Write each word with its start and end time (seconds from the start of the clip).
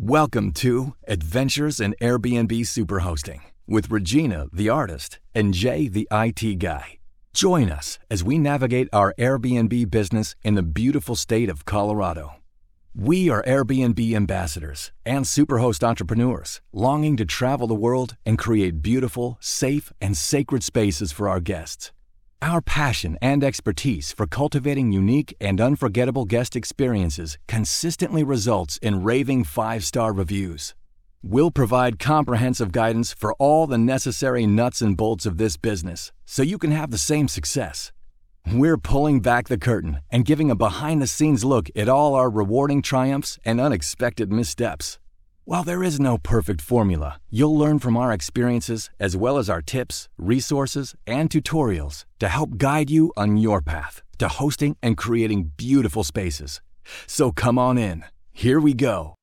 Welcome 0.00 0.52
to 0.52 0.94
Adventures 1.06 1.78
in 1.78 1.94
Airbnb 2.00 2.48
Superhosting 2.62 3.40
with 3.68 3.90
Regina, 3.90 4.46
the 4.50 4.70
artist, 4.70 5.20
and 5.34 5.52
Jay, 5.52 5.86
the 5.86 6.08
IT 6.10 6.58
guy. 6.60 6.98
Join 7.34 7.70
us 7.70 7.98
as 8.10 8.24
we 8.24 8.38
navigate 8.38 8.88
our 8.90 9.12
Airbnb 9.18 9.90
business 9.90 10.34
in 10.42 10.54
the 10.54 10.62
beautiful 10.62 11.14
state 11.14 11.50
of 11.50 11.66
Colorado. 11.66 12.36
We 12.94 13.28
are 13.28 13.42
Airbnb 13.42 14.14
ambassadors 14.14 14.92
and 15.04 15.26
superhost 15.26 15.86
entrepreneurs 15.86 16.62
longing 16.72 17.18
to 17.18 17.26
travel 17.26 17.66
the 17.66 17.74
world 17.74 18.16
and 18.24 18.38
create 18.38 18.80
beautiful, 18.80 19.36
safe, 19.40 19.92
and 20.00 20.16
sacred 20.16 20.64
spaces 20.64 21.12
for 21.12 21.28
our 21.28 21.38
guests. 21.38 21.92
Our 22.42 22.60
passion 22.60 23.18
and 23.22 23.44
expertise 23.44 24.10
for 24.10 24.26
cultivating 24.26 24.90
unique 24.90 25.32
and 25.40 25.60
unforgettable 25.60 26.24
guest 26.24 26.56
experiences 26.56 27.38
consistently 27.46 28.24
results 28.24 28.78
in 28.78 29.04
raving 29.04 29.44
five 29.44 29.84
star 29.84 30.12
reviews. 30.12 30.74
We'll 31.22 31.52
provide 31.52 32.00
comprehensive 32.00 32.72
guidance 32.72 33.12
for 33.12 33.32
all 33.34 33.68
the 33.68 33.78
necessary 33.78 34.44
nuts 34.44 34.82
and 34.82 34.96
bolts 34.96 35.24
of 35.24 35.38
this 35.38 35.56
business 35.56 36.10
so 36.26 36.42
you 36.42 36.58
can 36.58 36.72
have 36.72 36.90
the 36.90 36.98
same 36.98 37.28
success. 37.28 37.92
We're 38.52 38.76
pulling 38.76 39.20
back 39.20 39.46
the 39.46 39.56
curtain 39.56 40.00
and 40.10 40.24
giving 40.24 40.50
a 40.50 40.56
behind 40.56 41.00
the 41.00 41.06
scenes 41.06 41.44
look 41.44 41.68
at 41.76 41.88
all 41.88 42.16
our 42.16 42.28
rewarding 42.28 42.82
triumphs 42.82 43.38
and 43.44 43.60
unexpected 43.60 44.32
missteps. 44.32 44.98
While 45.44 45.64
there 45.64 45.82
is 45.82 45.98
no 45.98 46.18
perfect 46.18 46.60
formula, 46.60 47.20
you'll 47.28 47.58
learn 47.58 47.80
from 47.80 47.96
our 47.96 48.12
experiences 48.12 48.90
as 49.00 49.16
well 49.16 49.38
as 49.38 49.50
our 49.50 49.60
tips, 49.60 50.08
resources, 50.16 50.94
and 51.04 51.28
tutorials 51.28 52.04
to 52.20 52.28
help 52.28 52.58
guide 52.58 52.90
you 52.90 53.12
on 53.16 53.36
your 53.36 53.60
path 53.60 54.02
to 54.18 54.28
hosting 54.28 54.76
and 54.84 54.96
creating 54.96 55.50
beautiful 55.56 56.04
spaces. 56.04 56.60
So 57.08 57.32
come 57.32 57.58
on 57.58 57.76
in. 57.76 58.04
Here 58.32 58.60
we 58.60 58.72
go. 58.72 59.16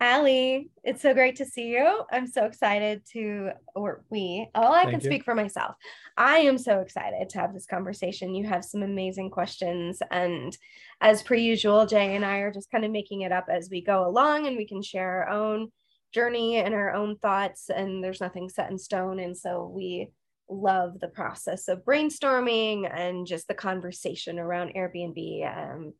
Ali, 0.00 0.70
it's 0.82 1.02
so 1.02 1.14
great 1.14 1.36
to 1.36 1.44
see 1.44 1.68
you. 1.68 2.02
I'm 2.12 2.26
so 2.26 2.44
excited 2.44 3.02
to, 3.12 3.50
or 3.74 4.04
we, 4.10 4.48
oh, 4.54 4.72
I 4.72 4.82
Thank 4.82 4.90
can 4.90 5.00
you. 5.00 5.06
speak 5.06 5.24
for 5.24 5.34
myself. 5.34 5.76
I 6.16 6.38
am 6.38 6.58
so 6.58 6.80
excited 6.80 7.28
to 7.30 7.38
have 7.38 7.54
this 7.54 7.66
conversation. 7.66 8.34
You 8.34 8.46
have 8.46 8.64
some 8.64 8.82
amazing 8.82 9.30
questions. 9.30 10.00
And 10.10 10.56
as 11.00 11.22
per 11.22 11.36
usual, 11.36 11.86
Jay 11.86 12.16
and 12.16 12.24
I 12.24 12.38
are 12.38 12.52
just 12.52 12.70
kind 12.70 12.84
of 12.84 12.90
making 12.90 13.22
it 13.22 13.32
up 13.32 13.46
as 13.48 13.70
we 13.70 13.80
go 13.82 14.06
along 14.06 14.46
and 14.46 14.56
we 14.56 14.66
can 14.66 14.82
share 14.82 15.24
our 15.24 15.28
own 15.28 15.70
journey 16.12 16.56
and 16.56 16.74
our 16.74 16.92
own 16.92 17.16
thoughts. 17.16 17.70
And 17.70 18.02
there's 18.02 18.20
nothing 18.20 18.48
set 18.48 18.70
in 18.70 18.78
stone. 18.78 19.20
And 19.20 19.36
so 19.36 19.70
we 19.72 20.10
love 20.50 21.00
the 21.00 21.08
process 21.08 21.68
of 21.68 21.84
brainstorming 21.84 22.90
and 22.92 23.26
just 23.26 23.48
the 23.48 23.54
conversation 23.54 24.38
around 24.38 24.74
Airbnb. 24.74 25.74
Um, 25.74 25.94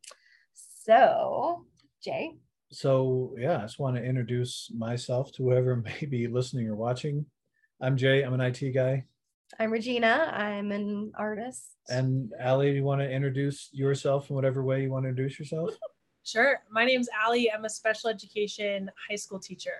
so, 0.82 1.64
Jay, 2.02 2.32
So 2.70 3.34
yeah, 3.38 3.58
I 3.58 3.62
just 3.62 3.78
want 3.78 3.96
to 3.96 4.02
introduce 4.02 4.70
myself 4.76 5.32
to 5.32 5.44
whoever 5.44 5.76
may 6.00 6.06
be 6.06 6.26
listening 6.26 6.68
or 6.68 6.76
watching. 6.76 7.26
I'm 7.80 7.96
Jay. 7.96 8.22
I'm 8.22 8.34
an 8.34 8.40
IT 8.40 8.72
guy. 8.74 9.04
I'm 9.58 9.70
Regina. 9.70 10.32
I'm 10.34 10.72
an 10.72 11.12
artist. 11.16 11.76
And 11.88 12.32
Ali, 12.42 12.70
do 12.70 12.76
you 12.76 12.84
want 12.84 13.00
to 13.02 13.10
introduce 13.10 13.68
yourself 13.72 14.30
in 14.30 14.36
whatever 14.36 14.64
way 14.64 14.82
you 14.82 14.90
want 14.90 15.04
to 15.04 15.10
introduce 15.10 15.38
yourself? 15.38 15.70
Sure. 16.26 16.60
My 16.70 16.86
name's 16.86 17.10
Ali. 17.22 17.52
I'm 17.52 17.66
a 17.66 17.68
special 17.68 18.08
education 18.08 18.90
high 19.10 19.16
school 19.16 19.38
teacher 19.38 19.76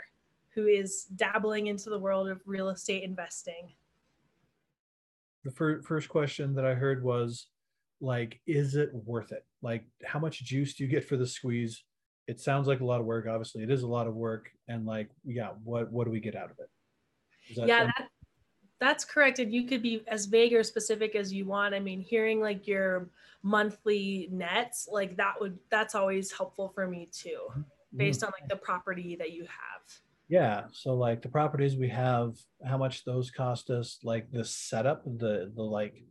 who 0.55 0.67
is 0.67 1.05
dabbling 1.17 1.69
into 1.69 1.89
the 1.89 1.99
world 1.99 2.29
of 2.29 2.43
real 2.45 2.69
estate 2.69 3.03
investing. 3.03 3.73
The 5.45 5.51
fir- 5.51 5.81
first 5.81 6.11
question 6.11 6.55
that 6.57 6.67
I 6.67 6.75
heard 6.75 7.03
was 7.03 7.47
like, 8.03 8.43
is 8.47 8.77
it 8.77 8.91
worth 8.93 9.33
it? 9.33 9.47
Like, 9.63 9.87
how 10.05 10.19
much 10.19 10.45
juice 10.45 10.75
do 10.75 10.85
you 10.85 10.91
get 10.91 11.09
for 11.09 11.17
the 11.17 11.27
squeeze? 11.27 11.83
It 12.27 12.41
sounds 12.41 12.67
like 12.67 12.81
a 12.81 12.85
lot 12.85 13.01
of 13.01 13.07
work. 13.07 13.27
Obviously, 13.27 13.63
it 13.63 13.71
is 13.71 13.83
a 13.83 13.89
lot 13.89 14.07
of 14.07 14.15
work. 14.15 14.51
And 14.69 14.87
like, 14.87 15.11
yeah, 15.25 15.51
what 15.63 15.93
what 15.93 16.05
do 16.05 16.11
we 16.11 16.21
get 16.21 16.37
out 16.37 16.51
of 16.51 16.59
it? 16.59 16.71
that- 17.57 17.69
yeah, 17.69 17.85
that, 17.85 18.09
that's 18.81 19.05
correct. 19.05 19.39
And 19.39 19.53
you 19.53 19.65
could 19.65 19.83
be 19.83 20.03
as 20.09 20.27
vague 20.27 20.53
or 20.53 20.63
specific 20.63 21.15
as 21.15 21.33
you 21.33 21.45
want. 21.45 21.75
I 21.75 21.81
mean, 21.81 22.01
hearing 22.01 22.41
like 22.41 22.67
your 22.67 23.09
monthly 23.43 24.29
nets, 24.33 24.89
like 24.91 25.17
that 25.17 25.35
would 25.41 25.59
that's 25.71 25.95
always 25.95 26.33
helpful 26.33 26.69
for 26.75 26.89
me 26.89 27.09
too, 27.13 27.49
based 27.97 28.25
on 28.25 28.33
like 28.39 28.49
the 28.49 28.57
property 28.57 29.17
that 29.17 29.33
you 29.33 29.43
have. 29.43 30.01
Yeah. 30.29 30.65
So 30.73 30.95
like 30.95 31.23
the 31.23 31.29
properties 31.29 31.77
we 31.77 31.89
have, 31.91 32.37
how 32.67 32.79
much 32.79 33.05
those 33.05 33.31
cost 33.31 33.71
us, 33.71 33.99
like 34.03 34.31
the 34.33 34.45
setup, 34.45 35.05
the 35.05 35.53
the 35.55 35.63
like 35.63 36.03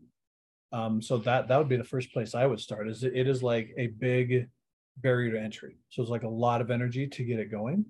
um 0.72 1.02
so 1.02 1.18
that 1.20 1.48
that 1.48 1.58
would 1.58 1.70
be 1.70 1.78
the 1.78 1.84
first 1.84 2.12
place 2.14 2.34
I 2.34 2.46
would 2.46 2.60
start 2.60 2.88
is 2.88 3.04
it, 3.04 3.16
it 3.16 3.28
is 3.28 3.44
like 3.44 3.74
a 3.78 3.88
big 3.88 4.50
barrier 4.98 5.32
to 5.32 5.40
entry. 5.40 5.78
So 5.90 6.02
it's 6.02 6.12
like 6.12 6.24
a 6.24 6.30
lot 6.30 6.62
of 6.62 6.72
energy 6.72 7.08
to 7.08 7.24
get 7.24 7.40
it 7.40 7.52
going. 7.52 7.86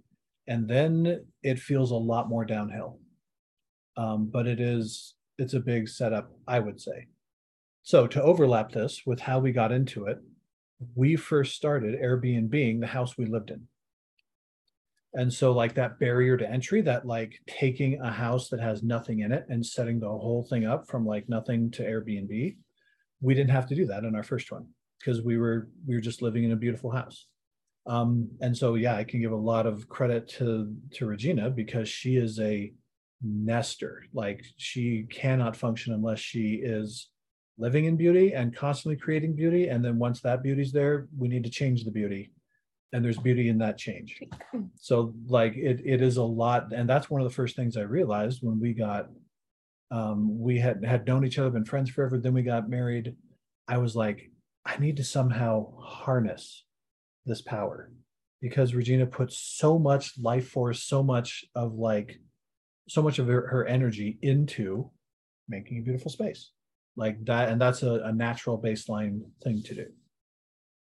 And 0.48 0.68
then 0.68 1.26
it 1.42 1.60
feels 1.60 1.92
a 1.92 1.96
lot 1.96 2.30
more 2.30 2.46
downhill. 2.46 3.00
Um, 3.96 4.30
but 4.32 4.48
it 4.48 4.60
is 4.60 5.16
it's 5.38 5.54
a 5.54 5.60
big 5.60 5.88
setup, 5.88 6.32
I 6.48 6.60
would 6.60 6.80
say. 6.80 7.08
So 7.84 8.08
to 8.08 8.22
overlap 8.22 8.72
this 8.72 9.02
with 9.06 9.20
how 9.20 9.40
we 9.40 9.52
got 9.52 9.72
into 9.72 10.06
it, 10.06 10.20
we 10.96 11.16
first 11.16 11.56
started 11.56 12.00
Airbnb 12.00 12.50
being 12.50 12.80
the 12.80 12.88
house 12.88 13.18
we 13.18 13.26
lived 13.26 13.52
in. 13.52 13.68
And 15.16 15.32
so, 15.32 15.52
like 15.52 15.76
that 15.76 16.00
barrier 16.00 16.38
to 16.38 16.50
entry, 16.50 16.82
that 16.82 17.06
like 17.06 17.40
taking 17.48 18.02
a 18.02 18.12
house 18.12 18.50
that 18.50 18.60
has 18.60 18.82
nothing 18.82 19.20
in 19.20 19.32
it 19.32 19.46
and 19.48 19.64
setting 19.64 20.00
the 20.00 20.08
whole 20.08 20.48
thing 20.50 20.66
up 20.66 20.88
from 20.88 21.06
like 21.06 21.30
nothing 21.30 21.70
to 21.72 21.84
Airbnb, 21.84 22.56
we 23.22 23.34
didn't 23.36 23.52
have 23.52 23.68
to 23.68 23.76
do 23.76 23.86
that 23.88 24.04
in 24.04 24.16
our 24.16 24.24
first 24.24 24.52
one 24.52 24.68
because 25.04 25.22
we 25.22 25.38
were 25.38 25.70
we 25.86 25.96
were 25.96 26.02
just 26.02 26.22
living 26.22 26.44
in 26.44 26.52
a 26.52 26.58
beautiful 26.58 26.92
house. 26.92 27.28
Um, 27.86 28.30
and 28.40 28.58
so, 28.58 28.76
yeah, 28.76 28.96
I 28.96 29.04
can 29.04 29.20
give 29.20 29.34
a 29.34 29.36
lot 29.36 29.66
of 29.66 29.90
credit 29.90 30.28
to 30.40 30.74
to 30.94 31.06
Regina 31.06 31.50
because 31.50 31.90
she 31.90 32.16
is 32.16 32.40
a 32.40 32.74
nester. 33.22 34.06
Like 34.14 34.44
she 34.58 35.08
cannot 35.10 35.56
function 35.56 35.94
unless 35.94 36.20
she 36.20 36.62
is 36.64 37.10
living 37.58 37.86
in 37.86 37.98
beauty 37.98 38.34
and 38.34 38.56
constantly 38.56 38.98
creating 38.98 39.36
beauty. 39.36 39.68
And 39.68 39.84
then 39.84 40.00
once 40.00 40.22
that 40.22 40.44
beauty's 40.44 40.72
there, 40.72 41.08
we 41.18 41.28
need 41.28 41.44
to 41.44 41.50
change 41.50 41.84
the 41.84 41.92
beauty 41.92 42.32
and 42.94 43.04
there's 43.04 43.18
beauty 43.18 43.50
in 43.50 43.58
that 43.58 43.78
change 43.78 44.22
so 44.80 45.14
like 45.28 45.56
it 45.56 45.82
it 45.84 46.02
is 46.02 46.18
a 46.18 46.24
lot 46.24 46.72
and 46.72 46.88
that's 46.88 47.10
one 47.10 47.20
of 47.20 47.28
the 47.28 47.34
first 47.34 47.56
things 47.56 47.76
i 47.76 47.82
realized 47.82 48.40
when 48.44 48.60
we 48.60 48.72
got 48.72 49.10
um 49.92 50.40
we 50.40 50.60
had 50.60 50.86
had 50.86 51.06
known 51.06 51.26
each 51.26 51.40
other 51.40 51.50
been 51.50 51.66
friends 51.66 51.90
forever 51.90 52.20
then 52.20 52.34
we 52.34 52.44
got 52.44 52.70
married 52.70 53.16
i 53.68 53.78
was 53.78 53.96
like 53.96 54.30
i 54.66 54.78
need 54.78 54.98
to 54.98 55.04
somehow 55.04 55.72
harness 55.80 56.66
this 57.26 57.42
power 57.42 57.92
because 58.42 58.76
regina 58.76 59.06
puts 59.06 59.38
so 59.38 59.78
much 59.80 60.14
life 60.20 60.50
force 60.50 60.84
so 60.84 61.04
much 61.04 61.46
of 61.56 61.74
like 61.76 62.20
so 62.90 63.02
much 63.02 63.18
of 63.18 63.28
her, 63.28 63.48
her 63.48 63.66
energy 63.66 64.18
into 64.22 64.90
making 65.48 65.78
a 65.78 65.82
beautiful 65.82 66.12
space 66.12 66.52
like 66.96 67.24
that 67.26 67.50
and 67.50 67.60
that's 67.60 67.84
a, 67.84 68.02
a 68.06 68.12
natural 68.12 68.62
baseline 68.62 69.22
thing 69.44 69.62
to 69.64 69.74
do 69.74 69.86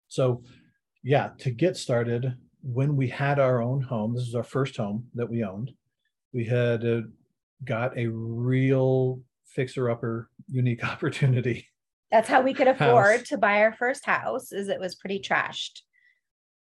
so 0.07 0.43
yeah, 1.05 1.29
to 1.37 1.51
get 1.51 1.77
started, 1.77 2.33
when 2.63 2.95
we 2.95 3.07
had 3.07 3.37
our 3.37 3.61
own 3.61 3.79
home, 3.81 4.15
this 4.15 4.27
is 4.27 4.33
our 4.33 4.43
first 4.43 4.75
home 4.75 5.05
that 5.13 5.29
we 5.29 5.43
owned, 5.43 5.71
we 6.33 6.45
had 6.45 6.83
uh, 6.83 7.01
got 7.63 7.95
a 7.95 8.07
real 8.07 9.21
fixer 9.45 9.89
upper 9.89 10.31
unique 10.47 10.83
opportunity. 10.91 11.67
That's 12.11 12.29
how 12.29 12.41
we 12.41 12.53
could 12.53 12.67
afford 12.75 13.19
House. 13.19 13.29
to 13.29 13.37
buy 13.37 13.61
our 13.61 13.73
first 13.73 14.05
house, 14.05 14.51
is 14.51 14.69
it 14.69 14.79
was 14.79 14.95
pretty 14.95 15.19
trashed. 15.19 15.81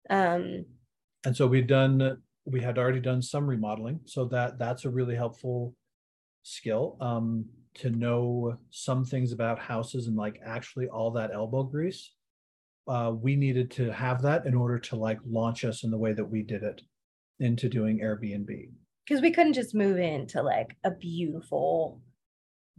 Um, 0.09 0.65
And 1.25 1.37
so 1.37 1.47
we'd 1.47 1.67
done, 1.67 2.19
we 2.45 2.61
had 2.61 2.78
already 2.78 3.01
done 3.01 3.23
some 3.23 3.47
remodeling. 3.49 4.00
So 4.06 4.25
that 4.27 4.59
that's 4.59 4.84
a 4.84 4.91
really 4.91 5.15
helpful 5.17 5.75
skill 6.43 6.97
um, 7.00 7.45
to 7.75 7.91
know 7.91 8.56
some 8.71 9.05
things 9.05 9.33
about 9.33 9.59
houses 9.59 10.06
and 10.06 10.17
like 10.17 10.41
actually 10.45 10.89
all 10.89 11.11
that 11.12 11.31
elbow 11.33 11.62
grease. 11.62 12.12
Uh, 12.89 13.12
we 13.15 13.37
needed 13.37 13.71
to 13.71 13.93
have 13.93 14.23
that 14.23 14.47
in 14.47 14.55
order 14.55 14.79
to 14.79 14.97
like 14.97 15.19
launch 15.27 15.65
us 15.65 15.84
in 15.84 15.91
the 15.91 15.99
way 15.99 16.12
that 16.12 16.25
we 16.25 16.43
did 16.43 16.62
it 16.62 16.83
into 17.39 17.69
doing 17.69 18.00
Airbnb. 18.00 18.70
because 19.06 19.23
we 19.23 19.31
couldn't 19.31 19.53
just 19.53 19.75
move 19.75 19.99
into 19.99 20.43
like 20.43 20.76
a 20.85 20.91
beautiful 20.91 22.00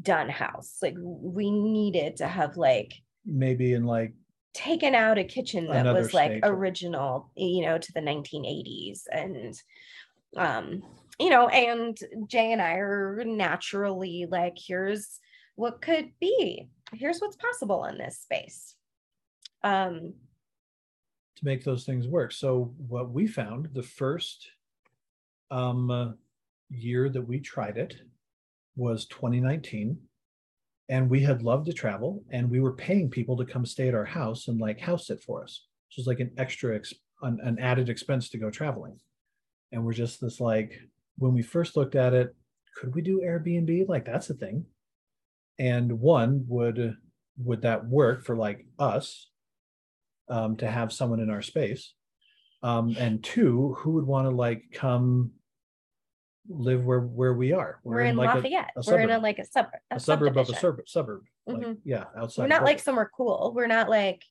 done 0.01 0.29
house. 0.29 0.77
Like 0.81 0.95
we 0.97 1.51
needed 1.51 2.17
to 2.17 2.27
have 2.27 2.57
like 2.57 2.93
Maybe 3.25 3.73
in 3.73 3.85
like 3.85 4.13
taken 4.53 4.95
out 4.95 5.17
a 5.17 5.23
kitchen 5.23 5.67
that 5.67 5.85
was 5.93 6.13
like 6.13 6.31
stage. 6.31 6.41
original, 6.43 7.31
you 7.35 7.65
know, 7.65 7.77
to 7.77 7.93
the 7.93 8.01
1980s. 8.01 9.01
And 9.11 9.59
um, 10.35 10.83
you 11.19 11.29
know, 11.29 11.47
and 11.47 11.97
Jay 12.27 12.51
and 12.51 12.61
I 12.61 12.73
are 12.75 13.23
naturally 13.25 14.27
like, 14.29 14.55
here's 14.57 15.19
what 15.55 15.81
could 15.81 16.11
be, 16.19 16.69
here's 16.93 17.19
what's 17.19 17.35
possible 17.35 17.85
in 17.85 17.97
this 17.97 18.19
space. 18.19 18.75
Um, 19.63 20.13
to 21.35 21.45
make 21.45 21.63
those 21.63 21.85
things 21.85 22.07
work. 22.07 22.31
So 22.31 22.73
what 22.87 23.11
we 23.11 23.27
found 23.27 23.69
the 23.73 23.83
first 23.83 24.49
um, 25.51 25.91
uh, 25.91 26.11
year 26.69 27.09
that 27.09 27.21
we 27.21 27.39
tried 27.39 27.77
it 27.77 27.95
was 28.75 29.05
2019, 29.07 29.97
and 30.89 31.09
we 31.09 31.21
had 31.21 31.43
loved 31.43 31.65
to 31.67 31.73
travel, 31.73 32.23
and 32.31 32.49
we 32.49 32.59
were 32.59 32.73
paying 32.73 33.09
people 33.09 33.37
to 33.37 33.45
come 33.45 33.65
stay 33.65 33.87
at 33.87 33.95
our 33.95 34.05
house 34.05 34.47
and 34.47 34.59
like 34.59 34.79
house 34.79 35.07
sit 35.07 35.21
for 35.23 35.43
us. 35.43 35.65
So 35.89 35.99
it's 35.99 36.07
like 36.07 36.19
an 36.19 36.31
extra, 36.37 36.75
ex- 36.75 36.93
an, 37.21 37.39
an 37.43 37.59
added 37.59 37.89
expense 37.89 38.29
to 38.29 38.37
go 38.37 38.49
traveling. 38.49 38.99
and 39.71 39.83
we're 39.83 39.93
just 39.93 40.19
this 40.21 40.39
like 40.39 40.79
when 41.17 41.33
we 41.33 41.41
first 41.41 41.75
looked 41.75 41.95
at 41.95 42.13
it 42.13 42.35
could 42.75 42.93
we 42.95 43.01
do 43.01 43.21
airbnb 43.21 43.87
like 43.87 44.05
that's 44.05 44.29
a 44.29 44.33
thing 44.33 44.65
and 45.59 45.91
one 45.99 46.45
would 46.47 46.95
would 47.37 47.61
that 47.61 47.85
work 47.87 48.23
for 48.23 48.35
like 48.35 48.65
us 48.79 49.29
um, 50.29 50.55
to 50.57 50.69
have 50.69 50.93
someone 50.93 51.19
in 51.19 51.29
our 51.29 51.41
space 51.41 51.93
um, 52.63 52.95
and 52.97 53.23
two 53.23 53.75
who 53.79 53.91
would 53.91 54.05
want 54.05 54.25
to 54.25 54.35
like 54.35 54.63
come 54.73 55.31
live 56.49 56.85
where 56.85 56.99
where 57.01 57.33
we 57.33 57.53
are 57.53 57.79
We're, 57.83 58.01
in 58.01 58.15
like 58.15 58.31
a- 58.33 58.35
Lafayette. 58.37 58.71
a 58.75 58.81
We're 58.85 58.99
in 58.99 59.09
a 59.09 59.13
suburb. 59.13 59.23
like 59.23 59.39
a 59.39 59.45
suburb. 59.45 59.71
a, 59.91 59.99
suburb 59.99 60.37
of 60.37 60.37
a 60.37 60.45
subdivision. 60.45 60.61
suburb 60.61 60.89
suburb 60.89 61.23
like, 61.47 61.57
Mhm. 61.57 61.77
yeah 61.83 62.05
outside 62.17 62.43
We're 62.43 62.47
not 62.47 62.63
like 62.63 62.77
Boulder. 62.77 62.83
somewhere 62.83 63.11
cool. 63.15 63.53
We're 63.55 63.67
not 63.67 63.89
like 63.89 64.23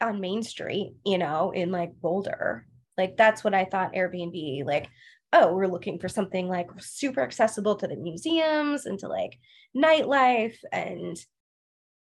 on 0.00 0.20
Main 0.20 0.42
Street, 0.42 0.94
you 1.04 1.18
know, 1.18 1.50
in 1.52 1.70
like 1.70 1.92
Boulder. 2.00 2.66
Like 2.98 3.16
that's 3.16 3.42
what 3.44 3.54
I 3.54 3.64
thought 3.64 3.94
Airbnb, 3.94 4.64
like, 4.64 4.88
oh, 5.32 5.54
we're 5.54 5.66
looking 5.66 5.98
for 5.98 6.08
something 6.08 6.48
like 6.48 6.68
super 6.78 7.20
accessible 7.22 7.76
to 7.76 7.86
the 7.88 7.96
museums 7.96 8.86
and 8.86 8.98
to 9.00 9.08
like 9.08 9.38
nightlife. 9.76 10.56
And 10.72 11.16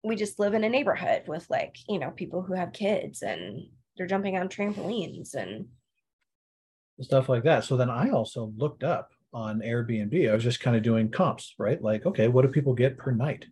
we 0.03 0.15
just 0.15 0.39
live 0.39 0.53
in 0.53 0.63
a 0.63 0.69
neighborhood 0.69 1.23
with 1.27 1.49
like, 1.49 1.75
you 1.87 1.99
know, 1.99 2.11
people 2.11 2.41
who 2.41 2.53
have 2.53 2.71
kids 2.73 3.21
and 3.21 3.67
they're 3.97 4.07
jumping 4.07 4.37
on 4.37 4.47
trampolines 4.49 5.33
and 5.35 5.67
stuff 7.01 7.29
like 7.29 7.43
that. 7.43 7.63
So 7.63 7.77
then 7.77 7.89
I 7.89 8.09
also 8.09 8.53
looked 8.57 8.83
up 8.83 9.11
on 9.33 9.59
Airbnb. 9.61 10.29
I 10.29 10.33
was 10.33 10.43
just 10.43 10.59
kind 10.59 10.75
of 10.75 10.83
doing 10.83 11.09
comps, 11.09 11.55
right? 11.57 11.81
Like, 11.81 12.05
okay, 12.05 12.27
what 12.27 12.43
do 12.43 12.47
people 12.49 12.73
get 12.73 12.97
per 12.97 13.11
night 13.11 13.45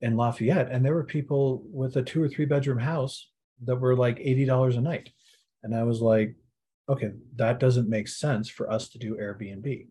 in 0.00 0.16
Lafayette? 0.16 0.70
And 0.70 0.84
there 0.84 0.94
were 0.94 1.04
people 1.04 1.64
with 1.66 1.96
a 1.96 2.02
two 2.02 2.22
or 2.22 2.28
three 2.28 2.44
bedroom 2.44 2.78
house 2.78 3.28
that 3.64 3.76
were 3.76 3.96
like 3.96 4.18
$80 4.18 4.76
a 4.76 4.80
night. 4.80 5.10
And 5.62 5.74
I 5.74 5.82
was 5.84 6.00
like, 6.00 6.36
okay, 6.88 7.12
that 7.36 7.58
doesn't 7.58 7.88
make 7.88 8.08
sense 8.08 8.48
for 8.48 8.70
us 8.70 8.88
to 8.90 8.98
do 8.98 9.16
Airbnb. 9.16 9.86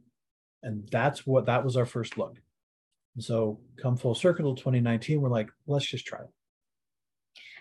And 0.63 0.87
that's 0.91 1.27
what 1.27 1.47
that 1.47 1.63
was 1.63 1.75
our 1.75 1.85
first 1.85 2.17
look. 2.17 2.37
And 3.15 3.23
so 3.23 3.59
come 3.81 3.97
full 3.97 4.15
circle 4.15 4.55
to 4.55 4.61
2019, 4.61 5.21
we're 5.21 5.29
like, 5.29 5.49
let's 5.67 5.85
just 5.85 6.05
try 6.05 6.19
it. 6.19 6.29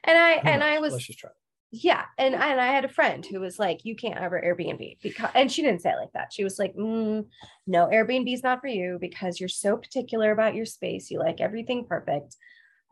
and 0.04 0.18
I 0.18 0.38
Who 0.38 0.48
and 0.48 0.62
I 0.62 0.78
was 0.78 0.92
let's 0.92 1.06
just 1.06 1.18
try 1.18 1.30
it. 1.30 1.36
Yeah 1.70 2.04
and 2.18 2.34
and 2.34 2.60
i 2.60 2.66
had 2.66 2.84
a 2.84 2.88
friend 2.88 3.26
who 3.26 3.40
was 3.40 3.58
like 3.58 3.84
you 3.84 3.96
can't 3.96 4.18
ever 4.18 4.40
airbnb 4.40 4.96
because 5.02 5.30
and 5.34 5.50
she 5.50 5.62
didn't 5.62 5.82
say 5.82 5.90
it 5.90 5.98
like 5.98 6.12
that. 6.12 6.32
She 6.32 6.44
was 6.44 6.58
like 6.58 6.74
mm, 6.76 7.26
no 7.66 7.86
airbnb 7.86 8.32
is 8.32 8.42
not 8.42 8.60
for 8.60 8.68
you 8.68 8.98
because 9.00 9.40
you're 9.40 9.48
so 9.48 9.76
particular 9.76 10.30
about 10.30 10.54
your 10.54 10.66
space. 10.66 11.10
You 11.10 11.18
like 11.18 11.40
everything 11.40 11.86
perfect. 11.86 12.36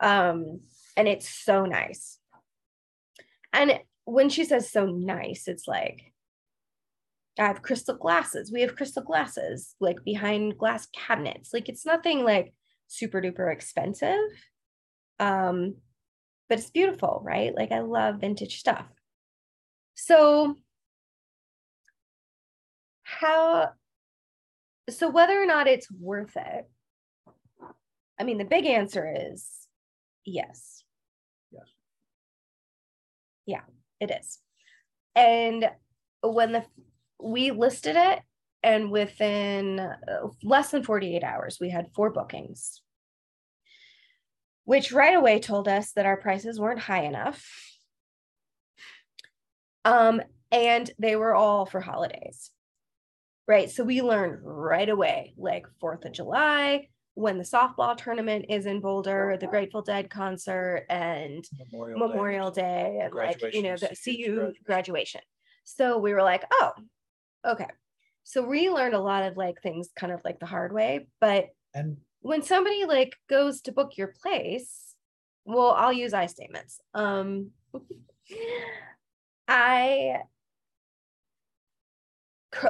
Um 0.00 0.60
and 0.96 1.06
it's 1.06 1.28
so 1.28 1.64
nice. 1.64 2.18
And 3.52 3.78
when 4.04 4.28
she 4.28 4.44
says 4.44 4.70
so 4.70 4.86
nice 4.86 5.46
it's 5.46 5.68
like 5.68 6.12
i 7.38 7.46
have 7.46 7.62
crystal 7.62 7.96
glasses. 7.96 8.50
We 8.52 8.62
have 8.62 8.76
crystal 8.76 9.02
glasses 9.04 9.74
like 9.80 10.02
behind 10.04 10.58
glass 10.58 10.88
cabinets. 10.92 11.54
Like 11.54 11.68
it's 11.68 11.86
nothing 11.86 12.24
like 12.24 12.52
super 12.88 13.22
duper 13.22 13.52
expensive. 13.52 14.18
Um 15.20 15.76
but 16.52 16.58
it's 16.58 16.68
beautiful, 16.68 17.22
right? 17.24 17.56
Like 17.56 17.72
I 17.72 17.80
love 17.80 18.16
vintage 18.20 18.58
stuff. 18.58 18.84
So 19.94 20.58
how 23.04 23.70
so 24.90 25.08
whether 25.08 25.42
or 25.42 25.46
not 25.46 25.66
it's 25.66 25.90
worth 25.90 26.36
it. 26.36 26.68
I 28.20 28.24
mean, 28.24 28.36
the 28.36 28.44
big 28.44 28.66
answer 28.66 29.10
is 29.30 29.48
yes. 30.26 30.84
Yes. 31.50 31.70
Yeah, 33.46 33.62
it 33.98 34.10
is. 34.10 34.38
And 35.16 35.70
when 36.22 36.52
the 36.52 36.66
we 37.18 37.50
listed 37.50 37.96
it 37.96 38.20
and 38.62 38.90
within 38.90 39.80
uh, 39.80 40.28
less 40.42 40.70
than 40.70 40.82
48 40.82 41.24
hours 41.24 41.56
we 41.58 41.70
had 41.70 41.94
four 41.94 42.10
bookings 42.10 42.82
which 44.72 44.90
right 44.90 45.14
away 45.14 45.38
told 45.38 45.68
us 45.68 45.92
that 45.92 46.06
our 46.06 46.16
prices 46.16 46.58
weren't 46.58 46.80
high 46.80 47.02
enough. 47.04 47.46
Um, 49.84 50.22
and 50.50 50.90
they 50.98 51.14
were 51.14 51.34
all 51.34 51.66
for 51.66 51.82
holidays. 51.82 52.50
Right. 53.46 53.70
So 53.70 53.84
we 53.84 54.00
learned 54.00 54.38
right 54.42 54.88
away, 54.88 55.34
like 55.36 55.66
Fourth 55.78 56.06
of 56.06 56.12
July, 56.12 56.88
when 57.12 57.36
the 57.36 57.44
softball 57.44 57.98
tournament 57.98 58.46
is 58.48 58.64
in 58.64 58.80
Boulder, 58.80 59.36
the 59.38 59.46
Grateful 59.46 59.82
Dead 59.82 60.08
concert, 60.08 60.86
and 60.88 61.44
Memorial, 61.70 62.08
Memorial 62.08 62.50
Day, 62.50 62.98
and 63.02 63.12
like 63.12 63.42
you 63.52 63.62
know 63.62 63.76
the 63.76 63.88
CU 63.88 63.94
CU 64.04 64.34
graduation. 64.34 64.62
graduation. 64.64 65.20
So 65.64 65.98
we 65.98 66.14
were 66.14 66.22
like, 66.22 66.44
oh, 66.50 66.72
okay. 67.46 67.68
So 68.24 68.42
we 68.42 68.70
learned 68.70 68.94
a 68.94 69.00
lot 69.00 69.24
of 69.24 69.36
like 69.36 69.60
things 69.62 69.90
kind 69.94 70.14
of 70.14 70.22
like 70.24 70.40
the 70.40 70.46
hard 70.46 70.72
way, 70.72 71.08
but 71.20 71.48
And 71.74 71.98
when 72.22 72.42
somebody 72.42 72.84
like 72.86 73.14
goes 73.28 73.60
to 73.62 73.72
book 73.72 73.96
your 73.96 74.14
place, 74.22 74.94
well, 75.44 75.72
I'll 75.72 75.92
use 75.92 76.14
I 76.14 76.26
statements. 76.26 76.80
Um 76.94 77.50
I 79.48 80.22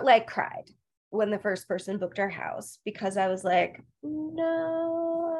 like 0.02 0.26
cried 0.26 0.70
when 1.10 1.30
the 1.30 1.38
first 1.38 1.68
person 1.68 1.98
booked 1.98 2.18
our 2.18 2.30
house 2.30 2.78
because 2.84 3.16
I 3.16 3.28
was 3.28 3.44
like, 3.44 3.82
no. 4.02 5.38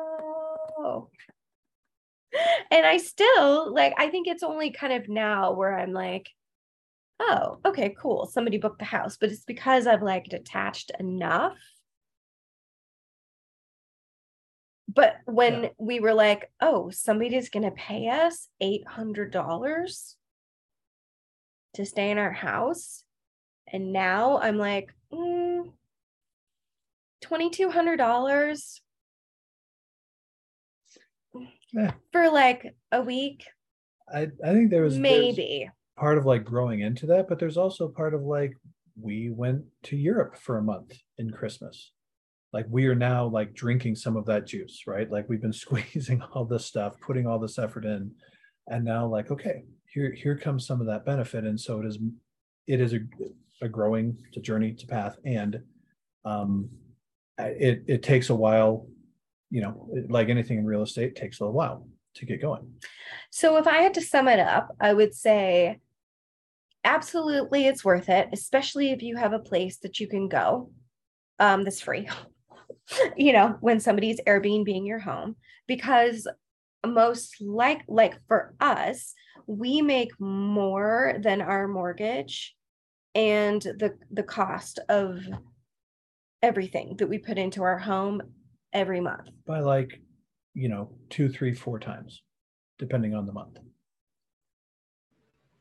And 2.71 2.87
I 2.87 2.99
still 2.99 3.73
like, 3.73 3.95
I 3.99 4.09
think 4.09 4.27
it's 4.27 4.43
only 4.43 4.71
kind 4.71 4.93
of 4.93 5.09
now 5.09 5.53
where 5.53 5.79
I'm 5.79 5.93
like, 5.93 6.29
oh, 7.21 7.59
okay, 7.65 7.95
cool. 7.99 8.27
Somebody 8.27 8.59
booked 8.59 8.81
the 8.81 8.85
house, 8.85 9.17
but 9.17 9.31
it's 9.31 9.45
because 9.45 9.87
I've 9.87 10.03
like 10.03 10.25
detached 10.25 10.91
enough 10.99 11.57
but 14.95 15.17
when 15.27 15.65
Yeah. 15.65 15.69
we 15.79 16.01
were 16.01 16.15
like, 16.15 16.51
oh, 16.61 16.91
somebody's 16.91 17.49
going 17.49 17.65
to 17.65 17.71
pay 17.71 18.09
us 18.09 18.49
$800 18.63 20.17
to 21.75 21.87
stay 21.87 22.11
in 22.11 22.19
our 22.19 22.33
house. 22.33 23.05
And 23.67 23.93
now 23.93 24.39
I'm 24.39 24.59
like, 24.59 24.95
mm, 25.13 25.73
$2,200 27.23 28.81
Yeah. 31.73 31.93
for 32.13 32.31
like 32.31 32.75
a 32.91 33.01
week, 33.01 33.47
I, 34.13 34.31
I 34.45 34.53
think 34.53 34.71
there 34.71 34.83
was 34.83 34.99
maybe. 34.99 35.71
part 35.97 36.19
of 36.19 36.27
like 36.27 36.45
growing 36.45 36.81
into 36.81 37.07
that, 37.07 37.29
but 37.29 37.39
there's 37.39 37.57
also 37.57 37.89
part 37.89 38.13
of 38.13 38.23
like 38.23 38.55
we 39.01 39.31
went 39.31 39.65
to 39.85 39.97
Europe 39.97 40.37
for 40.37 40.59
a 40.59 40.63
month 40.63 40.99
in 41.17 41.31
Christmas. 41.31 41.93
Like 42.53 42.67
we 42.69 42.87
are 42.87 42.95
now 42.95 43.27
like 43.27 43.55
drinking 43.55 43.97
some 43.97 44.17
of 44.17 44.27
that 44.27 44.47
juice, 44.47 44.83
right? 44.87 45.11
Like 45.11 45.29
we've 45.29 45.41
been 45.41 45.53
squeezing 45.65 46.23
all 46.23 46.45
this 46.45 46.67
stuff, 46.67 46.95
putting 47.01 47.27
all 47.27 47.39
this 47.39 47.59
effort 47.59 47.85
in, 47.85 48.13
and 48.69 48.85
now 48.85 49.07
like 49.07 49.31
okay, 49.31 49.65
here 49.93 50.13
here 50.13 50.37
comes 50.37 50.67
some 50.67 50.81
of 50.81 50.87
that 50.87 51.05
benefit, 51.05 51.45
and 51.45 51.61
so 51.61 51.81
it 51.81 51.87
is 51.87 51.99
it 52.67 52.81
is 52.81 52.95
a 52.95 53.01
a 53.63 53.69
growing, 53.69 54.19
a 54.37 54.41
journey, 54.41 54.73
to 54.73 54.87
path, 54.87 55.17
and 55.25 55.61
um, 56.25 56.69
it 57.39 57.85
it 57.87 58.03
takes 58.03 58.29
a 58.31 58.35
while, 58.35 58.87
you 59.51 59.63
know, 59.63 59.89
like 60.09 60.29
anything 60.29 60.59
in 60.59 60.67
real 60.67 60.83
estate, 60.83 61.17
takes 61.17 61.41
a 61.41 61.45
little 61.45 61.55
while 61.55 61.87
to 62.15 62.27
get 62.27 62.43
going. 62.43 62.75
So 63.31 63.57
if 63.57 63.67
I 63.67 63.79
had 63.79 63.95
to 63.95 64.03
sum 64.03 64.29
it 64.29 64.41
up, 64.41 64.77
I 64.81 64.93
would 64.93 65.15
say 65.15 65.79
absolutely 66.85 67.67
it's 67.67 67.85
worth 67.85 68.09
it, 68.09 68.29
especially 68.33 68.91
if 68.91 69.03
you 69.03 69.17
have 69.17 69.33
a 69.33 69.39
place 69.39 69.79
that 69.79 70.01
you 70.01 70.09
can 70.09 70.29
go 70.29 70.71
um 71.39 71.65
that's 71.65 71.81
free. 71.81 72.09
you 73.17 73.33
know, 73.33 73.57
when 73.61 73.81
somebody's 73.81 74.21
Airbnb 74.27 74.65
being 74.65 74.87
your 74.87 74.99
home 74.99 75.37
because 75.67 76.27
most 76.87 77.41
like 77.41 77.83
like 77.89 78.15
for 78.27 78.55
us, 78.61 79.15
we 79.47 79.83
make 79.83 80.11
more 80.21 81.15
than 81.21 81.41
our 81.41 81.69
mortgage 81.69 82.55
and 83.15 83.63
the 83.63 83.97
the 84.11 84.23
cost 84.23 84.79
of 84.89 85.21
everything 86.43 86.97
that 86.97 87.09
we 87.09 87.19
put 87.19 87.39
into 87.39 87.63
our 87.63 87.79
home 87.79 88.21
every 88.73 89.01
month. 89.01 89.29
by 89.47 89.61
like, 89.61 90.01
you 90.55 90.69
know, 90.69 90.91
two, 91.09 91.29
three, 91.29 91.55
four 91.55 91.79
times, 91.79 92.23
depending 92.79 93.15
on 93.15 93.27
the 93.27 93.33
month. 93.33 93.59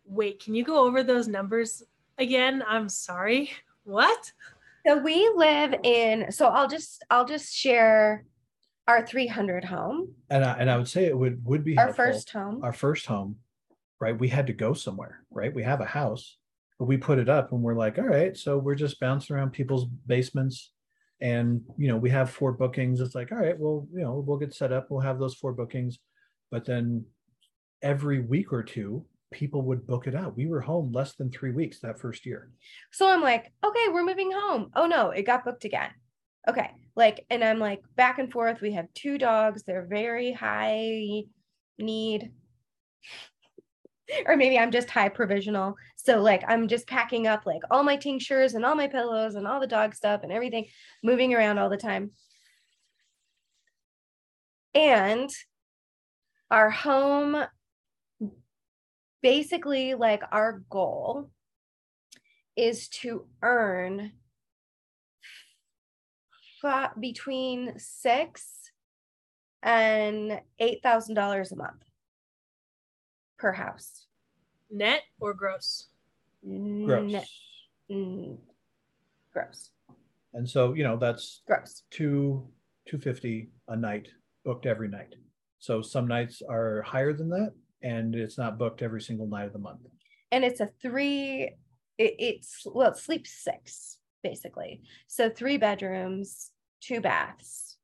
Wait, 0.06 0.44
can 0.44 0.56
you 0.56 0.64
go 0.64 0.86
over 0.86 1.04
those 1.04 1.28
numbers 1.28 1.84
again? 2.18 2.64
I'm 2.68 2.90
sorry. 2.90 3.52
What? 3.84 4.32
So 4.86 4.98
we 4.98 5.32
live 5.36 5.76
in, 5.84 6.32
so 6.32 6.48
I'll 6.48 6.68
just, 6.68 7.04
I'll 7.10 7.26
just 7.26 7.54
share 7.54 8.26
our 8.88 9.06
300 9.06 9.64
home, 9.64 10.14
And 10.30 10.44
I, 10.44 10.54
and 10.54 10.70
I 10.70 10.78
would 10.78 10.88
say 10.88 11.06
it 11.06 11.18
would, 11.18 11.46
would 11.46 11.64
be 11.64 11.78
our 11.78 11.86
helpful. 11.86 12.06
first 12.06 12.30
home. 12.32 12.64
Our 12.64 12.74
first 12.74 13.06
home, 13.06 13.38
right? 14.00 14.18
We 14.18 14.28
had 14.28 14.48
to 14.48 14.54
go 14.54 14.74
somewhere, 14.74 15.24
right? 15.30 15.54
We 15.54 15.64
have 15.64 15.82
a 15.82 15.86
house, 15.86 16.38
but 16.80 16.86
we 16.86 16.98
put 16.98 17.20
it 17.20 17.30
up 17.30 17.52
and 17.52 17.62
we're 17.62 17.76
like, 17.76 18.00
all 18.00 18.06
right, 18.06 18.36
so 18.36 18.58
we're 18.58 18.76
just 18.76 19.00
bouncing 19.00 19.36
around 19.36 19.52
people's 19.52 19.86
basements. 19.86 20.72
And, 21.22 21.62
you 21.78 21.88
know, 21.88 21.98
we 21.98 22.10
have 22.10 22.32
four 22.32 22.52
bookings. 22.52 23.00
It's 23.00 23.14
like, 23.14 23.32
all 23.32 23.38
right, 23.38 23.58
well, 23.58 23.88
you 23.94 24.02
know, 24.02 24.24
we'll 24.26 24.40
get 24.40 24.56
set 24.56 24.74
up. 24.74 24.88
We'll 24.90 25.02
have 25.02 25.20
those 25.20 25.36
four 25.36 25.54
bookings. 25.54 26.00
But 26.50 26.66
then 26.66 27.06
every 27.84 28.20
week 28.20 28.52
or 28.52 28.64
two, 28.64 29.06
people 29.32 29.62
would 29.64 29.88
book 29.88 30.08
it 30.08 30.16
out. 30.16 30.36
We 30.36 30.48
were 30.48 30.62
home 30.62 30.92
less 30.92 31.16
than 31.16 31.32
three 31.32 31.52
weeks 31.52 31.80
that 31.80 32.00
first 32.00 32.26
year. 32.26 32.52
So 32.92 33.08
I'm 33.10 33.22
like, 33.22 33.52
okay, 33.66 33.88
we're 33.90 34.06
moving 34.06 34.32
home. 34.32 34.72
Oh 34.76 34.86
no, 34.86 35.10
it 35.10 35.24
got 35.24 35.46
booked 35.46 35.66
again. 35.66 35.90
Okay. 36.48 36.72
Like, 36.96 37.26
and 37.30 37.44
I'm 37.44 37.60
like 37.60 37.82
back 37.96 38.20
and 38.20 38.32
forth. 38.32 38.62
We 38.62 38.74
have 38.74 38.94
two 38.94 39.18
dogs. 39.18 39.64
They're 39.64 39.88
very 39.88 40.34
high 40.34 41.24
need. 41.80 42.32
Or 44.26 44.36
maybe 44.36 44.60
I'm 44.60 44.72
just 44.72 44.90
high 44.90 45.08
provisional. 45.10 45.76
So 45.96 46.20
like 46.20 46.44
I'm 46.48 46.68
just 46.68 46.86
packing 46.88 47.28
up 47.28 47.46
like 47.46 47.62
all 47.72 47.84
my 47.84 47.96
tinctures 47.96 48.56
and 48.56 48.66
all 48.66 48.76
my 48.76 48.88
pillows 48.88 49.36
and 49.36 49.48
all 49.48 49.62
the 49.62 49.68
dog 49.68 49.96
stuff 49.96 50.22
and 50.24 50.32
everything, 50.32 50.66
moving 51.02 51.34
around 51.34 51.58
all 51.58 51.70
the 51.70 51.78
time. 51.78 52.12
And 54.74 55.30
our 56.50 56.70
home 56.70 57.46
basically 59.22 59.94
like 59.94 60.24
our 60.32 60.64
goal 60.70 61.30
is 62.56 62.88
to 62.90 63.26
earn 63.42 64.12
fi- 66.62 66.92
between 67.00 67.74
six 67.78 68.72
and 69.64 70.42
eight 70.60 70.82
thousand 70.84 71.16
dollars 71.16 71.52
a 71.52 71.56
month 71.56 71.84
per 73.38 73.52
house. 73.52 74.06
Net 74.70 75.02
or 75.20 75.34
gross? 75.34 75.88
Gross. 76.44 77.12
Net- 77.12 77.28
mm, 77.92 78.38
gross. 79.34 79.72
And 80.34 80.50
so, 80.50 80.74
you 80.74 80.84
know, 80.84 80.98
that's 80.98 81.42
Gross. 81.46 81.84
two, 81.92 82.48
two 82.88 82.98
fifty 82.98 83.50
a 83.68 83.76
night 83.76 84.08
booked 84.46 84.66
every 84.66 84.88
night. 84.88 85.14
So 85.60 85.82
some 85.82 86.08
nights 86.08 86.42
are 86.48 86.82
higher 86.84 87.14
than 87.14 87.30
that 87.30 87.52
and 87.84 88.16
it's 88.16 88.38
not 88.38 88.58
booked 88.58 88.82
every 88.82 89.02
single 89.02 89.28
night 89.28 89.46
of 89.46 89.54
the 89.54 89.60
month. 89.60 89.82
And 90.32 90.44
it's 90.44 90.60
a 90.60 90.70
three. 90.82 91.56
It, 91.98 92.16
it's 92.20 92.64
well, 92.66 92.92
it 92.92 92.98
sleeps 92.98 93.32
six 93.44 93.98
basically. 94.24 94.82
So 95.08 95.30
three 95.30 95.58
bedrooms, 95.58 96.52
two 96.80 97.02
baths, 97.02 97.78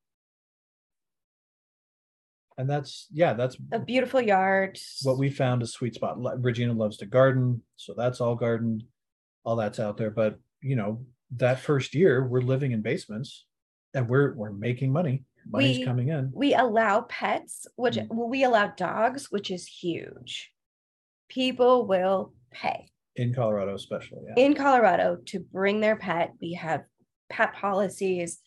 And 2.57 2.67
that's, 2.67 3.07
yeah, 3.13 3.33
that's 3.33 3.55
a 3.71 3.79
beautiful 3.79 4.19
yard. 4.19 4.79
what 5.03 5.19
we 5.19 5.29
found 5.29 5.61
a 5.61 5.67
sweet 5.67 5.93
spot. 5.93 6.17
Regina 6.43 6.73
loves 6.73 6.97
to 6.97 7.05
garden, 7.05 7.61
so 7.75 7.93
that's 7.95 8.19
all 8.19 8.35
gardened, 8.35 8.83
all 9.43 9.55
that's 9.55 9.79
out 9.79 9.97
there. 9.97 10.09
But 10.09 10.39
you 10.61 10.75
know, 10.75 11.05
that 11.35 11.59
first 11.59 11.93
year 11.93 12.25
we're 12.27 12.41
living 12.41 12.71
in 12.71 12.81
basements 12.81 13.45
and 13.93 14.09
we're 14.09 14.33
we're 14.33 14.51
making 14.51 14.91
money. 14.91 15.23
Money's 15.49 15.79
We- 15.79 15.85
coming 15.85 16.09
in. 16.09 16.31
we 16.33 16.53
allow 16.53 17.01
pets 17.01 17.67
which 17.75 17.95
Mm. 17.95 18.07
well, 18.09 18.29
we 18.29 18.43
allow 18.43 18.67
dogs 18.67 19.31
which 19.31 19.49
is 19.51 19.65
huge 19.67 20.51
people 21.29 21.85
will 21.87 22.33
pay 22.51 22.89
in 23.15 23.33
Colorado, 23.33 23.73
especially. 23.75 24.19
Yeah. 24.27 24.43
in 24.45 24.53
colorado 24.53 25.17
to 25.25 25.39
bring 25.39 25.79
their 25.81 25.95
pet 25.95 26.33
we 26.41 26.53
have 26.53 26.83
pet 27.29 27.53
policies 27.53 28.39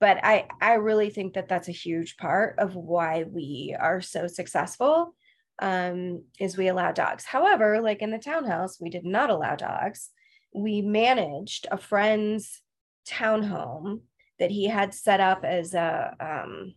but 0.00 0.18
i 0.24 0.46
i 0.60 0.74
really 0.74 1.10
think 1.10 1.34
that 1.34 1.48
that's 1.48 1.68
a 1.68 1.72
huge 1.72 2.16
part 2.16 2.58
of 2.58 2.74
why 2.74 3.24
we 3.24 3.76
are 3.78 4.00
so 4.00 4.26
successful 4.26 5.14
um 5.60 6.24
is 6.40 6.56
we 6.56 6.68
allow 6.68 6.90
dogs 6.92 7.24
however 7.24 7.80
like 7.82 8.00
in 8.00 8.10
the 8.10 8.18
townhouse 8.18 8.80
we 8.80 8.88
did 8.90 9.04
not 9.04 9.28
allow 9.30 9.54
dogs 9.54 10.10
we 10.54 10.80
managed 10.82 11.66
a 11.70 11.76
friend's 11.76 12.62
townhome 13.06 14.00
that 14.38 14.50
he 14.50 14.66
had 14.66 14.94
set 14.94 15.20
up 15.20 15.44
as 15.44 15.74
a 15.74 16.16
um 16.20 16.74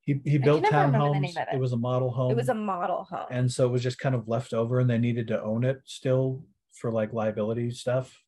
he 0.00 0.20
he 0.24 0.38
built 0.38 0.64
townhomes. 0.64 1.36
it. 1.36 1.48
It 1.54 1.60
was 1.60 1.72
a 1.72 1.76
model 1.76 2.10
home. 2.10 2.32
it 2.32 2.36
was 2.36 2.48
a 2.48 2.54
model 2.54 3.04
home 3.04 3.26
and 3.30 3.50
so 3.50 3.66
it 3.66 3.70
was 3.70 3.82
just 3.82 3.98
kind 3.98 4.14
of 4.14 4.28
left 4.28 4.52
over 4.52 4.80
and 4.80 4.90
they 4.90 4.98
needed 4.98 5.28
to 5.28 5.42
own 5.42 5.64
it 5.64 5.80
still 5.84 6.44
for 6.72 6.90
like 6.90 7.12
liability 7.12 7.70
stuff, 7.70 8.18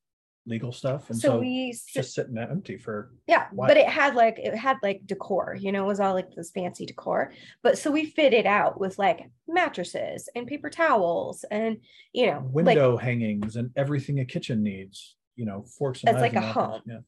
legal 0.46 0.70
stuff. 0.70 1.08
And 1.10 1.18
so, 1.18 1.28
so, 1.28 1.38
we 1.40 1.76
just 1.92 2.14
sitting 2.14 2.34
there 2.34 2.48
empty 2.48 2.76
for 2.76 3.10
yeah 3.26 3.46
but 3.52 3.76
it 3.76 3.88
had 3.88 4.14
like 4.14 4.38
it 4.38 4.54
had 4.54 4.76
like 4.82 5.02
decor 5.06 5.56
you 5.58 5.72
know 5.72 5.84
it 5.84 5.88
was 5.88 6.00
all 6.00 6.14
like 6.14 6.30
this 6.36 6.50
fancy 6.50 6.86
decor 6.86 7.32
but 7.62 7.78
so 7.78 7.90
we 7.90 8.04
fit 8.04 8.32
it 8.32 8.46
out 8.46 8.78
with 8.78 8.98
like 8.98 9.30
mattresses 9.48 10.28
and 10.36 10.46
paper 10.46 10.70
towels 10.70 11.44
and 11.50 11.78
you 12.12 12.26
know 12.26 12.42
like 12.52 12.66
window 12.66 12.96
hangings 12.96 13.56
and 13.56 13.70
everything 13.76 14.20
a 14.20 14.24
kitchen 14.24 14.62
needs, 14.62 15.16
you 15.36 15.44
know, 15.44 15.64
forks 15.78 16.02
and 16.04 16.10
It's 16.10 16.20
like 16.20 16.34
a 16.34 16.40
home. 16.40 16.82
Yeah. 16.86 16.98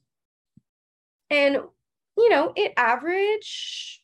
And 1.31 1.59
you 2.17 2.31
know 2.31 2.53
it 2.57 2.73
averaged 2.77 4.01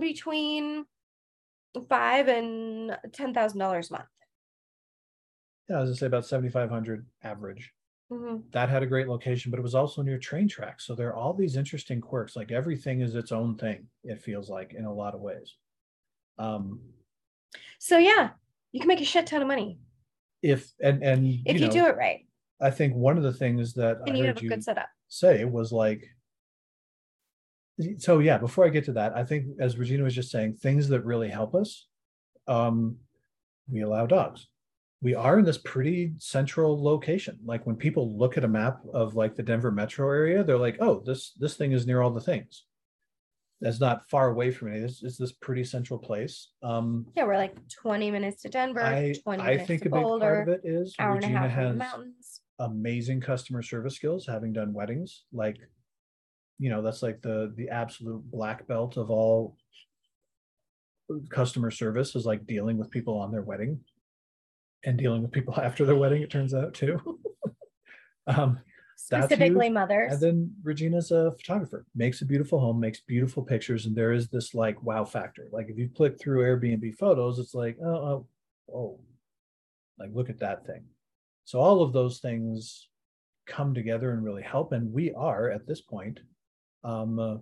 between 0.00 0.84
five 1.88 2.28
and 2.28 2.96
ten 3.12 3.32
thousand 3.32 3.58
dollars 3.58 3.90
a 3.90 3.94
month 3.94 4.08
Yeah, 5.68 5.76
I 5.76 5.80
was 5.80 5.90
gonna 5.90 5.96
say 5.96 6.06
about 6.06 6.26
seventy-five 6.26 6.68
hundred 6.70 7.06
average. 7.22 7.72
Mhm. 8.10 8.50
That 8.52 8.68
had 8.68 8.82
a 8.82 8.86
great 8.86 9.08
location, 9.08 9.50
but 9.50 9.58
it 9.58 9.62
was 9.62 9.74
also 9.74 10.02
near 10.02 10.18
train 10.18 10.46
tracks. 10.46 10.84
So 10.86 10.94
there 10.94 11.08
are 11.08 11.16
all 11.16 11.32
these 11.32 11.56
interesting 11.56 12.00
quirks. 12.00 12.36
Like 12.36 12.52
everything 12.52 13.00
is 13.00 13.14
its 13.14 13.32
own 13.32 13.56
thing, 13.56 13.88
it 14.04 14.20
feels 14.20 14.50
like 14.50 14.74
in 14.74 14.84
a 14.84 14.92
lot 14.92 15.14
of 15.14 15.20
ways. 15.22 15.56
Um, 16.38 16.80
so 17.78 17.98
yeah 17.98 18.30
you 18.72 18.80
can 18.80 18.88
make 18.88 19.00
a 19.00 19.04
shit 19.04 19.26
ton 19.26 19.42
of 19.42 19.48
money 19.48 19.78
if 20.40 20.72
and 20.80 21.02
and 21.02 21.26
if 21.44 21.60
you, 21.60 21.66
know, 21.66 21.72
do 21.72 21.86
it 21.86 21.96
right 21.96 22.26
I 22.60 22.70
think 22.70 22.94
one 22.94 23.18
of 23.18 23.22
the 23.22 23.32
things 23.32 23.74
that 23.74 23.98
and 24.06 24.12
I 24.12 24.16
you 24.16 24.24
heard 24.24 24.28
have 24.28 24.38
a 24.38 24.42
you 24.42 24.48
good 24.48 24.64
setup 24.64 24.88
say 25.08 25.44
was 25.44 25.72
like 25.72 26.08
so 27.98 28.18
yeah 28.18 28.38
before 28.38 28.64
i 28.64 28.68
get 28.68 28.84
to 28.84 28.92
that 28.92 29.16
i 29.16 29.24
think 29.24 29.46
as 29.58 29.78
regina 29.78 30.02
was 30.02 30.14
just 30.14 30.30
saying 30.30 30.54
things 30.54 30.88
that 30.88 31.04
really 31.04 31.28
help 31.28 31.54
us 31.54 31.86
um 32.48 32.96
we 33.70 33.82
allow 33.82 34.06
dogs. 34.06 34.48
We 35.00 35.14
are 35.16 35.38
in 35.38 35.44
this 35.44 35.58
pretty 35.58 36.12
central 36.18 36.80
location. 36.80 37.38
Like 37.44 37.66
when 37.66 37.74
people 37.74 38.16
look 38.16 38.38
at 38.38 38.44
a 38.44 38.48
map 38.48 38.80
of 38.92 39.16
like 39.16 39.34
the 39.34 39.42
denver 39.42 39.72
metro 39.72 40.08
area 40.08 40.44
they're 40.44 40.58
like 40.58 40.76
oh 40.80 41.02
this 41.04 41.32
this 41.32 41.56
thing 41.56 41.72
is 41.72 41.86
near 41.86 42.02
all 42.02 42.10
the 42.10 42.20
things. 42.20 42.64
That's 43.60 43.80
not 43.80 44.08
far 44.10 44.28
away 44.28 44.50
from 44.50 44.72
me 44.72 44.80
this 44.80 45.02
is 45.02 45.16
this 45.16 45.32
pretty 45.32 45.64
central 45.64 45.98
place. 45.98 46.50
Um 46.62 47.06
yeah 47.16 47.24
we're 47.24 47.36
like 47.36 47.56
20 47.68 48.10
minutes 48.10 48.42
to 48.42 48.48
denver 48.48 48.82
i 48.82 49.14
20 49.22 49.42
i 49.42 49.46
minutes 49.46 49.66
think 49.66 49.82
to 49.82 49.88
a 49.88 49.92
big 49.92 50.02
boulder 50.02 50.26
part 50.26 50.48
of 50.48 50.54
it 50.54 50.60
is 50.64 50.94
hour 50.98 51.16
and 51.16 51.24
a 51.24 51.28
regina 51.28 51.48
has 51.48 51.76
mountains. 51.76 52.40
amazing 52.58 53.20
customer 53.20 53.62
service 53.62 53.94
skills 53.94 54.26
having 54.26 54.52
done 54.52 54.72
weddings. 54.72 55.24
Like 55.32 55.58
you 56.62 56.70
know 56.70 56.80
that's 56.80 57.02
like 57.02 57.20
the 57.22 57.52
the 57.56 57.70
absolute 57.70 58.22
black 58.30 58.68
belt 58.68 58.96
of 58.96 59.10
all 59.10 59.56
customer 61.28 61.72
service 61.72 62.14
is 62.14 62.24
like 62.24 62.46
dealing 62.46 62.78
with 62.78 62.88
people 62.88 63.18
on 63.18 63.32
their 63.32 63.42
wedding 63.42 63.80
and 64.84 64.96
dealing 64.96 65.22
with 65.22 65.32
people 65.32 65.54
after 65.60 65.84
their 65.84 65.96
wedding 65.96 66.22
it 66.22 66.30
turns 66.30 66.54
out 66.54 66.72
too. 66.72 66.98
Um 68.28 68.60
That's 69.10 69.26
specifically 69.26 69.68
mothers. 69.68 70.12
And 70.12 70.20
then 70.20 70.54
regina's 70.62 71.10
a 71.10 71.32
photographer 71.32 71.84
makes 71.92 72.22
a 72.22 72.24
beautiful 72.24 72.60
home 72.60 72.78
makes 72.78 73.00
beautiful 73.00 73.42
pictures 73.42 73.86
and 73.86 73.96
there 73.96 74.12
is 74.12 74.28
this 74.28 74.54
like 74.54 74.80
wow 74.84 75.04
factor. 75.04 75.48
Like 75.50 75.66
if 75.68 75.76
you 75.76 75.88
click 75.88 76.20
through 76.20 76.44
airbnb 76.44 76.94
photos 76.98 77.40
it's 77.40 77.52
like 77.52 77.78
oh 77.84 77.88
oh, 77.88 78.26
oh. 78.72 79.00
like 79.98 80.10
look 80.14 80.30
at 80.30 80.38
that 80.38 80.64
thing. 80.64 80.84
So 81.44 81.58
all 81.58 81.82
of 81.82 81.92
those 81.92 82.20
things 82.20 82.86
come 83.48 83.74
together 83.74 84.12
and 84.12 84.22
really 84.22 84.44
help 84.44 84.70
and 84.70 84.92
we 84.92 85.12
are 85.14 85.50
at 85.50 85.66
this 85.66 85.80
point 85.80 86.20
um 86.84 87.18
uh, 87.18 87.36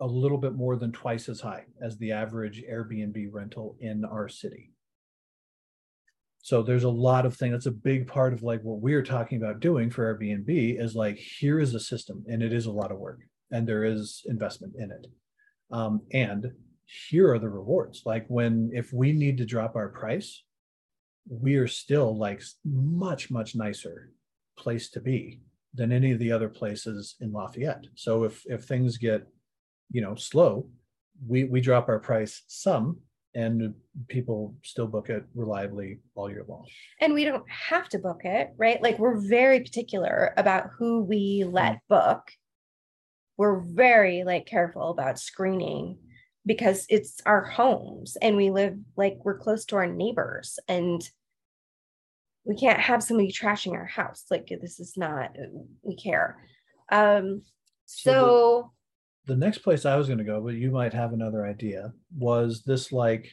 a 0.00 0.06
little 0.06 0.38
bit 0.38 0.54
more 0.54 0.76
than 0.76 0.92
twice 0.92 1.28
as 1.28 1.40
high 1.40 1.64
as 1.82 1.98
the 1.98 2.12
average 2.12 2.62
airbnb 2.70 3.28
rental 3.32 3.76
in 3.80 4.04
our 4.04 4.28
city. 4.28 4.70
So 6.40 6.62
there's 6.62 6.84
a 6.84 6.88
lot 6.88 7.26
of 7.26 7.36
things 7.36 7.52
that's 7.52 7.66
a 7.66 7.72
big 7.72 8.06
part 8.06 8.32
of 8.32 8.44
like 8.44 8.62
what 8.62 8.80
we're 8.80 9.02
talking 9.02 9.42
about 9.42 9.58
doing 9.58 9.90
for 9.90 10.14
airbnb 10.14 10.80
is 10.80 10.94
like 10.94 11.16
here 11.16 11.58
is 11.58 11.74
a 11.74 11.80
system 11.80 12.24
and 12.28 12.42
it 12.42 12.52
is 12.52 12.66
a 12.66 12.72
lot 12.72 12.92
of 12.92 12.98
work 12.98 13.20
and 13.50 13.66
there 13.66 13.84
is 13.84 14.22
investment 14.26 14.74
in 14.78 14.92
it. 14.92 15.06
Um, 15.72 16.02
and 16.12 16.52
here 16.84 17.32
are 17.32 17.40
the 17.40 17.48
rewards. 17.48 18.02
Like 18.06 18.24
when 18.28 18.70
if 18.72 18.92
we 18.92 19.12
need 19.12 19.38
to 19.38 19.44
drop 19.44 19.74
our 19.74 19.88
price 19.88 20.42
we 21.28 21.56
are 21.56 21.68
still 21.68 22.16
like 22.16 22.42
much 22.64 23.30
much 23.30 23.54
nicer 23.54 24.10
place 24.56 24.90
to 24.90 25.00
be 25.00 25.40
than 25.78 25.92
any 25.92 26.10
of 26.10 26.18
the 26.18 26.32
other 26.32 26.48
places 26.48 27.14
in 27.20 27.32
lafayette. 27.32 27.84
So 27.94 28.24
if 28.24 28.44
if 28.46 28.64
things 28.64 28.98
get 28.98 29.26
you 29.90 30.02
know 30.02 30.14
slow 30.14 30.68
we 31.26 31.44
we 31.44 31.60
drop 31.60 31.88
our 31.88 31.98
price 31.98 32.42
some 32.46 32.98
and 33.34 33.74
people 34.08 34.54
still 34.64 34.86
book 34.86 35.10
it 35.10 35.24
reliably 35.34 36.00
all 36.14 36.30
year 36.30 36.44
long. 36.48 36.66
And 37.00 37.14
we 37.14 37.24
don't 37.24 37.48
have 37.48 37.88
to 37.90 37.98
book 37.98 38.22
it 38.24 38.50
right? 38.56 38.82
Like 38.82 38.98
we're 38.98 39.20
very 39.20 39.60
particular 39.60 40.34
about 40.36 40.70
who 40.76 41.02
we 41.02 41.44
let 41.46 41.74
mm. 41.74 41.80
book. 41.88 42.32
We're 43.36 43.60
very 43.60 44.24
like 44.24 44.46
careful 44.46 44.90
about 44.90 45.20
screening 45.20 45.98
because 46.46 46.86
it's 46.88 47.20
our 47.26 47.44
homes 47.44 48.16
and 48.20 48.36
we 48.36 48.50
live 48.50 48.76
like 48.96 49.18
we're 49.22 49.38
close 49.38 49.64
to 49.66 49.76
our 49.76 49.86
neighbors. 49.86 50.58
And 50.66 51.08
we 52.44 52.56
can't 52.56 52.80
have 52.80 53.02
somebody 53.02 53.30
trashing 53.30 53.72
our 53.72 53.86
house 53.86 54.24
like 54.30 54.48
this 54.60 54.80
is 54.80 54.94
not 54.96 55.36
we 55.82 55.96
care 55.96 56.38
um 56.90 57.42
So 57.86 58.70
the- 59.26 59.34
the 59.34 59.36
next 59.36 59.58
place 59.58 59.84
I 59.84 59.96
was 59.96 60.06
going 60.06 60.18
to 60.18 60.24
go, 60.24 60.40
but 60.40 60.54
you 60.54 60.70
might 60.70 60.94
have 60.94 61.12
another 61.12 61.44
idea, 61.44 61.92
was 62.16 62.62
this 62.62 62.92
like 62.92 63.28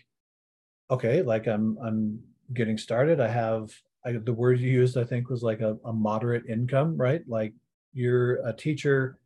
okay, 0.92 1.22
like 1.22 1.48
I'm 1.48 1.78
I'm 1.82 2.20
getting 2.54 2.78
started. 2.78 3.20
I 3.22 3.30
have 3.30 3.72
I, 4.06 4.12
the 4.14 4.34
word 4.34 4.60
you 4.60 4.70
used, 4.70 4.98
I 4.98 5.04
think, 5.04 5.30
was 5.30 5.42
like 5.42 5.62
a, 5.62 5.78
a 5.86 5.94
moderate 5.94 6.46
income, 6.48 6.96
right? 6.98 7.22
Like 7.28 7.54
you're 7.94 8.46
a 8.46 8.54
teacher, 8.54 9.18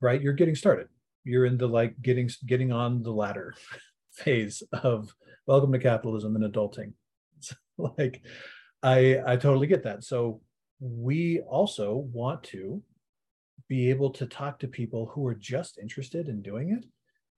right? 0.00 0.20
You're 0.20 0.32
getting 0.32 0.56
started. 0.56 0.88
You're 1.24 1.44
in 1.46 1.58
the 1.58 1.68
like 1.68 2.00
getting 2.02 2.30
getting 2.46 2.72
on 2.72 3.02
the 3.02 3.12
ladder 3.12 3.54
phase 4.12 4.62
of 4.82 5.14
welcome 5.46 5.72
to 5.72 5.78
capitalism 5.78 6.36
and 6.36 6.52
adulting. 6.52 6.94
It's 7.36 7.52
like 7.78 8.22
I 8.82 9.20
I 9.26 9.36
totally 9.36 9.66
get 9.66 9.82
that. 9.84 10.04
So 10.04 10.40
we 10.80 11.40
also 11.40 12.08
want 12.12 12.42
to 12.44 12.82
be 13.68 13.90
able 13.90 14.10
to 14.10 14.26
talk 14.26 14.58
to 14.60 14.68
people 14.68 15.06
who 15.06 15.26
are 15.26 15.34
just 15.34 15.78
interested 15.78 16.28
in 16.28 16.40
doing 16.40 16.70
it 16.70 16.84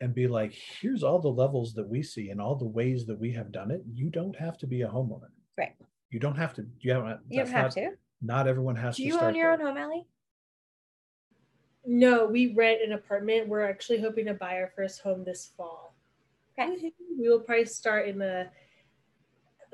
and 0.01 0.15
be 0.15 0.29
like, 0.29 0.55
here's 0.81 1.03
all 1.03 1.19
the 1.19 1.29
levels 1.29 1.75
that 1.75 1.89
we 1.89 2.03
see 2.03 2.31
and 2.31 2.41
all 2.41 2.55
the 2.55 2.67
ways 2.67 3.07
that 3.07 3.19
we 3.19 3.33
have 3.33 3.53
done 3.53 3.71
it. 3.71 3.83
You 3.93 4.11
don't 4.11 4.37
have 4.37 4.57
to 4.59 4.67
be 4.67 4.83
a 4.83 4.89
homeowner. 4.89 5.29
Right. 5.59 5.75
You 6.11 6.19
don't 6.21 6.37
have 6.37 6.55
to. 6.55 6.67
You 6.81 6.93
haven't. 6.93 7.21
You 7.29 7.39
don't 7.39 7.53
have 7.53 7.63
not, 7.65 7.73
to. 7.73 7.91
Not 8.23 8.47
everyone 8.47 8.77
has 8.77 8.97
Do 8.97 9.03
to. 9.05 9.09
Do 9.09 9.15
you 9.15 9.21
own 9.21 9.35
your 9.35 9.57
there. 9.57 9.69
own 9.69 9.77
home, 9.77 9.83
Ellie? 9.83 10.07
No, 11.87 12.27
we 12.27 12.55
rent 12.55 12.81
an 12.85 12.93
apartment. 12.93 13.49
We're 13.49 13.69
actually 13.69 14.01
hoping 14.01 14.27
to 14.27 14.35
buy 14.35 14.57
our 14.57 14.71
first 14.77 15.01
home 15.01 15.25
this 15.25 15.51
fall. 15.57 15.95
Okay. 16.59 16.93
We 17.19 17.29
will 17.29 17.41
probably 17.41 17.65
start 17.65 18.09
in 18.09 18.19
the 18.19 18.49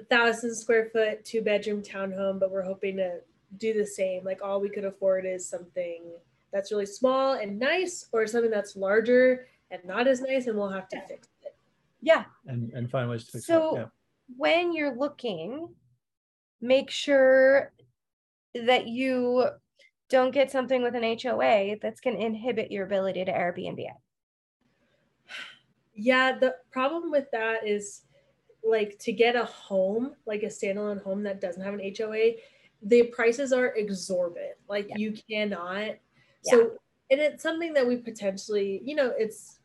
thousand 0.04 0.54
square 0.54 0.90
foot, 0.92 1.24
two 1.24 1.42
bedroom 1.42 1.82
townhome, 1.82 2.38
but 2.38 2.50
we're 2.50 2.62
hoping 2.62 2.96
to 2.98 3.20
do 3.58 3.72
the 3.72 3.86
same. 3.86 4.24
Like 4.24 4.40
all 4.42 4.60
we 4.60 4.68
could 4.68 4.84
afford 4.84 5.24
is 5.26 5.48
something 5.48 6.02
that's 6.52 6.70
really 6.72 6.86
small 6.86 7.34
and 7.34 7.58
nice, 7.58 8.06
or 8.12 8.26
something 8.26 8.50
that's 8.50 8.76
larger 8.76 9.46
and 9.70 9.84
not 9.84 10.06
as 10.06 10.20
nice, 10.20 10.46
and 10.46 10.56
we'll 10.56 10.68
have 10.68 10.88
to 10.88 11.00
fix 11.08 11.28
it. 11.42 11.56
Yeah. 12.00 12.24
and 12.46 12.72
and 12.72 12.90
find 12.90 13.08
ways 13.10 13.24
to 13.26 13.32
fix 13.32 13.46
So 13.46 13.76
it. 13.76 13.78
Yeah. 13.80 13.86
when 14.36 14.72
you're 14.72 14.96
looking, 14.96 15.68
make 16.60 16.90
sure 16.90 17.72
that 18.54 18.86
you 18.86 19.46
don't 20.08 20.30
get 20.30 20.50
something 20.52 20.82
with 20.82 20.94
an 20.94 21.02
HOA 21.20 21.76
that's 21.82 22.00
going 22.00 22.16
to 22.16 22.24
inhibit 22.24 22.70
your 22.70 22.86
ability 22.86 23.24
to 23.24 23.32
Airbnb 23.32 23.78
it. 23.80 23.90
Yeah, 25.94 26.38
the 26.38 26.54
problem 26.70 27.10
with 27.10 27.26
that 27.32 27.66
is 27.66 28.02
like 28.68 28.98
to 29.00 29.12
get 29.12 29.36
a 29.36 29.44
home, 29.44 30.14
like 30.26 30.42
a 30.42 30.46
standalone 30.46 31.02
home 31.02 31.22
that 31.24 31.40
doesn't 31.40 31.62
have 31.62 31.74
an 31.74 31.92
HOA, 31.96 32.32
the 32.82 33.04
prices 33.04 33.52
are 33.52 33.74
exorbitant. 33.76 34.56
Like 34.68 34.88
Yeah. 34.90 34.96
you 34.98 35.14
cannot. 35.28 35.86
Yeah. 35.86 35.96
So 36.44 36.78
and 37.10 37.20
it's 37.20 37.42
something 37.42 37.72
that 37.74 37.86
we 37.86 37.96
potentially, 37.96 38.80
you 38.84 38.96
know, 38.96 39.12
it's 39.16 39.60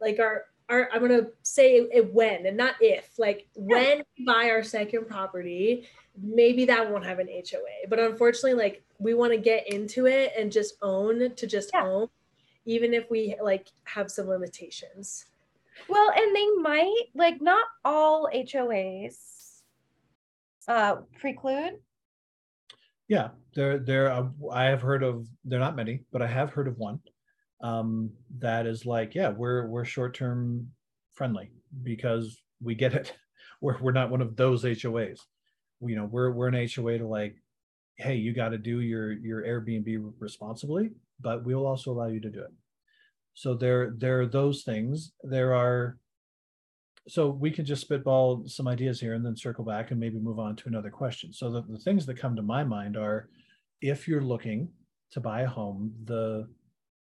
like 0.00 0.18
our 0.20 0.46
our 0.68 0.88
I'm 0.92 1.00
gonna 1.00 1.28
say 1.42 1.76
it 1.76 2.12
when 2.14 2.46
and 2.46 2.56
not 2.56 2.76
if. 2.80 3.18
Like 3.18 3.48
when 3.54 4.02
we 4.18 4.24
buy 4.24 4.50
our 4.50 4.62
second 4.62 5.08
property, 5.08 5.86
maybe 6.20 6.64
that 6.66 6.90
won't 6.90 7.04
have 7.04 7.18
an 7.18 7.28
HOA. 7.28 7.88
But 7.88 7.98
unfortunately, 7.98 8.54
like 8.54 8.84
we 8.98 9.14
want 9.14 9.32
to 9.32 9.38
get 9.38 9.66
into 9.68 10.06
it 10.06 10.32
and 10.38 10.52
just 10.52 10.74
own 10.82 11.34
to 11.34 11.46
just 11.46 11.70
Yeah. 11.74 11.84
own, 11.86 12.08
even 12.66 12.94
if 12.94 13.10
we 13.10 13.34
like 13.42 13.68
have 13.84 14.10
some 14.10 14.28
limitations. 14.28 15.26
Well, 15.88 16.10
and 16.16 16.34
they 16.34 16.48
might 16.62 17.04
like 17.14 17.40
not 17.40 17.66
all 17.84 18.28
HOAs 18.32 19.16
uh 20.68 20.96
preclude. 21.18 21.78
Yeah, 23.08 23.30
there, 23.54 23.78
there. 23.78 24.12
uh, 24.12 24.28
I 24.52 24.64
have 24.64 24.82
heard 24.82 25.02
of. 25.02 25.26
They're 25.44 25.58
not 25.58 25.74
many, 25.74 26.04
but 26.12 26.22
I 26.22 26.28
have 26.28 26.50
heard 26.50 26.68
of 26.68 26.78
one. 26.78 27.00
Um, 27.60 28.10
that 28.38 28.66
is 28.66 28.86
like, 28.86 29.14
yeah, 29.14 29.30
we're 29.30 29.66
we're 29.66 29.84
short 29.84 30.14
term 30.14 30.68
friendly 31.14 31.50
because 31.82 32.40
we 32.62 32.74
get 32.74 32.94
it. 32.94 33.14
We're 33.62 33.78
we're 33.78 33.92
not 33.92 34.10
one 34.10 34.22
of 34.22 34.36
those 34.36 34.64
HOAs. 34.64 35.20
You 35.82 35.94
know, 35.94 36.06
we're 36.06 36.30
we're 36.30 36.48
an 36.48 36.66
HOA 36.74 36.96
to 36.96 37.06
like, 37.06 37.36
hey, 37.96 38.14
you 38.14 38.32
got 38.32 38.50
to 38.50 38.58
do 38.58 38.80
your 38.80 39.12
your 39.12 39.42
Airbnb 39.42 40.14
responsibly, 40.18 40.92
but 41.20 41.44
we 41.44 41.54
will 41.54 41.66
also 41.66 41.90
allow 41.92 42.06
you 42.06 42.20
to 42.20 42.30
do 42.30 42.40
it. 42.40 42.52
So 43.34 43.54
there 43.54 43.94
there 43.96 44.20
are 44.20 44.26
those 44.26 44.62
things. 44.62 45.12
There 45.22 45.54
are. 45.54 45.96
So 47.08 47.30
we 47.30 47.50
can 47.50 47.64
just 47.64 47.80
spitball 47.82 48.46
some 48.46 48.68
ideas 48.68 49.00
here 49.00 49.14
and 49.14 49.24
then 49.24 49.34
circle 49.34 49.64
back 49.64 49.90
and 49.90 49.98
maybe 49.98 50.18
move 50.18 50.38
on 50.38 50.54
to 50.56 50.68
another 50.68 50.90
question. 50.90 51.32
So 51.32 51.50
the, 51.50 51.62
the 51.62 51.78
things 51.78 52.04
that 52.06 52.18
come 52.18 52.36
to 52.36 52.42
my 52.42 52.62
mind 52.62 52.96
are 52.96 53.30
if 53.80 54.06
you're 54.06 54.20
looking 54.20 54.68
to 55.12 55.20
buy 55.20 55.42
a 55.42 55.48
home, 55.48 55.92
the 56.04 56.46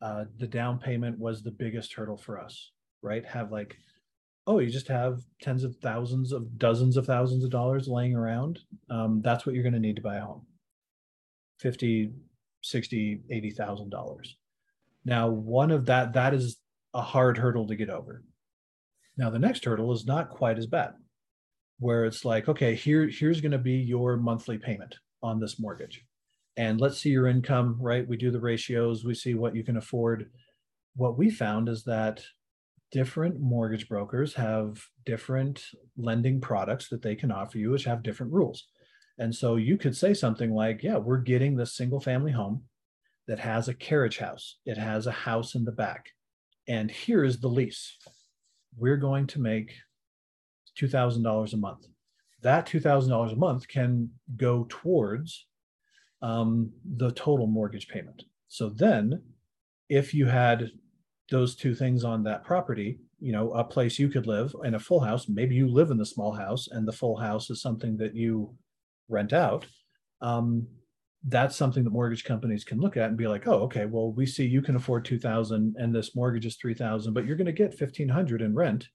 uh, 0.03 0.25
the 0.39 0.47
down 0.47 0.79
payment 0.79 1.19
was 1.19 1.43
the 1.43 1.51
biggest 1.51 1.93
hurdle 1.95 2.17
for 2.17 2.39
us, 2.39 2.73
right? 3.03 3.25
Have 3.25 3.53
like, 3.53 3.77
oh, 4.47 4.59
you 4.59 4.71
just 4.71 4.89
have 4.89 5.21
tens 5.41 5.65
of 5.65 5.77
thousands 5.77 6.33
of 6.33 6.59
dozens 6.59 6.97
of 6.97 7.07
thousands 7.07 7.45
of 7.45 7.51
dollars 7.51 7.89
laying 7.89 8.15
around. 8.15 8.61
Um, 8.91 9.23
that's 9.23 9.47
what 9.47 9.55
you're 9.55 9.63
going 9.63 9.75
to 9.75 9.81
need 9.81 9.97
to 9.97 10.03
buy 10.03 10.17
a 10.17 10.21
home. 10.21 10.47
50, 11.61 12.13
60, 12.63 13.23
80,000 13.31 13.91
dollars. 13.91 14.37
Now, 15.05 15.29
one 15.29 15.71
of 15.71 15.87
that, 15.87 16.15
that 16.15 16.35
is 16.35 16.57
a 16.95 17.03
hard 17.03 17.37
hurdle 17.39 17.67
to 17.67 17.77
get 17.77 17.91
over. 17.91 18.23
Now, 19.17 19.31
the 19.31 19.39
next 19.39 19.65
hurdle 19.65 19.93
is 19.93 20.07
not 20.07 20.31
quite 20.31 20.59
as 20.59 20.67
bad, 20.67 20.93
where 21.79 22.05
it's 22.05 22.25
like, 22.25 22.49
okay, 22.49 22.75
here, 22.75 23.09
here's 23.09 23.41
going 23.41 23.53
to 23.53 23.59
be 23.59 23.75
your 23.75 24.17
monthly 24.17 24.59
payment 24.59 24.97
on 25.23 25.41
this 25.41 25.61
mortgage. 25.61 26.05
And 26.57 26.81
let's 26.81 26.99
see 26.99 27.11
your 27.11 27.27
income, 27.27 27.77
right? 27.81 28.07
We 28.07 28.17
do 28.17 28.31
the 28.31 28.41
ratios, 28.41 29.05
we 29.05 29.15
see 29.15 29.35
what 29.35 29.55
you 29.55 29.65
can 29.65 29.77
afford. 29.77 30.31
What 30.97 31.19
we 31.19 31.31
found 31.31 31.69
is 31.69 31.85
that 31.85 32.25
different 32.93 33.41
mortgage 33.41 33.89
brokers 33.89 34.35
have 34.35 34.79
different 35.05 35.65
lending 35.97 36.41
products 36.41 36.89
that 36.89 37.03
they 37.03 37.17
can 37.17 37.33
offer 37.33 37.59
you, 37.59 37.73
which 37.73 37.85
have 37.85 38.05
different 38.05 38.33
rules. 38.33 38.69
And 39.19 39.35
so 39.35 39.57
you 39.57 39.77
could 39.77 39.97
say 39.97 40.15
something 40.15 40.53
like, 40.53 40.83
yeah, 40.83 40.97
we're 40.97 41.19
getting 41.19 41.57
this 41.57 41.77
single 41.77 42.01
family 42.01 42.33
home 42.33 42.63
that 43.27 43.39
has 43.39 43.69
a 43.69 43.75
carriage 43.75 44.19
house, 44.19 44.59
it 44.67 44.77
has 44.77 45.07
a 45.07 45.13
house 45.13 45.55
in 45.55 45.65
the 45.65 45.73
back. 45.73 46.11
And 46.69 46.91
here 46.91 47.25
is 47.25 47.41
the 47.41 47.49
lease. 47.49 47.97
We're 48.77 48.97
going 48.97 49.27
to 49.29 49.41
make 49.41 49.73
$2,000 50.79 51.53
a 51.53 51.57
month. 51.57 51.87
That 52.43 52.67
$2,000 52.67 53.33
a 53.33 53.37
month 53.37 53.69
can 53.69 54.11
go 54.37 54.67
towards 54.69 55.47
um, 56.23 56.71
the 56.97 57.11
total 57.13 57.47
mortgage 57.47 57.89
payment. 57.89 58.25
So 58.49 58.69
then, 58.69 59.23
if 59.89 60.15
you 60.15 60.27
had 60.27 60.71
those 61.31 61.55
two 61.55 61.75
things 61.75 62.05
on 62.05 62.23
that 62.25 62.45
property, 62.45 62.99
you 63.21 63.33
know, 63.33 63.53
a 63.53 63.65
place 63.65 63.99
you 63.99 64.09
could 64.09 64.27
live 64.27 64.55
and 64.65 64.75
a 64.75 64.79
full 64.79 65.01
house, 65.01 65.29
maybe 65.29 65.55
you 65.55 65.69
live 65.69 65.91
in 65.91 65.97
the 65.97 66.07
small 66.07 66.33
house 66.33 66.69
and 66.71 66.87
the 66.87 66.93
full 66.93 67.17
house 67.17 67.51
is 67.51 67.61
something 67.63 67.97
that 67.99 68.15
you 68.15 68.55
rent 69.09 69.33
out. 69.33 69.67
Um, 70.21 70.67
that's 71.27 71.57
something 71.57 71.85
that 71.85 71.91
mortgage 71.91 72.25
companies 72.25 72.65
can 72.65 72.79
look 72.81 72.97
at 72.97 73.09
and 73.09 73.17
be 73.17 73.27
like, 73.27 73.47
oh, 73.47 73.61
okay, 73.63 73.87
well, 73.87 74.13
we 74.13 74.27
see 74.27 74.45
you 74.45 74.61
can 74.61 74.77
afford 74.77 75.05
2000 75.05 75.75
and 75.79 75.95
this 75.95 76.15
mortgage 76.15 76.45
is 76.45 76.57
3000, 76.57 77.15
but 77.15 77.25
you're 77.25 77.37
going 77.37 77.47
to 77.47 77.53
get 77.53 77.71
1500 77.71 78.43
in 78.43 78.55
rent. 78.55 78.89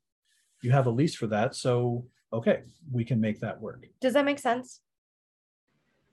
You 0.61 0.71
have 0.71 0.85
a 0.85 0.91
lease 0.91 1.15
for 1.15 1.27
that. 1.27 1.55
So, 1.55 2.05
okay, 2.31 2.61
we 2.91 3.03
can 3.03 3.19
make 3.19 3.39
that 3.39 3.59
work. 3.59 3.87
Does 3.99 4.13
that 4.13 4.25
make 4.25 4.37
sense? 4.39 4.81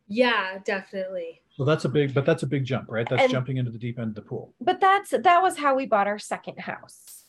Yeah, 0.09 0.59
definitely. 0.65 1.43
Well, 1.59 1.67
that's 1.67 1.85
a 1.85 1.89
big, 1.89 2.15
but 2.15 2.25
that's 2.25 2.43
a 2.45 2.47
big 2.47 2.65
jump, 2.65 2.87
right? 2.89 3.07
That's 3.09 3.25
And- 3.25 3.33
jumping 3.33 3.57
into 3.59 3.71
the 3.71 3.79
deep 3.79 3.99
end 3.99 4.11
of 4.11 4.15
the 4.15 4.23
pool. 4.23 4.55
But 4.61 4.81
that's 4.81 5.11
that 5.11 5.43
was 5.43 5.59
how 5.59 5.75
we 5.75 5.85
bought 5.87 6.07
our 6.07 6.19
second 6.19 6.61
house. 6.61 7.25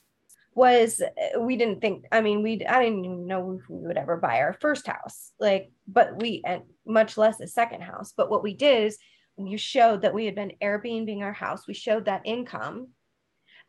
Was 0.57 1.01
uh, 1.01 1.39
we 1.39 1.55
didn't 1.55 1.81
think 1.81 2.05
I 2.11 2.21
mean 2.21 2.41
we 2.41 2.65
I 2.65 2.81
didn't 2.81 3.05
even 3.05 3.27
know 3.27 3.61
we 3.69 3.77
would 3.85 3.95
ever 3.95 4.17
buy 4.17 4.39
our 4.39 4.57
first 4.59 4.87
house. 4.87 5.31
Like 5.39 5.69
but 5.87 6.19
we 6.19 6.41
and 6.43 6.63
much 6.83 7.15
less 7.15 7.39
a 7.39 7.45
second 7.45 7.81
house. 7.81 8.11
But 8.17 8.31
what 8.31 8.41
we 8.41 8.55
did 8.55 8.87
is 8.87 8.97
you 9.37 9.59
showed 9.59 10.01
that 10.01 10.15
we 10.15 10.25
had 10.25 10.33
been 10.33 10.53
Airbnb 10.59 11.21
our 11.21 11.31
house. 11.31 11.67
We 11.67 11.75
showed 11.75 12.05
that 12.05 12.23
income. 12.25 12.87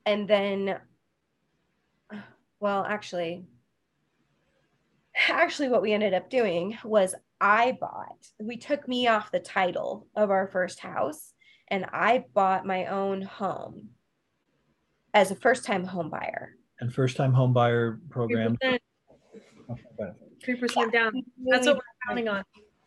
And 0.07 0.27
then 0.27 0.79
well 2.59 2.87
actually 2.89 3.45
actually 5.29 5.69
what 5.69 5.83
we 5.83 5.93
ended 5.93 6.15
up 6.15 6.31
doing 6.31 6.79
was 6.85 7.15
I 7.39 7.77
bought 7.79 8.27
we 8.41 8.57
took 8.57 8.89
me 8.89 9.09
off 9.09 9.31
the 9.31 9.41
title 9.41 10.07
of 10.17 10.31
our 10.31 10.49
first 10.49 10.81
house 10.81 11.35
and 11.69 11.85
I 11.93 12.25
bought 12.33 12.65
my 12.65 12.87
own 12.87 13.21
home 13.21 13.91
as 15.13 15.31
a 15.31 15.37
first 15.37 15.65
time 15.65 15.85
home 15.85 16.11
buyer. 16.11 16.55
And 16.81 16.93
first 16.95 17.17
time 17.17 17.33
home 17.33 17.53
buyer 17.53 18.01
program. 18.11 18.57
3%, 18.63 18.79
3% 20.47 20.93
down. 20.93 21.13
That's 21.47 21.67
what 21.67 21.77
we're 21.77 21.83
counting 22.07 22.29
on. 22.29 22.45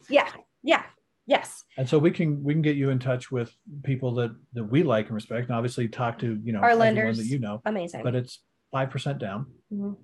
yeah, 0.10 0.30
yeah, 0.64 0.84
yes. 1.26 1.64
And 1.78 1.88
so 1.88 1.98
we 2.00 2.12
can, 2.12 2.44
we 2.44 2.54
can 2.54 2.62
get 2.62 2.76
you 2.78 2.90
in 2.90 3.00
touch 3.00 3.32
with 3.32 3.54
people 3.84 4.14
that, 4.16 4.36
that 4.54 4.64
we 4.64 4.84
like 4.84 5.08
and 5.08 5.16
respect 5.16 5.48
and 5.50 5.56
obviously 5.56 5.88
talk 5.88 6.20
to, 6.20 6.40
you 6.44 6.54
know, 6.54 6.60
Our 6.60 6.70
everyone 6.72 6.96
lenders. 6.96 7.18
that 7.18 7.26
you 7.26 7.40
know, 7.40 7.62
Amazing. 7.66 8.04
but 8.04 8.16
it's 8.16 8.40
5% 8.74 9.20
down. 9.20 9.46
Mhm. 9.74 9.98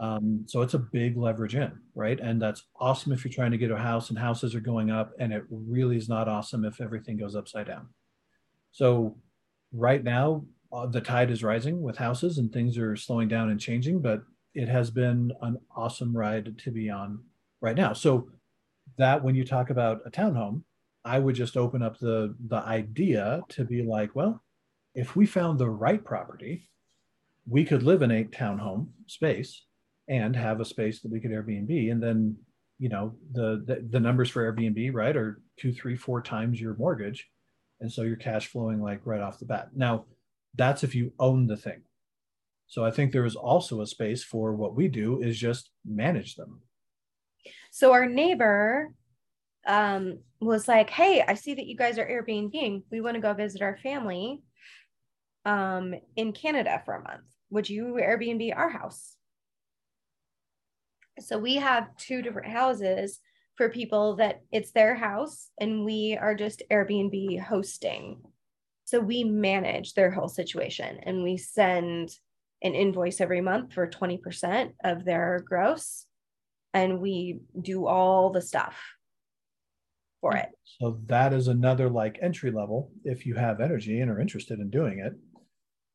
Um, 0.00 0.44
so 0.46 0.62
it's 0.62 0.74
a 0.74 0.78
big 0.78 1.16
leverage 1.16 1.54
in, 1.54 1.72
right? 1.94 2.18
And 2.18 2.42
that's 2.42 2.64
awesome 2.80 3.12
if 3.12 3.24
you're 3.24 3.32
trying 3.32 3.52
to 3.52 3.58
get 3.58 3.70
a 3.70 3.76
house 3.78 4.10
and 4.10 4.18
houses 4.18 4.54
are 4.54 4.60
going 4.60 4.90
up, 4.90 5.12
and 5.20 5.32
it 5.32 5.44
really 5.48 5.96
is 5.96 6.08
not 6.08 6.26
awesome 6.28 6.64
if 6.64 6.80
everything 6.80 7.16
goes 7.16 7.36
upside 7.36 7.68
down. 7.68 7.86
So 8.72 9.16
right 9.72 10.02
now, 10.02 10.44
uh, 10.74 10.86
the 10.86 11.00
tide 11.00 11.30
is 11.30 11.44
rising 11.44 11.80
with 11.80 11.96
houses 11.96 12.38
and 12.38 12.52
things 12.52 12.76
are 12.78 12.96
slowing 12.96 13.28
down 13.28 13.50
and 13.50 13.60
changing, 13.60 14.00
but 14.00 14.22
it 14.54 14.68
has 14.68 14.90
been 14.90 15.32
an 15.42 15.58
awesome 15.76 16.16
ride 16.16 16.58
to 16.58 16.70
be 16.70 16.90
on 16.90 17.20
right 17.60 17.76
now. 17.76 17.92
So 17.92 18.28
that 18.98 19.22
when 19.22 19.34
you 19.34 19.44
talk 19.44 19.70
about 19.70 20.00
a 20.04 20.10
townhome, 20.10 20.62
I 21.04 21.18
would 21.18 21.34
just 21.34 21.56
open 21.56 21.82
up 21.82 21.98
the 21.98 22.34
the 22.48 22.56
idea 22.56 23.42
to 23.50 23.64
be 23.64 23.82
like, 23.82 24.14
well, 24.14 24.42
if 24.94 25.16
we 25.16 25.26
found 25.26 25.58
the 25.58 25.68
right 25.68 26.02
property, 26.02 26.68
we 27.46 27.64
could 27.64 27.82
live 27.82 28.02
in 28.02 28.10
a 28.10 28.24
townhome 28.24 28.88
space 29.06 29.64
and 30.08 30.34
have 30.34 30.60
a 30.60 30.64
space 30.64 31.00
that 31.00 31.10
we 31.10 31.20
could 31.20 31.30
Airbnb, 31.30 31.90
and 31.90 32.02
then 32.02 32.36
you 32.78 32.88
know 32.88 33.14
the 33.32 33.62
the, 33.66 33.86
the 33.90 34.00
numbers 34.00 34.30
for 34.30 34.50
Airbnb 34.50 34.94
right 34.94 35.16
are 35.16 35.40
two, 35.58 35.72
three, 35.72 35.96
four 35.96 36.22
times 36.22 36.60
your 36.60 36.74
mortgage, 36.76 37.28
and 37.80 37.92
so 37.92 38.02
you're 38.02 38.16
cash 38.16 38.48
flowing 38.48 38.80
like 38.80 39.00
right 39.04 39.20
off 39.20 39.38
the 39.38 39.46
bat. 39.46 39.68
Now, 39.74 40.06
that's 40.54 40.84
if 40.84 40.94
you 40.94 41.12
own 41.18 41.46
the 41.46 41.56
thing. 41.56 41.82
So 42.66 42.84
I 42.84 42.90
think 42.90 43.12
there 43.12 43.24
is 43.24 43.36
also 43.36 43.80
a 43.80 43.86
space 43.86 44.24
for 44.24 44.54
what 44.54 44.74
we 44.74 44.88
do 44.88 45.20
is 45.20 45.38
just 45.38 45.70
manage 45.84 46.34
them. 46.34 46.60
So 47.70 47.92
our 47.92 48.06
neighbor 48.06 48.92
um, 49.66 50.20
was 50.40 50.66
like, 50.68 50.90
"Hey, 50.90 51.22
I 51.26 51.34
see 51.34 51.54
that 51.54 51.66
you 51.66 51.76
guys 51.76 51.98
are 51.98 52.06
Airbnb. 52.06 52.82
We 52.90 53.00
want 53.00 53.14
to 53.14 53.20
go 53.20 53.34
visit 53.34 53.62
our 53.62 53.76
family 53.76 54.42
um, 55.44 55.94
in 56.16 56.32
Canada 56.32 56.82
for 56.84 56.94
a 56.94 57.02
month. 57.02 57.24
Would 57.50 57.68
you 57.68 57.98
Airbnb 58.00 58.56
our 58.56 58.70
house?" 58.70 59.16
So 61.20 61.38
we 61.38 61.56
have 61.56 61.96
two 61.96 62.22
different 62.22 62.52
houses 62.52 63.20
for 63.56 63.68
people 63.68 64.16
that 64.16 64.42
it's 64.50 64.72
their 64.72 64.94
house 64.94 65.50
and 65.58 65.84
we 65.84 66.18
are 66.20 66.34
just 66.34 66.62
Airbnb 66.70 67.40
hosting. 67.40 68.20
So 68.84 69.00
we 69.00 69.24
manage 69.24 69.94
their 69.94 70.10
whole 70.10 70.28
situation 70.28 70.98
and 71.02 71.22
we 71.22 71.36
send 71.36 72.10
an 72.62 72.74
invoice 72.74 73.20
every 73.20 73.40
month 73.40 73.72
for 73.72 73.88
20% 73.88 74.72
of 74.84 75.04
their 75.04 75.42
gross 75.46 76.06
and 76.72 77.00
we 77.00 77.40
do 77.60 77.86
all 77.86 78.30
the 78.30 78.42
stuff 78.42 78.76
for 80.20 80.36
it. 80.36 80.48
So 80.80 80.98
that 81.06 81.32
is 81.32 81.48
another 81.48 81.88
like 81.88 82.18
entry 82.20 82.50
level 82.50 82.90
if 83.04 83.26
you 83.26 83.34
have 83.34 83.60
energy 83.60 84.00
and 84.00 84.10
are 84.10 84.20
interested 84.20 84.58
in 84.58 84.70
doing 84.70 84.98
it. 84.98 85.12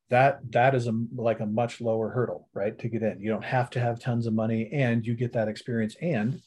That 0.10 0.39
that 0.52 0.73
is 0.73 0.88
a 0.88 0.93
like 1.15 1.39
a 1.39 1.45
much 1.45 1.82
lower 1.82 2.10
hurdle, 2.10 2.47
right? 2.54 2.78
To 2.80 2.88
get 2.88 3.04
in. 3.04 3.19
You 3.19 3.30
don't 3.30 3.43
have 3.43 3.69
to 3.71 3.80
have 3.80 3.99
tons 3.99 4.25
of 4.25 4.34
money 4.34 4.69
and 4.71 5.06
you 5.06 5.15
get 5.15 5.34
that 5.34 5.47
experience 5.47 5.95
and 6.02 6.41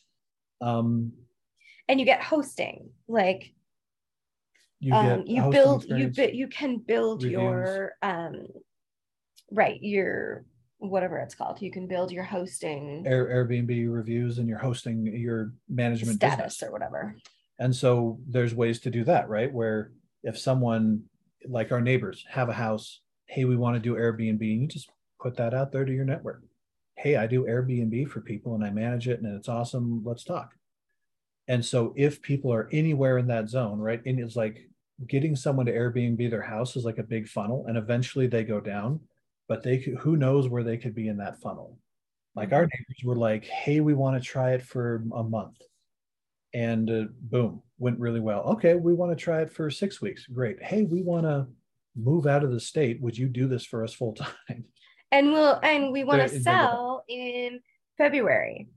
um 0.61 1.13
and 1.89 2.01
you 2.01 2.07
get 2.07 2.23
hosting 2.23 2.91
like 3.07 3.53
you 4.83 4.93
um, 4.95 5.23
you 5.27 5.51
build 5.51 5.85
you 5.89 6.09
bu- 6.09 6.35
you 6.35 6.49
can 6.49 6.77
build 6.79 7.23
reviews. 7.23 7.33
your 7.41 7.93
um 8.03 8.47
right 9.51 9.81
your 9.81 10.45
whatever 10.79 11.19
it's 11.19 11.37
called 11.37 11.63
you 11.63 11.71
can 11.71 11.87
build 11.87 12.11
your 12.11 12.25
hosting 12.25 13.05
Air, 13.07 13.27
Airbnb 13.27 13.93
reviews 13.93 14.39
and 14.39 14.49
you're 14.49 14.59
hosting 14.59 15.07
your 15.07 15.53
management 15.69 16.17
status 16.17 16.37
business. 16.37 16.63
or 16.65 16.73
whatever 16.73 17.15
And 17.61 17.75
so 17.75 18.19
there's 18.27 18.55
ways 18.55 18.81
to 18.81 18.91
do 18.91 19.05
that, 19.05 19.29
right? 19.29 19.53
Where 19.53 19.93
if 20.25 20.37
someone 20.37 21.05
like 21.47 21.71
our 21.71 21.81
neighbors 21.81 22.25
have 22.29 22.49
a 22.49 22.53
house, 22.53 23.01
hey, 23.27 23.45
we 23.45 23.57
want 23.57 23.77
to 23.77 23.81
do 23.81 23.95
Airbnb, 23.95 24.41
and 24.41 24.63
you 24.63 24.67
just 24.67 24.91
put 25.21 25.37
that 25.37 25.55
out 25.55 25.71
there 25.71 25.85
to 25.85 25.93
your 25.93 26.05
network. 26.05 26.43
Hey, 26.97 27.15
I 27.15 27.29
do 27.29 27.45
Airbnb 27.45 28.09
for 28.09 28.21
people 28.21 28.55
and 28.57 28.65
I 28.65 28.71
manage 28.71 29.07
it 29.07 29.21
and 29.23 29.37
it's 29.37 29.49
awesome. 29.49 30.03
Let's 30.05 30.25
talk. 30.25 30.57
And 31.47 31.65
so 31.65 31.93
if 31.97 32.21
people 32.23 32.53
are 32.53 32.69
anywhere 32.73 33.19
in 33.19 33.29
that 33.29 33.49
zone, 33.49 33.79
right? 33.79 34.05
And 34.05 34.19
it's 34.19 34.35
like 34.37 34.69
getting 35.09 35.35
someone 35.37 35.67
to 35.67 35.73
Airbnb 35.73 36.31
their 36.31 36.43
house 36.43 36.77
is 36.77 36.85
like 36.85 36.99
a 36.99 37.05
big 37.05 37.29
funnel 37.29 37.67
and 37.67 37.77
eventually 37.77 38.27
they 38.27 38.45
go 38.45 38.61
down, 38.61 39.01
but 39.49 39.63
they 39.63 39.79
could, 39.79 39.95
who 39.97 40.17
knows 40.17 40.49
where 40.49 40.63
they 40.63 40.77
could 40.77 40.95
be 40.95 41.09
in 41.09 41.17
that 41.19 41.41
funnel. 41.41 41.79
Like 42.35 42.53
our 42.53 42.63
neighbors 42.63 43.05
were 43.05 43.17
like, 43.17 43.45
hey, 43.45 43.81
we 43.81 43.95
want 43.95 44.21
to 44.21 44.27
try 44.27 44.53
it 44.53 44.63
for 44.63 45.05
a 45.15 45.23
month. 45.23 45.59
And 46.55 46.91
uh, 46.91 47.05
boom 47.21 47.63
went 47.79 47.99
really 47.99 48.21
well. 48.21 48.43
Okay 48.43 48.75
we 48.75 48.95
want 48.95 49.11
to 49.11 49.23
try 49.23 49.41
it 49.41 49.53
for 49.53 49.71
six 49.71 50.01
weeks. 50.01 50.27
Great. 50.27 50.63
Hey 50.63 50.83
we 50.83 51.03
want 51.03 51.25
to 51.25 51.47
move 51.97 52.27
out 52.27 52.45
of 52.45 52.53
the 52.53 52.61
state. 52.61 53.01
Would 53.01 53.17
you 53.17 53.29
do 53.29 53.49
this 53.49 53.65
for 53.65 53.83
us 53.83 53.93
full 53.93 54.15
time? 54.15 54.65
And 55.11 55.33
we'll 55.33 55.61
and 55.63 55.93
we 55.93 56.05
want 56.05 56.23
to 56.23 56.41
sell 56.41 57.05
in 57.09 57.61
february 57.99 58.69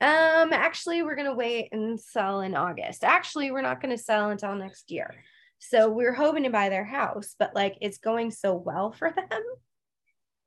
um 0.00 0.52
actually 0.52 1.02
we're 1.02 1.16
going 1.16 1.26
to 1.26 1.34
wait 1.34 1.68
and 1.72 1.98
sell 1.98 2.40
in 2.42 2.54
august. 2.56 3.02
Actually 3.04 3.50
we're 3.50 3.60
not 3.62 3.80
going 3.82 3.96
to 3.96 4.02
sell 4.02 4.30
until 4.30 4.54
next 4.54 4.90
year. 4.90 5.14
So 5.58 5.90
we're 5.90 6.14
hoping 6.14 6.44
to 6.44 6.50
buy 6.50 6.68
their 6.68 6.84
house 6.84 7.34
but 7.38 7.54
like 7.54 7.76
it's 7.80 7.98
going 7.98 8.30
so 8.30 8.54
well 8.54 8.92
for 8.92 9.10
them 9.10 9.42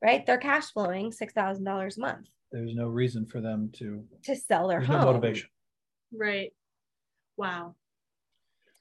right? 0.04 0.26
They're 0.26 0.38
cash 0.40 0.72
flowing 0.72 1.12
$6000 1.12 1.98
a 1.98 2.00
month. 2.00 2.28
There's 2.52 2.74
no 2.74 2.88
reason 2.88 3.28
for 3.28 3.40
them 3.40 3.70
to 3.74 4.04
to 4.24 4.36
sell 4.36 4.68
their 4.68 4.82
home 4.82 5.00
no 5.00 5.06
motivation. 5.06 5.50
Right. 6.18 6.52
Wow. 7.38 7.76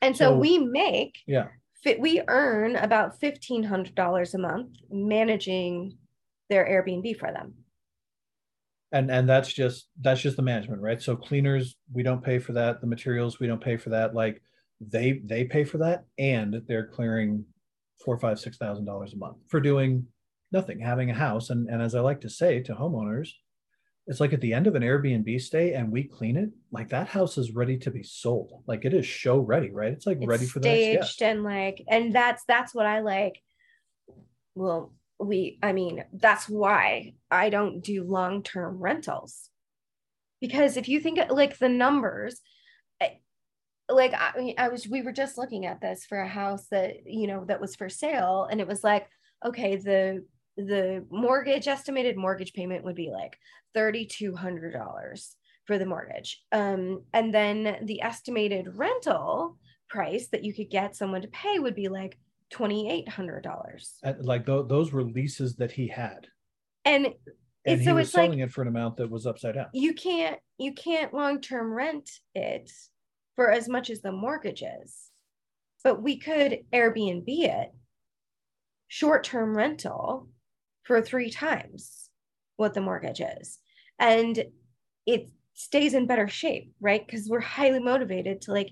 and 0.03 0.17
so, 0.17 0.31
So- 0.33 0.39
we 0.39 0.59
make 0.59 1.17
yeah. 1.27 1.49
fit 1.83 2.01
we 2.01 2.23
earn 2.29 2.77
about 2.77 3.21
$1500 3.21 4.35
a 4.35 4.39
month 4.39 4.69
managing 4.91 5.99
their 6.49 6.65
airbnb 6.67 7.17
for 7.19 7.31
them 7.33 7.55
and 8.93 9.11
and 9.11 9.29
that's 9.29 9.53
just 9.53 9.89
that's 10.01 10.21
just 10.21 10.37
the 10.37 10.43
management 10.43 10.83
right? 10.83 11.01
So 11.01 11.17
cleaners 11.17 11.77
we 11.93 12.03
don't 12.03 12.23
pay 12.23 12.39
for 12.39 12.53
that. 12.55 12.81
The 12.81 12.87
materials 12.87 13.39
we 13.39 13.47
don't 13.47 13.63
pay 13.63 13.77
for 13.77 13.91
that. 13.91 14.15
Like 14.15 14.43
they 14.81 15.21
they 15.25 15.45
pay 15.45 15.65
for 15.65 15.79
that 15.79 16.05
and 16.19 16.63
they're 16.67 16.87
clearing 16.87 17.45
four 18.05 18.19
five 18.19 18.41
six 18.41 18.57
thousand 18.57 18.87
dollars 18.87 19.13
a 19.13 19.17
month 19.17 19.37
for 19.49 19.61
doing 19.61 20.07
nothing 20.53 20.81
having 20.81 21.11
a 21.11 21.15
house. 21.15 21.51
And 21.51 21.69
and 21.69 21.81
as 21.83 21.95
i 21.95 22.01
like 22.01 22.21
to 22.23 22.31
say 22.31 22.61
to 22.61 22.75
homeowners 22.75 23.31
it's 24.07 24.19
like 24.19 24.33
at 24.33 24.41
the 24.41 24.53
end 24.53 24.67
of 24.67 24.75
an 24.75 24.83
airbnb 24.83 25.41
stay 25.41 25.75
and 25.75 25.93
we 25.93 26.03
clean 26.03 26.37
it 26.37 26.51
like 26.73 26.89
that 26.89 27.07
house 27.07 27.39
is 27.39 27.53
ready 27.53 27.77
to 27.79 27.91
be 27.93 28.03
sold. 28.03 28.65
Like 28.67 28.85
it 28.85 28.93
is 28.93 29.07
show 29.07 29.39
ready 29.39 29.71
right? 29.71 29.93
It's 29.93 30.07
like 30.07 30.19
it's 30.19 30.27
ready 30.27 30.47
for 30.47 30.59
the 30.59 30.69
staged 30.69 31.23
and 31.23 31.45
like 31.45 31.83
and 31.89 32.13
that's 32.13 32.43
that's 32.49 32.75
what 32.75 32.87
i 32.87 33.01
like. 33.01 33.41
Well 34.57 34.93
we 35.21 35.59
i 35.63 35.73
mean 35.73 36.05
that's 36.15 36.49
why 36.49 37.13
i 37.31 37.51
don't 37.51 37.83
do 37.83 38.05
long-term 38.05 38.79
rentals. 38.79 39.49
Because 40.41 40.79
if 40.79 40.89
you 40.89 41.01
think 41.01 41.19
like 41.31 41.59
the 41.59 41.69
numbers 41.69 42.41
like 43.91 44.15
I, 44.15 44.55
I 44.57 44.69
was 44.69 44.89
we 44.89 45.03
were 45.03 45.13
just 45.13 45.39
looking 45.39 45.67
at 45.67 45.81
this 45.81 46.05
for 46.05 46.21
a 46.21 46.29
house 46.29 46.67
that 46.71 47.07
you 47.07 47.27
know 47.27 47.45
that 47.47 47.61
was 47.61 47.77
for 47.77 47.89
sale 47.89 48.49
and 48.51 48.61
it 48.61 48.67
was 48.67 48.85
like 48.85 49.09
okay 49.45 49.77
the 49.77 50.25
the 50.57 51.05
mortgage 51.11 51.69
estimated 51.69 52.17
mortgage 52.17 52.53
payment 52.53 52.85
would 52.85 52.97
be 52.97 53.11
like 53.11 53.39
$3200 53.77 55.35
for 55.65 55.79
the 55.79 55.87
mortgage. 55.87 56.43
Um 56.53 57.05
and 57.13 57.33
then 57.33 57.79
the 57.85 58.03
estimated 58.03 58.77
rental 58.77 59.57
price 59.89 60.29
that 60.29 60.45
you 60.45 60.53
could 60.53 60.71
get 60.71 60.97
someone 60.97 61.23
to 61.23 61.29
pay 61.29 61.59
would 61.59 61.75
be 61.75 61.89
like 61.89 62.19
$2800 62.53 63.99
And, 64.03 64.25
like 64.25 64.47
tho- 64.47 64.63
those 64.63 64.93
were 64.93 65.05
leases 65.05 65.57
that 65.57 65.73
he 65.73 65.89
had. 65.89 66.27
And 66.85 67.07
and 67.07 67.15
It's- 67.75 67.81
he 67.81 67.85
so 67.87 67.95
was 67.95 68.09
it's 68.09 68.17
like- 68.17 68.25
selling 68.27 68.39
it 68.41 68.51
for 68.53 68.63
an 68.63 68.69
amount 68.69 68.97
that 68.97 69.11
was 69.11 69.27
upside 69.27 69.55
down. 69.55 69.67
You 69.73 69.93
can't 69.95 70.41
you 70.59 70.73
can't 70.75 71.13
long-term 71.15 71.73
rent 71.73 72.11
it 72.35 72.71
for 73.37 73.51
as 73.51 73.69
much 73.69 73.91
as 73.91 74.01
the 74.03 74.13
mortgage 74.13 74.63
is. 74.63 75.11
But 75.85 76.03
we 76.03 76.19
could 76.19 76.61
airbnb 76.73 77.25
it 77.29 77.71
short-term 78.89 79.57
rental 79.57 80.29
for 80.83 81.01
three 81.01 81.31
times 81.31 82.11
what 82.57 82.75
the 82.75 82.81
mortgage 82.81 83.21
is. 83.21 83.59
And 83.99 84.43
it 85.07 85.31
stays 85.55 85.95
in 85.95 86.07
better 86.07 86.29
shape 86.29 86.73
right? 86.81 87.07
Because 87.07 87.29
we're 87.29 87.41
highly 87.41 87.81
motivated 87.81 88.41
to 88.43 88.53
like 88.53 88.71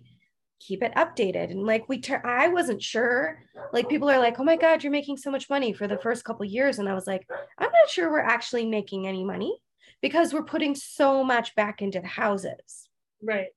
keep 0.61 0.83
it 0.83 0.95
updated. 0.97 1.51
And 1.51 1.65
like 1.65 1.89
we 1.89 2.01
tur- 2.01 2.27
i 2.27 2.49
wasn't 2.49 2.83
sure. 2.83 3.39
Like 3.73 3.89
people 3.89 4.11
are 4.11 4.19
like 4.19 4.39
oh 4.41 4.45
my 4.45 4.57
god 4.57 4.83
you're 4.83 4.93
making 4.93 5.17
so 5.17 5.31
much 5.31 5.49
money 5.51 5.73
for 5.73 5.87
the 5.87 5.99
first 5.99 6.25
couple 6.25 6.45
years. 6.45 6.79
And 6.79 6.89
i 6.89 6.95
was 6.95 7.07
like 7.07 7.27
i'm 7.59 7.71
not 7.71 7.91
sure 7.91 8.11
we're 8.11 8.21
actually 8.21 8.67
making 8.67 9.07
any 9.07 9.25
money 9.25 9.59
because 10.03 10.33
we're 10.33 10.45
putting 10.45 10.75
so 10.75 11.25
much 11.25 11.55
back 11.57 11.83
into 11.83 12.01
the 12.01 12.07
houses. 12.07 12.89
Right. 13.23 13.49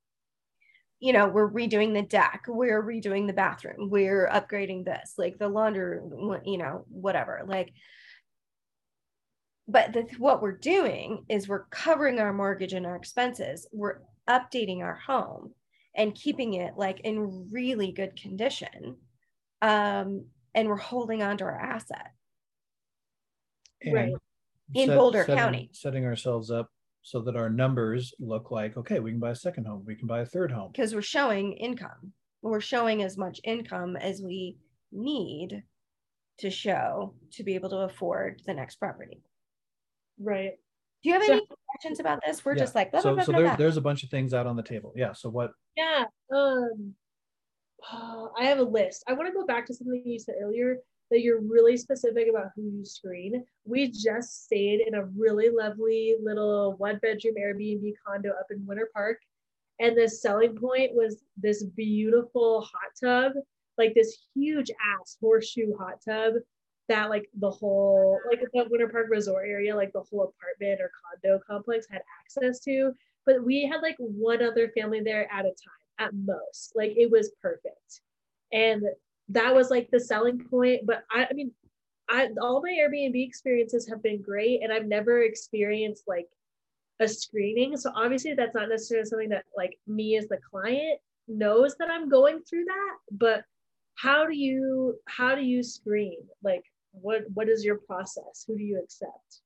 you 1.00 1.14
know 1.14 1.28
we're 1.28 1.50
redoing 1.50 1.94
the 1.94 2.02
deck 2.02 2.46
we're 2.48 2.82
redoing 2.82 3.28
the 3.28 3.34
bathroom 3.34 3.90
we're 3.90 4.28
upgrading 4.28 4.86
this 4.86 5.14
like 5.18 5.38
the 5.38 5.48
laundry 5.48 6.00
you 6.46 6.58
know 6.58 6.86
whatever 6.90 7.44
like 7.46 7.72
but 9.68 9.94
the, 9.94 10.08
what 10.18 10.42
we're 10.42 10.52
doing 10.58 11.26
is 11.30 11.48
we're 11.48 11.66
covering 11.66 12.20
our 12.20 12.34
mortgage 12.34 12.74
and 12.74 12.86
our 12.86 12.96
expenses 12.96 13.68
we're 13.72 14.00
updating 14.28 14.80
our 14.82 14.96
home 14.96 15.54
and 15.95 16.15
keeping 16.15 16.54
it 16.54 16.73
like 16.77 16.99
in 17.01 17.49
really 17.51 17.91
good 17.91 18.15
condition 18.19 18.95
um 19.62 20.25
and 20.56 20.67
we're 20.67 20.75
holding 20.77 21.21
on 21.21 21.38
to 21.38 21.43
our 21.43 21.60
asset 21.60 22.12
and 23.82 23.93
Right. 23.93 24.13
In 24.73 24.89
Boulder 24.89 25.21
setting- 25.23 25.36
County. 25.38 25.69
setting 25.73 26.06
ourselves 26.06 26.49
up 26.49 26.69
so 27.01 27.21
that 27.23 27.36
our 27.36 27.49
numbers 27.49 28.13
look 28.19 28.51
like 28.51 28.77
okay 28.77 28.99
we 28.99 29.12
can 29.12 29.19
buy 29.19 29.32
a 29.32 29.36
second 29.36 29.65
home 29.65 29.84
we 29.86 29.95
can 29.95 30.08
buy 30.08 30.21
a 30.21 30.25
third 30.25 30.51
home 30.51 30.71
because 30.71 30.93
we're 30.95 31.01
showing 31.01 31.54
income 31.54 32.13
we're 32.41 32.62
showing 32.62 33.04
as 33.04 33.17
much 33.17 33.39
income 33.43 33.95
as 33.97 34.21
we 34.21 34.58
need 34.91 35.63
to 36.39 36.49
show 36.49 37.13
to 37.32 37.43
be 37.43 37.56
able 37.56 37.69
to 37.69 37.77
afford 37.77 38.41
the 38.45 38.54
next 38.54 38.75
property 38.75 39.21
Right. 40.19 40.51
Do 41.04 41.10
you 41.10 41.13
have 41.15 41.23
So- 41.23 41.34
any 41.34 41.47
questions 41.67 41.99
about 41.99 42.19
this? 42.23 42.45
We're 42.45 42.54
Yeah. 42.54 42.60
just 42.60 42.75
like, 42.75 42.91
blah, 42.91 42.99
So, 43.01 43.15
blah, 43.15 43.23
so 43.23 43.32
blah, 43.32 43.39
there, 43.41 43.47
blah. 43.49 43.56
there's 43.56 43.77
a 43.77 43.82
bunch 43.82 44.04
of 44.04 44.10
things 44.12 44.36
out 44.36 44.45
on 44.45 44.56
the 44.56 44.62
table. 44.62 44.93
Yeah. 44.95 45.13
So 45.13 45.30
what, 45.32 45.54
Yeah. 45.76 46.06
Um, 46.34 46.96
I 48.38 48.46
have 48.46 48.60
a 48.60 48.64
list. 48.64 49.04
I 49.08 49.14
want 49.14 49.28
to 49.28 49.34
go 49.34 49.46
back 49.46 49.66
to 49.68 49.74
something 49.74 50.04
you 50.06 50.20
said 50.20 50.36
earlier 50.42 50.78
that 51.10 51.22
you're 51.22 51.42
really 51.42 51.76
specific 51.76 52.28
about 52.30 52.52
who 52.56 52.64
you 52.64 52.86
screen. 52.86 53.44
We 53.66 53.92
just 53.92 54.46
stayed 54.46 54.82
in 54.88 54.96
a 54.96 55.06
really 55.06 55.50
lovely 55.50 56.16
little 56.22 56.76
one 56.78 57.00
bedroom 57.02 57.36
Airbnb 57.36 57.94
condo 58.06 58.30
up 58.30 58.48
in 58.50 58.66
Winter 58.66 58.90
Park. 58.94 59.18
And 59.80 59.98
the 59.98 60.08
selling 60.08 60.56
point 60.56 60.94
was 60.94 61.24
this 61.36 61.64
beautiful 61.64 62.62
hot 62.62 62.92
tub, 63.02 63.34
like 63.78 63.94
this 63.94 64.26
huge 64.36 64.70
ass 64.72 65.18
horseshoe 65.20 65.76
hot 65.78 66.00
tub 66.08 66.36
that 66.88 67.10
like 67.10 67.30
the 67.40 67.50
whole 67.50 68.20
like 68.30 68.42
the 68.42 68.68
Winter 68.70 68.88
Park 68.88 69.08
resort 69.10 69.48
area, 69.48 69.76
like 69.76 69.92
the 69.94 70.04
whole 70.10 70.34
apartment 70.34 70.82
or 70.82 70.92
condo 71.04 71.42
complex 71.46 71.88
had 71.90 72.02
access 72.22 72.60
to. 72.62 72.94
But 73.26 73.44
we 73.44 73.66
had 73.66 73.82
like 73.82 73.98
one 73.98 74.44
other 74.44 74.70
family 74.70 75.02
there 75.02 75.32
at 75.32 75.46
a 75.46 75.50
time 75.50 75.82
at 76.00 76.14
most. 76.14 76.74
Like 76.76 76.94
it 76.98 77.10
was 77.12 77.32
perfect. 77.42 78.02
And 78.52 78.84
that 79.30 79.56
was 79.56 79.70
like 79.70 79.90
the 79.92 80.00
selling 80.00 80.44
point. 80.50 80.82
But 80.86 81.04
I, 81.12 81.28
I 81.30 81.34
mean, 81.34 81.52
I 82.10 82.30
all 82.42 82.62
my 82.62 82.72
Airbnb 82.72 83.26
experiences 83.26 83.88
have 83.88 84.04
been 84.04 84.22
great 84.22 84.62
and 84.64 84.74
I've 84.74 84.88
never 84.88 85.22
experienced 85.22 86.04
like 86.08 86.28
a 87.00 87.08
screening. 87.08 87.78
So 87.78 87.92
obviously 87.96 88.34
that's 88.34 88.56
not 88.56 88.70
necessarily 88.70 89.06
something 89.06 89.30
that 89.30 89.46
like 89.56 89.78
me 89.88 90.18
as 90.18 90.28
the 90.28 90.40
client 90.50 91.00
knows 91.28 91.76
that 91.78 91.90
I'm 91.90 92.10
going 92.10 92.42
through 92.42 92.66
that. 92.66 92.98
But 93.12 93.44
how 93.96 94.26
do 94.26 94.36
you 94.36 94.96
how 95.08 95.36
do 95.36 95.42
you 95.42 95.64
screen? 95.64 96.20
Like 96.44 96.64
what 96.92 97.24
what 97.34 97.50
is 97.50 97.64
your 97.64 97.78
process? 97.88 98.44
Who 98.48 98.58
do 98.58 98.64
you 98.64 98.82
accept? 98.84 99.42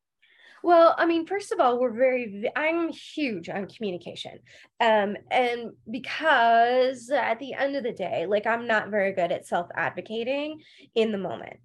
Well, 0.65 0.95
I 0.97 1.05
mean, 1.05 1.27
first 1.27 1.51
of 1.51 1.59
all, 1.59 1.79
we're 1.79 1.93
very, 1.93 2.49
I'm 2.55 2.89
huge 2.91 3.49
on 3.49 3.67
communication. 3.67 4.39
Um, 4.79 5.15
and 5.29 5.73
because 5.91 7.11
at 7.11 7.37
the 7.37 7.53
end 7.53 7.75
of 7.75 7.83
the 7.83 7.91
day, 7.91 8.25
like 8.25 8.47
I'm 8.47 8.65
not 8.65 8.89
very 8.89 9.13
good 9.13 9.31
at 9.31 9.45
self 9.45 9.67
advocating 9.75 10.61
in 10.95 11.11
the 11.11 11.19
moment. 11.19 11.57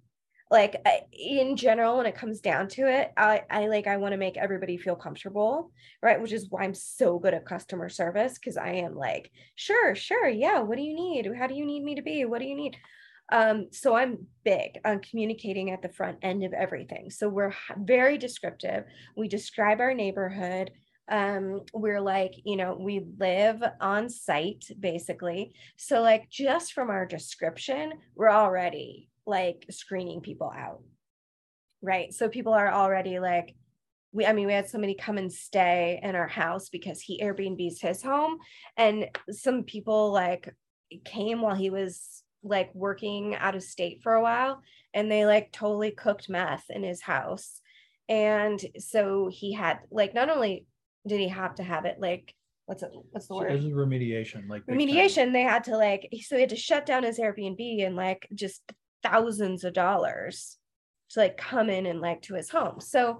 Like 0.51 0.75
in 1.11 1.55
general, 1.55 1.97
when 1.97 2.05
it 2.05 2.13
comes 2.13 2.41
down 2.41 2.67
to 2.75 2.87
it, 2.87 3.11
I, 3.17 3.41
I 3.49 3.65
like, 3.69 3.87
I 3.87 3.97
want 3.97 4.11
to 4.11 4.19
make 4.19 4.37
everybody 4.37 4.77
feel 4.77 4.95
comfortable, 4.95 5.71
right? 6.03 6.21
Which 6.21 6.31
is 6.31 6.51
why 6.51 6.61
I'm 6.61 6.75
so 6.75 7.17
good 7.17 7.33
at 7.33 7.43
customer 7.43 7.89
service 7.89 8.35
because 8.35 8.55
I 8.55 8.73
am 8.73 8.95
like, 8.95 9.31
sure, 9.55 9.95
sure, 9.95 10.29
yeah, 10.29 10.59
what 10.59 10.77
do 10.77 10.83
you 10.83 10.93
need? 10.93 11.27
How 11.35 11.47
do 11.47 11.55
you 11.55 11.65
need 11.65 11.83
me 11.83 11.95
to 11.95 12.03
be? 12.03 12.25
What 12.25 12.39
do 12.39 12.45
you 12.45 12.55
need? 12.55 12.77
Um, 13.31 13.67
so 13.71 13.95
I'm 13.95 14.27
big 14.43 14.79
on 14.83 14.99
communicating 14.99 15.71
at 15.71 15.81
the 15.81 15.89
front 15.89 16.17
end 16.21 16.43
of 16.43 16.53
everything. 16.53 17.09
So 17.09 17.29
we're 17.29 17.53
very 17.77 18.17
descriptive. 18.17 18.83
We 19.15 19.27
describe 19.27 19.79
our 19.79 19.93
neighborhood. 19.93 20.71
Um, 21.09 21.61
we're 21.73 22.01
like, 22.01 22.33
you 22.45 22.57
know, 22.57 22.77
we 22.79 23.05
live 23.19 23.63
on 23.79 24.09
site 24.09 24.65
basically. 24.79 25.53
So 25.77 26.01
like 26.01 26.29
just 26.29 26.73
from 26.73 26.89
our 26.89 27.05
description, 27.05 27.93
we're 28.15 28.31
already 28.31 29.09
like 29.25 29.65
screening 29.69 30.21
people 30.21 30.51
out. 30.55 30.81
Right. 31.81 32.13
So 32.13 32.29
people 32.29 32.53
are 32.53 32.71
already 32.71 33.19
like, 33.19 33.55
we, 34.13 34.25
I 34.25 34.33
mean, 34.33 34.45
we 34.45 34.53
had 34.53 34.69
somebody 34.69 34.93
come 34.93 35.17
and 35.17 35.31
stay 35.31 35.99
in 36.03 36.15
our 36.15 36.27
house 36.27 36.69
because 36.69 37.01
he 37.01 37.21
Airbnb's 37.21 37.81
his 37.81 38.03
home. 38.03 38.37
And 38.77 39.07
some 39.31 39.63
people 39.63 40.11
like 40.11 40.53
came 41.05 41.41
while 41.41 41.55
he 41.55 41.69
was 41.69 42.23
like 42.43 42.73
working 42.73 43.35
out 43.35 43.55
of 43.55 43.63
state 43.63 44.01
for 44.01 44.13
a 44.13 44.21
while 44.21 44.61
and 44.93 45.11
they 45.11 45.25
like 45.25 45.51
totally 45.51 45.91
cooked 45.91 46.29
meth 46.29 46.65
in 46.69 46.83
his 46.83 47.01
house. 47.01 47.61
And 48.09 48.59
so 48.77 49.29
he 49.31 49.53
had 49.53 49.79
like 49.89 50.13
not 50.13 50.29
only 50.29 50.65
did 51.07 51.19
he 51.19 51.29
have 51.29 51.55
to 51.55 51.63
have 51.63 51.85
it 51.85 51.97
like 51.99 52.33
what's 52.65 52.83
it 52.83 52.91
what's 53.11 53.27
the 53.27 53.35
so 53.35 53.39
word? 53.39 53.51
this 53.51 53.65
is 53.65 53.71
remediation, 53.71 54.47
like. 54.49 54.65
remediation 54.65 55.33
they 55.33 55.41
had 55.41 55.63
to 55.65 55.77
like 55.77 56.07
so 56.21 56.35
he 56.35 56.41
had 56.41 56.49
to 56.49 56.55
shut 56.55 56.85
down 56.85 57.03
his 57.03 57.19
airbnb 57.19 57.85
and 57.85 57.95
like 57.95 58.27
just 58.33 58.61
thousands 59.03 59.63
of 59.63 59.73
dollars 59.73 60.57
to 61.09 61.19
like 61.19 61.37
come 61.37 61.69
in 61.69 61.85
and 61.85 62.01
like 62.01 62.21
to 62.21 62.35
his 62.35 62.49
home 62.49 62.79
so 62.79 63.19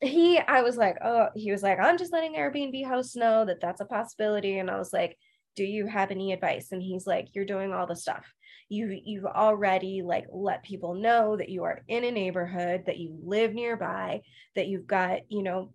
he 0.00 0.38
i 0.38 0.62
was 0.62 0.76
like 0.76 0.96
oh 1.02 1.28
he 1.34 1.50
was 1.50 1.62
like 1.62 1.80
i'm 1.80 1.98
just 1.98 2.12
letting 2.12 2.34
airbnb 2.34 2.86
hosts 2.86 3.16
know 3.16 3.44
that 3.44 3.60
that's 3.60 3.80
a 3.80 3.86
possibility 3.86 4.58
and 4.58 4.70
i 4.70 4.78
was 4.78 4.92
like 4.92 5.16
do 5.58 5.64
you 5.64 5.86
have 5.88 6.12
any 6.12 6.32
advice 6.32 6.68
and 6.70 6.80
he's 6.80 7.04
like 7.04 7.26
you're 7.34 7.44
doing 7.44 7.72
all 7.72 7.86
the 7.86 7.96
stuff 7.96 8.24
you 8.68 8.96
you've 9.04 9.24
already 9.24 10.02
like 10.04 10.24
let 10.32 10.62
people 10.62 10.94
know 10.94 11.36
that 11.36 11.48
you 11.48 11.64
are 11.64 11.82
in 11.88 12.04
a 12.04 12.12
neighborhood 12.12 12.84
that 12.86 12.98
you 12.98 13.18
live 13.24 13.52
nearby 13.54 14.20
that 14.54 14.68
you've 14.68 14.86
got 14.86 15.18
you 15.28 15.42
know 15.42 15.72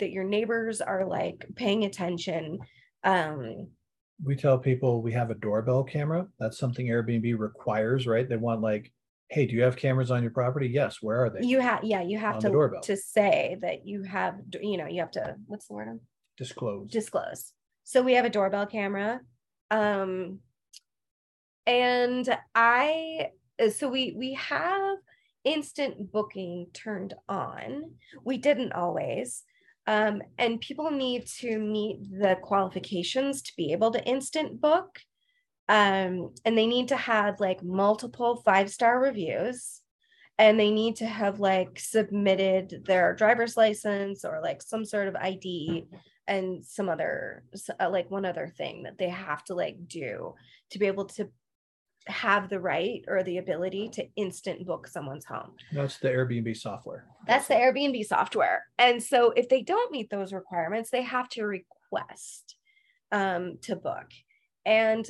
that 0.00 0.10
your 0.10 0.24
neighbors 0.24 0.80
are 0.80 1.04
like 1.04 1.44
paying 1.54 1.84
attention 1.84 2.58
um 3.04 3.66
we 4.24 4.34
tell 4.34 4.58
people 4.58 5.02
we 5.02 5.12
have 5.12 5.30
a 5.30 5.34
doorbell 5.34 5.84
camera. 5.84 6.26
That's 6.40 6.58
something 6.58 6.86
Airbnb 6.86 7.38
requires, 7.38 8.06
right? 8.06 8.26
They 8.26 8.38
want 8.38 8.62
like, 8.62 8.90
hey, 9.28 9.44
do 9.44 9.54
you 9.54 9.60
have 9.62 9.76
cameras 9.76 10.10
on 10.10 10.22
your 10.22 10.30
property? 10.30 10.68
Yes. 10.68 11.02
Where 11.02 11.22
are 11.22 11.28
they? 11.28 11.46
you 11.46 11.60
have 11.60 11.84
yeah 11.84 12.00
you 12.00 12.18
have 12.18 12.36
On 12.36 12.40
to 12.40 12.48
doorbell. 12.48 12.80
to 12.80 12.96
say 12.96 13.58
that 13.60 13.86
you 13.86 14.04
have 14.04 14.36
you 14.62 14.78
know 14.78 14.86
you 14.86 15.00
have 15.00 15.10
to 15.12 15.36
what's 15.46 15.68
the 15.68 15.74
word 15.74 16.00
Disclose. 16.38 16.90
disclose 16.90 17.52
so 17.86 18.02
we 18.02 18.14
have 18.14 18.24
a 18.24 18.30
doorbell 18.30 18.66
camera 18.66 19.20
um 19.70 20.40
and 21.66 22.28
i 22.54 23.30
so 23.70 23.88
we 23.88 24.14
we 24.16 24.34
have 24.34 24.98
instant 25.46 26.10
booking 26.12 26.66
turned 26.74 27.14
on. 27.28 27.92
We 28.24 28.36
didn't 28.36 28.72
always 28.72 29.44
um, 29.86 30.20
and 30.36 30.60
people 30.60 30.90
need 30.90 31.26
to 31.38 31.58
meet 31.58 32.00
the 32.10 32.36
qualifications 32.42 33.42
to 33.42 33.52
be 33.56 33.70
able 33.70 33.92
to 33.92 34.04
instant 34.04 34.60
book 34.60 34.98
um, 35.68 36.34
and 36.44 36.58
they 36.58 36.66
need 36.66 36.88
to 36.88 36.96
have 36.96 37.38
like 37.38 37.62
multiple 37.62 38.42
five 38.44 38.70
star 38.70 39.00
reviews 39.00 39.80
and 40.38 40.60
they 40.60 40.70
need 40.70 40.96
to 40.96 41.06
have 41.06 41.40
like 41.40 41.78
submitted 41.78 42.82
their 42.86 43.14
driver's 43.14 43.56
license 43.56 44.24
or 44.24 44.40
like 44.42 44.62
some 44.62 44.84
sort 44.84 45.08
of 45.08 45.16
id 45.16 45.86
and 46.28 46.64
some 46.64 46.88
other 46.88 47.44
uh, 47.80 47.88
like 47.88 48.10
one 48.10 48.24
other 48.24 48.52
thing 48.56 48.82
that 48.82 48.98
they 48.98 49.08
have 49.08 49.44
to 49.44 49.54
like 49.54 49.76
do 49.86 50.34
to 50.70 50.78
be 50.78 50.86
able 50.86 51.04
to 51.04 51.28
have 52.08 52.48
the 52.48 52.60
right 52.60 53.02
or 53.08 53.22
the 53.24 53.38
ability 53.38 53.88
to 53.88 54.06
instant 54.14 54.64
book 54.64 54.86
someone's 54.86 55.24
home 55.24 55.52
That's 55.72 55.98
the 55.98 56.08
Airbnb 56.08 56.56
software. 56.56 57.04
that's 57.26 57.48
the 57.48 57.54
Airbnb 57.54 58.04
software. 58.06 58.64
And 58.78 59.02
so 59.02 59.32
if 59.36 59.48
they 59.48 59.62
don't 59.62 59.90
meet 59.90 60.08
those 60.10 60.32
requirements, 60.32 60.90
they 60.90 61.02
have 61.02 61.28
to 61.30 61.44
request 61.44 62.56
um, 63.10 63.58
to 63.62 63.74
book. 63.74 64.06
And 64.64 65.08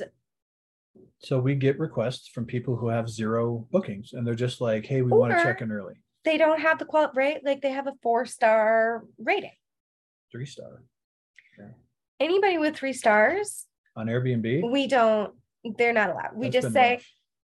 So 1.19 1.39
we 1.39 1.55
get 1.55 1.79
requests 1.79 2.27
from 2.27 2.45
people 2.45 2.75
who 2.75 2.89
have 2.89 3.09
zero 3.09 3.67
bookings 3.71 4.13
and 4.13 4.25
they're 4.25 4.35
just 4.35 4.61
like, 4.61 4.85
hey, 4.85 5.01
we 5.01 5.11
want 5.11 5.33
to 5.33 5.41
check 5.41 5.61
in 5.61 5.71
early. 5.71 5.95
they 6.23 6.37
don't 6.37 6.59
have 6.59 6.77
the 6.79 6.85
qual 6.85 7.11
right, 7.15 7.43
like 7.43 7.61
they 7.61 7.71
have 7.71 7.87
a 7.87 7.93
four 8.03 8.25
star 8.25 9.03
rating. 9.17 9.51
Three 10.31 10.45
star 10.45 10.83
Anybody 12.19 12.57
with 12.57 12.75
three 12.75 12.93
stars, 12.93 13.67
on 13.95 14.07
Airbnb. 14.07 14.71
we 14.71 14.87
don't, 14.87 15.35
they're 15.77 15.93
not 15.93 16.09
allowed. 16.09 16.31
We 16.35 16.49
That's 16.49 16.63
just 16.65 16.73
say, 16.73 16.93
rough. 16.93 17.05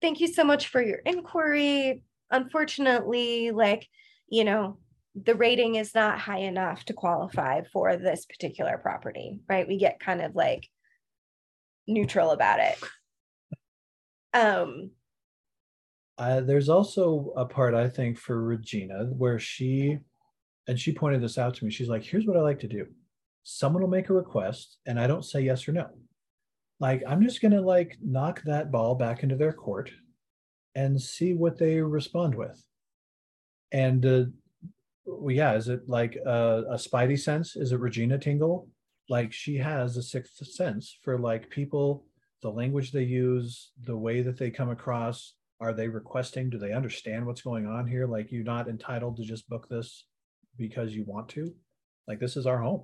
thank 0.01 0.19
you 0.19 0.27
so 0.27 0.43
much 0.43 0.69
for 0.69 0.81
your 0.81 0.97
inquiry. 1.05 2.01
Unfortunately, 2.31 3.51
like, 3.51 3.87
you 4.29 4.43
know, 4.43 4.79
the 5.13 5.35
rating 5.35 5.75
is 5.75 5.93
not 5.93 6.17
high 6.19 6.39
enough 6.39 6.83
to 6.85 6.93
qualify 6.93 7.61
for 7.71 7.97
this 7.97 8.25
particular 8.25 8.79
property, 8.79 9.39
right? 9.47 9.67
We 9.67 9.77
get 9.77 9.99
kind 9.99 10.21
of 10.21 10.35
like 10.35 10.67
neutral 11.87 12.31
about 12.31 12.59
it. 12.59 12.77
Um, 14.33 14.91
Uh, 16.17 16.41
there's 16.41 16.69
also 16.69 17.31
a 17.35 17.45
part 17.45 17.75
I 17.75 17.87
think 17.87 18.17
for 18.17 18.41
Regina 18.41 19.05
where 19.05 19.37
she, 19.37 19.99
and 20.67 20.79
she 20.79 20.91
pointed 20.91 21.21
this 21.21 21.37
out 21.37 21.53
to 21.55 21.65
me. 21.65 21.71
She's 21.71 21.89
like, 21.89 22.03
here's 22.03 22.25
what 22.25 22.37
I 22.37 22.41
like 22.41 22.59
to 22.59 22.67
do. 22.67 22.87
Someone 23.43 23.83
will 23.83 23.89
make 23.89 24.09
a 24.09 24.13
request 24.13 24.77
and 24.87 24.99
I 24.99 25.05
don't 25.07 25.23
say 25.23 25.41
yes 25.41 25.67
or 25.67 25.73
no. 25.73 25.87
Like, 26.79 27.03
I'm 27.07 27.21
just 27.21 27.39
to 27.41 27.61
like 27.61 27.97
knock 28.03 28.41
that 28.45 28.71
ball 28.71 28.95
back 28.95 29.23
into 29.23 29.35
their 29.35 29.53
court 29.53 29.91
and 30.73 30.99
see 30.99 31.33
what 31.33 31.57
they 31.57 31.81
respond 31.81 32.35
with. 32.35 32.63
And 33.71 34.05
uh, 34.05 34.25
well, 35.05 35.35
yeah, 35.35 35.53
is 35.53 35.67
it 35.69 35.87
like 35.87 36.15
a, 36.15 36.63
a 36.71 36.75
spidey 36.75 37.19
sense? 37.19 37.55
Is 37.55 37.71
it 37.71 37.79
Regina 37.79 38.17
Tingle? 38.17 38.67
Like 39.07 39.31
she 39.31 39.57
has 39.57 39.97
a 39.97 40.03
sixth 40.03 40.43
sense 40.47 40.97
for 41.03 41.19
like 41.19 41.49
people, 41.49 42.06
the 42.41 42.49
language 42.51 42.91
they 42.91 43.03
use, 43.03 43.71
the 43.85 43.97
way 43.97 44.21
that 44.21 44.37
they 44.37 44.51
come 44.51 44.69
across. 44.69 45.33
Are 45.59 45.73
they 45.73 45.87
requesting? 45.87 46.51
Do 46.51 46.59
they 46.59 46.71
understand 46.71 47.25
what's 47.25 47.41
going 47.41 47.65
on 47.65 47.87
here? 47.87 48.05
Like 48.05 48.31
you're 48.31 48.43
not 48.43 48.67
entitled 48.67 49.17
to 49.17 49.23
just 49.23 49.49
book 49.49 49.67
this 49.69 50.05
because 50.55 50.93
you 50.95 51.03
want 51.05 51.29
to. 51.29 51.51
Like 52.07 52.19
this 52.19 52.37
is 52.37 52.45
our 52.45 52.61
home. 52.61 52.83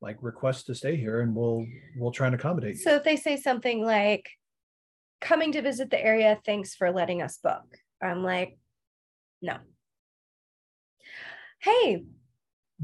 Like 0.00 0.16
request 0.22 0.66
to 0.66 0.74
stay 0.74 0.96
here 0.96 1.20
and 1.20 1.34
we'll 1.34 1.66
we'll 1.98 2.12
try 2.12 2.26
and 2.26 2.34
accommodate 2.34 2.76
you. 2.76 2.80
so 2.82 2.94
if 2.96 3.04
they 3.04 3.16
say 3.16 3.36
something 3.36 3.84
like, 3.84 4.28
coming 5.20 5.52
to 5.52 5.62
visit 5.62 5.90
the 5.90 6.02
area, 6.02 6.38
thanks 6.46 6.74
for 6.74 6.90
letting 6.90 7.20
us 7.22 7.38
book. 7.42 7.64
I'm 8.02 8.22
like, 8.22 8.58
no. 9.42 9.56
Hey, 11.60 12.04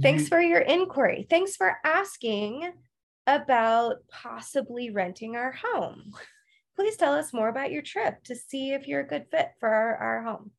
Thanks 0.00 0.22
You- 0.22 0.28
for 0.28 0.40
your 0.40 0.60
inquiry. 0.60 1.26
Thanks 1.28 1.56
for 1.56 1.76
asking 1.84 2.70
about 3.26 3.96
possibly 4.10 4.90
renting 4.90 5.36
our 5.36 5.52
home. 5.52 6.12
Please 6.76 6.96
tell 6.96 7.12
us 7.14 7.32
more 7.32 7.48
about 7.48 7.72
your 7.72 7.82
trip 7.82 8.22
to 8.24 8.34
see 8.34 8.72
if 8.72 8.88
you're 8.88 9.00
a 9.00 9.06
good 9.06 9.26
fit 9.30 9.50
for 9.58 9.68
our, 9.68 9.96
our 9.96 10.22
home. 10.22 10.50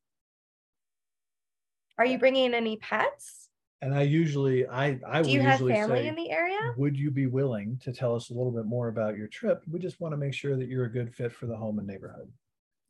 Are 1.98 2.06
you 2.06 2.18
bringing 2.18 2.46
in 2.46 2.54
any 2.54 2.76
pets? 2.76 3.48
And 3.80 3.92
I 3.92 4.02
usually, 4.02 4.66
I, 4.68 5.00
I 5.06 5.22
Do 5.22 5.28
would 5.28 5.30
you 5.30 5.40
have 5.40 5.58
family 5.58 6.02
say, 6.02 6.06
in 6.06 6.14
the 6.14 6.30
area? 6.30 6.58
would 6.76 6.96
you 6.96 7.10
be 7.10 7.26
willing 7.26 7.80
to 7.82 7.92
tell 7.92 8.14
us 8.14 8.30
a 8.30 8.34
little 8.34 8.52
bit 8.52 8.64
more 8.64 8.86
about 8.88 9.16
your 9.16 9.26
trip? 9.26 9.64
We 9.68 9.80
just 9.80 10.00
want 10.00 10.12
to 10.12 10.16
make 10.16 10.34
sure 10.34 10.56
that 10.56 10.68
you're 10.68 10.84
a 10.84 10.92
good 10.92 11.12
fit 11.12 11.32
for 11.32 11.46
the 11.46 11.56
home 11.56 11.80
and 11.80 11.88
neighborhood. 11.88 12.30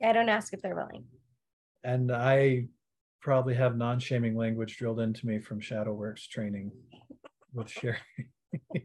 I 0.04 0.12
don't 0.12 0.28
ask 0.28 0.52
if 0.52 0.60
they're 0.60 0.76
willing. 0.76 1.04
And 1.82 2.12
I 2.12 2.66
probably 3.22 3.54
have 3.54 3.76
non-shaming 3.76 4.36
language 4.36 4.76
drilled 4.76 5.00
into 5.00 5.26
me 5.26 5.38
from 5.38 5.60
Shadowworks 5.60 6.28
training 6.28 6.72
with 7.54 7.70
Sherry. 7.70 7.96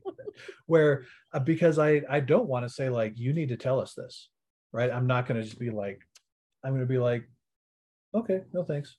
Where 0.66 1.06
uh, 1.34 1.40
because 1.40 1.80
I 1.80 2.02
I 2.10 2.20
don't 2.20 2.48
want 2.48 2.66
to 2.66 2.74
say 2.74 2.90
like 2.90 3.18
you 3.18 3.34
need 3.34 3.50
to 3.50 3.58
tell 3.58 3.80
us 3.80 3.94
this, 3.94 4.30
right? 4.72 4.92
I'm 4.92 5.08
not 5.08 5.28
going 5.28 5.40
to 5.40 5.46
just 5.46 5.60
be 5.60 5.70
like 5.70 6.02
I'm 6.64 6.72
going 6.72 6.82
to 6.82 6.86
be 6.86 6.98
like 6.98 7.28
okay, 8.14 8.42
no 8.54 8.64
thanks. 8.64 8.98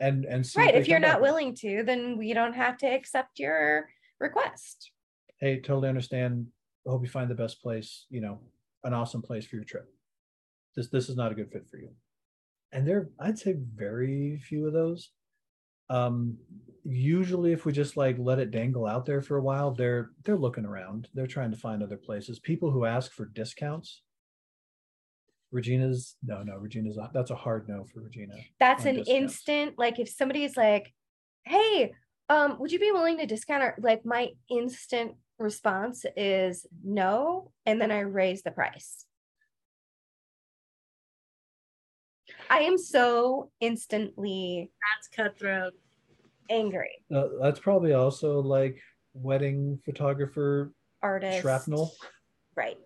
And 0.00 0.24
and 0.24 0.44
see 0.44 0.60
Right. 0.60 0.74
If 0.74 0.88
you're 0.88 0.98
not 0.98 1.20
willing 1.20 1.54
to, 1.56 1.82
then 1.84 2.18
we 2.18 2.32
don't 2.32 2.54
have 2.54 2.76
to 2.78 2.86
accept 2.86 3.38
your 3.38 3.88
request. 4.18 4.90
Hey, 5.38 5.60
totally 5.60 5.88
understand. 5.88 6.46
I 6.86 6.90
hope 6.90 7.02
you 7.02 7.08
find 7.08 7.30
the 7.30 7.34
best 7.34 7.62
place, 7.62 8.06
you 8.10 8.20
know, 8.20 8.40
an 8.84 8.94
awesome 8.94 9.22
place 9.22 9.46
for 9.46 9.56
your 9.56 9.64
trip. 9.64 9.88
This 10.74 10.88
this 10.88 11.08
is 11.08 11.16
not 11.16 11.30
a 11.30 11.34
good 11.34 11.50
fit 11.52 11.68
for 11.70 11.76
you. 11.76 11.90
And 12.72 12.86
there 12.86 13.10
I'd 13.20 13.38
say 13.38 13.54
very 13.74 14.40
few 14.42 14.66
of 14.66 14.72
those. 14.72 15.10
Um 15.90 16.38
usually 16.84 17.52
if 17.52 17.64
we 17.64 17.72
just 17.72 17.96
like 17.96 18.16
let 18.18 18.38
it 18.38 18.50
dangle 18.50 18.86
out 18.86 19.06
there 19.06 19.22
for 19.22 19.36
a 19.36 19.42
while, 19.42 19.70
they're 19.72 20.10
they're 20.24 20.36
looking 20.36 20.64
around. 20.64 21.08
They're 21.14 21.26
trying 21.26 21.50
to 21.50 21.56
find 21.56 21.82
other 21.82 21.96
places. 21.96 22.38
People 22.38 22.70
who 22.70 22.84
ask 22.84 23.12
for 23.12 23.26
discounts. 23.26 24.02
Regina's 25.50 26.16
no, 26.22 26.42
no, 26.42 26.56
Regina's 26.56 26.96
a- 26.96 27.10
that's 27.12 27.30
a 27.30 27.36
hard 27.36 27.68
no 27.68 27.84
for 27.84 28.00
Regina. 28.00 28.34
That's 28.58 28.84
an 28.86 28.96
discounts. 28.96 29.10
instant, 29.10 29.78
like 29.78 29.98
if 29.98 30.08
somebody's 30.08 30.56
like, 30.56 30.92
hey, 31.44 31.92
um, 32.28 32.58
would 32.58 32.72
you 32.72 32.78
be 32.78 32.90
willing 32.90 33.18
to 33.18 33.26
discount 33.26 33.62
our 33.62 33.76
like 33.78 34.04
my 34.04 34.30
instant 34.50 35.12
response 35.38 36.04
is 36.16 36.66
no, 36.82 37.52
and 37.66 37.80
then 37.80 37.90
I 37.90 38.00
raise 38.00 38.42
the 38.42 38.50
price. 38.50 39.04
I 42.48 42.60
am 42.60 42.78
so 42.78 43.50
instantly 43.60 44.70
That's 44.96 45.08
cutthroat. 45.08 45.74
Angry. 46.52 46.90
Uh, 47.14 47.28
that's 47.40 47.60
probably 47.60 47.92
also 47.94 48.40
like 48.40 48.76
wedding 49.14 49.78
photographer 49.84 50.72
Artist. 51.02 51.40
shrapnel. 51.40 51.92
Right. 52.54 52.78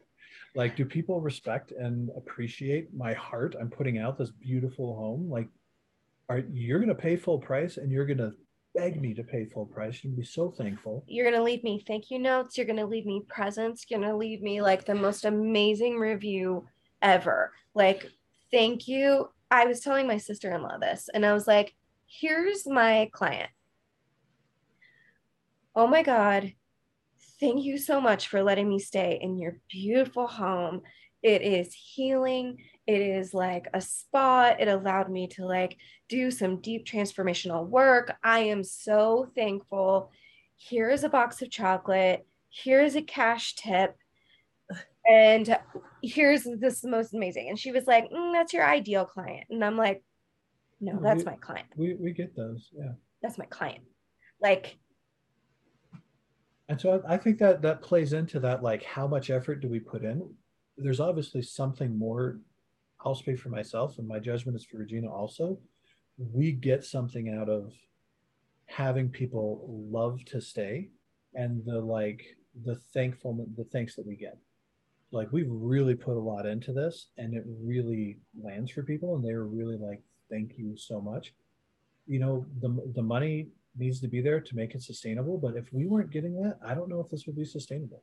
like 0.55 0.77
do 0.77 0.85
people 0.85 1.21
respect 1.21 1.73
and 1.73 2.09
appreciate 2.17 2.85
my 2.95 3.13
heart 3.13 3.57
i'm 3.61 3.69
putting 3.69 3.99
out 3.99 4.17
this 4.17 4.31
beautiful 4.31 4.97
home 4.97 5.29
like 5.29 5.49
are 6.29 6.43
you're 6.53 6.79
going 6.79 6.89
to 6.97 7.03
pay 7.09 7.17
full 7.17 7.39
price 7.39 7.77
and 7.77 7.91
you're 7.93 8.07
going 8.07 8.19
to 8.19 8.33
beg 8.75 9.01
me 9.01 9.13
to 9.15 9.25
pay 9.25 9.45
full 9.53 9.67
price 9.67 10.05
You'd 10.05 10.17
be 10.17 10.25
so 10.25 10.51
thankful 10.51 11.05
You're 11.09 11.29
gonna 11.31 11.43
leave 11.43 11.65
me 11.65 11.83
thank 11.87 12.11
you 12.11 12.19
notes. 12.19 12.57
You're 12.57 12.67
gonna 12.67 12.87
leave 12.87 13.07
me 13.07 13.23
presents. 13.27 13.87
You're 13.89 14.01
gonna 14.01 14.17
leave 14.17 14.43
me 14.43 14.61
like 14.61 14.85
the 14.85 14.95
most 14.95 15.25
amazing 15.25 15.99
review 15.99 16.67
ever. 17.03 17.53
Like, 17.75 18.07
thank 18.51 18.87
you. 18.87 19.31
I 19.51 19.65
was 19.67 19.81
telling 19.81 20.07
my 20.07 20.19
sister-in-law 20.19 20.79
this, 20.79 21.09
and 21.15 21.25
I 21.25 21.33
was 21.33 21.47
like, 21.47 21.75
here's 22.07 22.67
my 22.67 23.09
client. 23.13 23.51
Oh 25.77 25.87
my 25.87 26.03
God. 26.03 26.55
Thank 27.39 27.63
you 27.63 27.77
so 27.77 28.01
much 28.01 28.29
for 28.29 28.43
letting 28.43 28.67
me 28.67 28.79
stay 28.79 29.19
in 29.21 29.37
your 29.37 29.59
beautiful 29.71 30.27
home. 30.27 30.81
It 31.23 31.43
is 31.43 31.75
healing. 31.75 32.57
It 32.87 33.03
is 33.03 33.35
like 33.35 33.67
a 33.75 33.83
spa. 33.83 34.55
It 34.59 34.69
allowed 34.69 35.11
me 35.11 35.29
to 35.33 35.45
like 35.45 35.77
do 36.09 36.31
some 36.31 36.63
deep 36.63 36.87
transformational 36.87 37.69
work. 37.69 38.17
I 38.25 38.41
am 38.41 38.65
so 38.65 39.31
thankful. 39.35 40.11
Here 40.57 40.89
is 40.89 41.05
a 41.05 41.11
box 41.11 41.43
of 41.43 41.51
chocolate. 41.51 42.27
Here 42.49 42.81
is 42.81 42.97
a 42.97 43.03
cash 43.03 43.55
tip. 43.57 43.95
And 45.07 45.59
here's 46.03 46.45
this 46.45 46.85
most 46.85 47.13
amazing. 47.13 47.51
And 47.51 47.59
she 47.59 47.71
was 47.71 47.87
like, 47.87 48.11
"Mm, 48.11 48.33
that's 48.33 48.55
your 48.55 48.65
ideal 48.65 49.05
client. 49.05 49.45
And 49.51 49.63
I'm 49.63 49.77
like, 49.77 50.03
no, 50.81 50.99
that's 51.03 51.19
we- 51.19 51.31
my 51.31 51.37
client. 51.37 51.67
we 51.77 51.95
we 51.95 52.13
get 52.13 52.35
those 52.35 52.71
yeah 52.73 52.93
That's 53.23 53.37
my 53.37 53.47
client. 53.47 53.85
Like, 54.41 54.79
and 56.69 56.81
so 56.81 57.03
I, 57.07 57.15
I 57.15 57.17
think 57.17 57.39
that 57.39 57.63
that 57.63 57.83
plays 57.83 58.13
into 58.13 58.41
that 58.41 58.63
like 58.63 58.83
how 58.83 59.07
much 59.07 59.31
effort 59.31 59.61
do 59.61 59.69
we 59.69 59.81
put 59.81 60.05
in? 60.05 60.29
There's 60.77 61.01
obviously 61.01 61.43
something 61.43 61.97
more 61.97 62.39
i'll 63.05 63.15
speak 63.15 63.39
for 63.39 63.51
myself 63.51 63.99
and 63.99 64.09
my 64.09 64.19
judgment 64.19 64.57
is 64.57 64.65
for 64.65 64.79
regina 64.79 65.11
also. 65.11 65.59
We 66.19 66.53
get 66.53 66.85
something 66.85 67.35
out 67.39 67.49
of 67.49 67.73
having 68.67 69.09
people 69.09 69.65
love 69.91 70.25
to 70.27 70.41
stay 70.41 70.89
and 71.35 71.65
the 71.65 71.79
like 71.79 72.25
the 72.65 72.77
thankfulness 72.93 73.49
the 73.57 73.65
thanks 73.65 73.95
that 73.97 74.07
we 74.07 74.17
get. 74.17 74.39
Like 75.13 75.31
we've 75.31 75.51
really 75.51 75.95
put 75.95 76.17
a 76.17 76.21
lot 76.21 76.47
into 76.47 76.73
this 76.73 77.09
and 77.17 77.35
it 77.35 77.45
really 77.47 78.19
lands 78.43 78.71
for 78.73 78.83
people 78.83 79.15
and 79.15 79.25
they're 79.25 79.45
really 79.45 79.77
like 79.77 80.03
thank 80.31 80.55
you 80.57 80.77
so 80.77 81.01
much. 81.01 81.33
You 82.07 82.19
know 82.19 82.47
the 82.61 82.93
the 82.95 83.03
money 83.03 83.49
needs 83.79 84.01
to 84.01 84.09
be 84.09 84.21
there 84.21 84.41
to 84.41 84.57
make 84.57 84.75
it 84.75 84.83
sustainable 84.83 85.39
but 85.39 85.57
if 85.57 85.73
we 85.73 85.87
weren't 85.87 86.11
getting 86.11 86.41
that 86.41 86.59
i 86.67 86.75
don't 86.75 86.89
know 86.89 87.01
if 87.01 87.09
this 87.11 87.27
would 87.27 87.37
be 87.37 87.45
sustainable. 87.45 88.03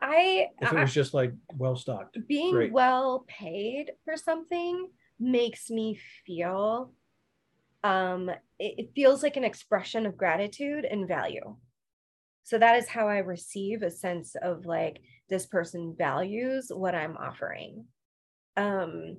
I, 0.00 0.48
if 0.60 0.72
it 0.72 0.78
I 0.78 0.82
was 0.82 0.92
just 0.92 1.14
like 1.14 1.32
well 1.56 1.76
stocked 1.76 2.18
being 2.28 2.52
great. 2.52 2.72
well 2.72 3.24
paid 3.26 3.92
for 4.04 4.16
something 4.16 4.88
makes 5.18 5.70
me 5.70 5.98
feel 6.26 6.92
um 7.84 8.28
it, 8.58 8.74
it 8.78 8.90
feels 8.94 9.22
like 9.22 9.36
an 9.36 9.44
expression 9.44 10.04
of 10.06 10.16
gratitude 10.16 10.84
and 10.84 11.08
value. 11.08 11.56
So 12.44 12.58
that 12.58 12.76
is 12.76 12.88
how 12.88 13.08
i 13.08 13.18
receive 13.18 13.82
a 13.82 13.90
sense 13.90 14.36
of 14.40 14.66
like 14.66 15.00
this 15.28 15.46
person 15.46 15.94
values 15.96 16.70
what 16.74 16.94
i'm 16.94 17.16
offering. 17.16 17.86
Um 18.56 19.16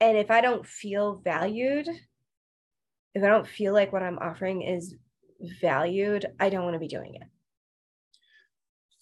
and 0.00 0.16
if 0.18 0.30
i 0.30 0.40
don't 0.40 0.66
feel 0.66 1.22
valued 1.24 1.88
if 3.14 3.22
i 3.22 3.26
don't 3.26 3.46
feel 3.46 3.72
like 3.72 3.92
what 3.92 4.02
i'm 4.02 4.18
offering 4.18 4.62
is 4.62 4.94
valued 5.60 6.26
i 6.40 6.48
don't 6.48 6.64
want 6.64 6.74
to 6.74 6.80
be 6.80 6.88
doing 6.88 7.14
it. 7.16 7.26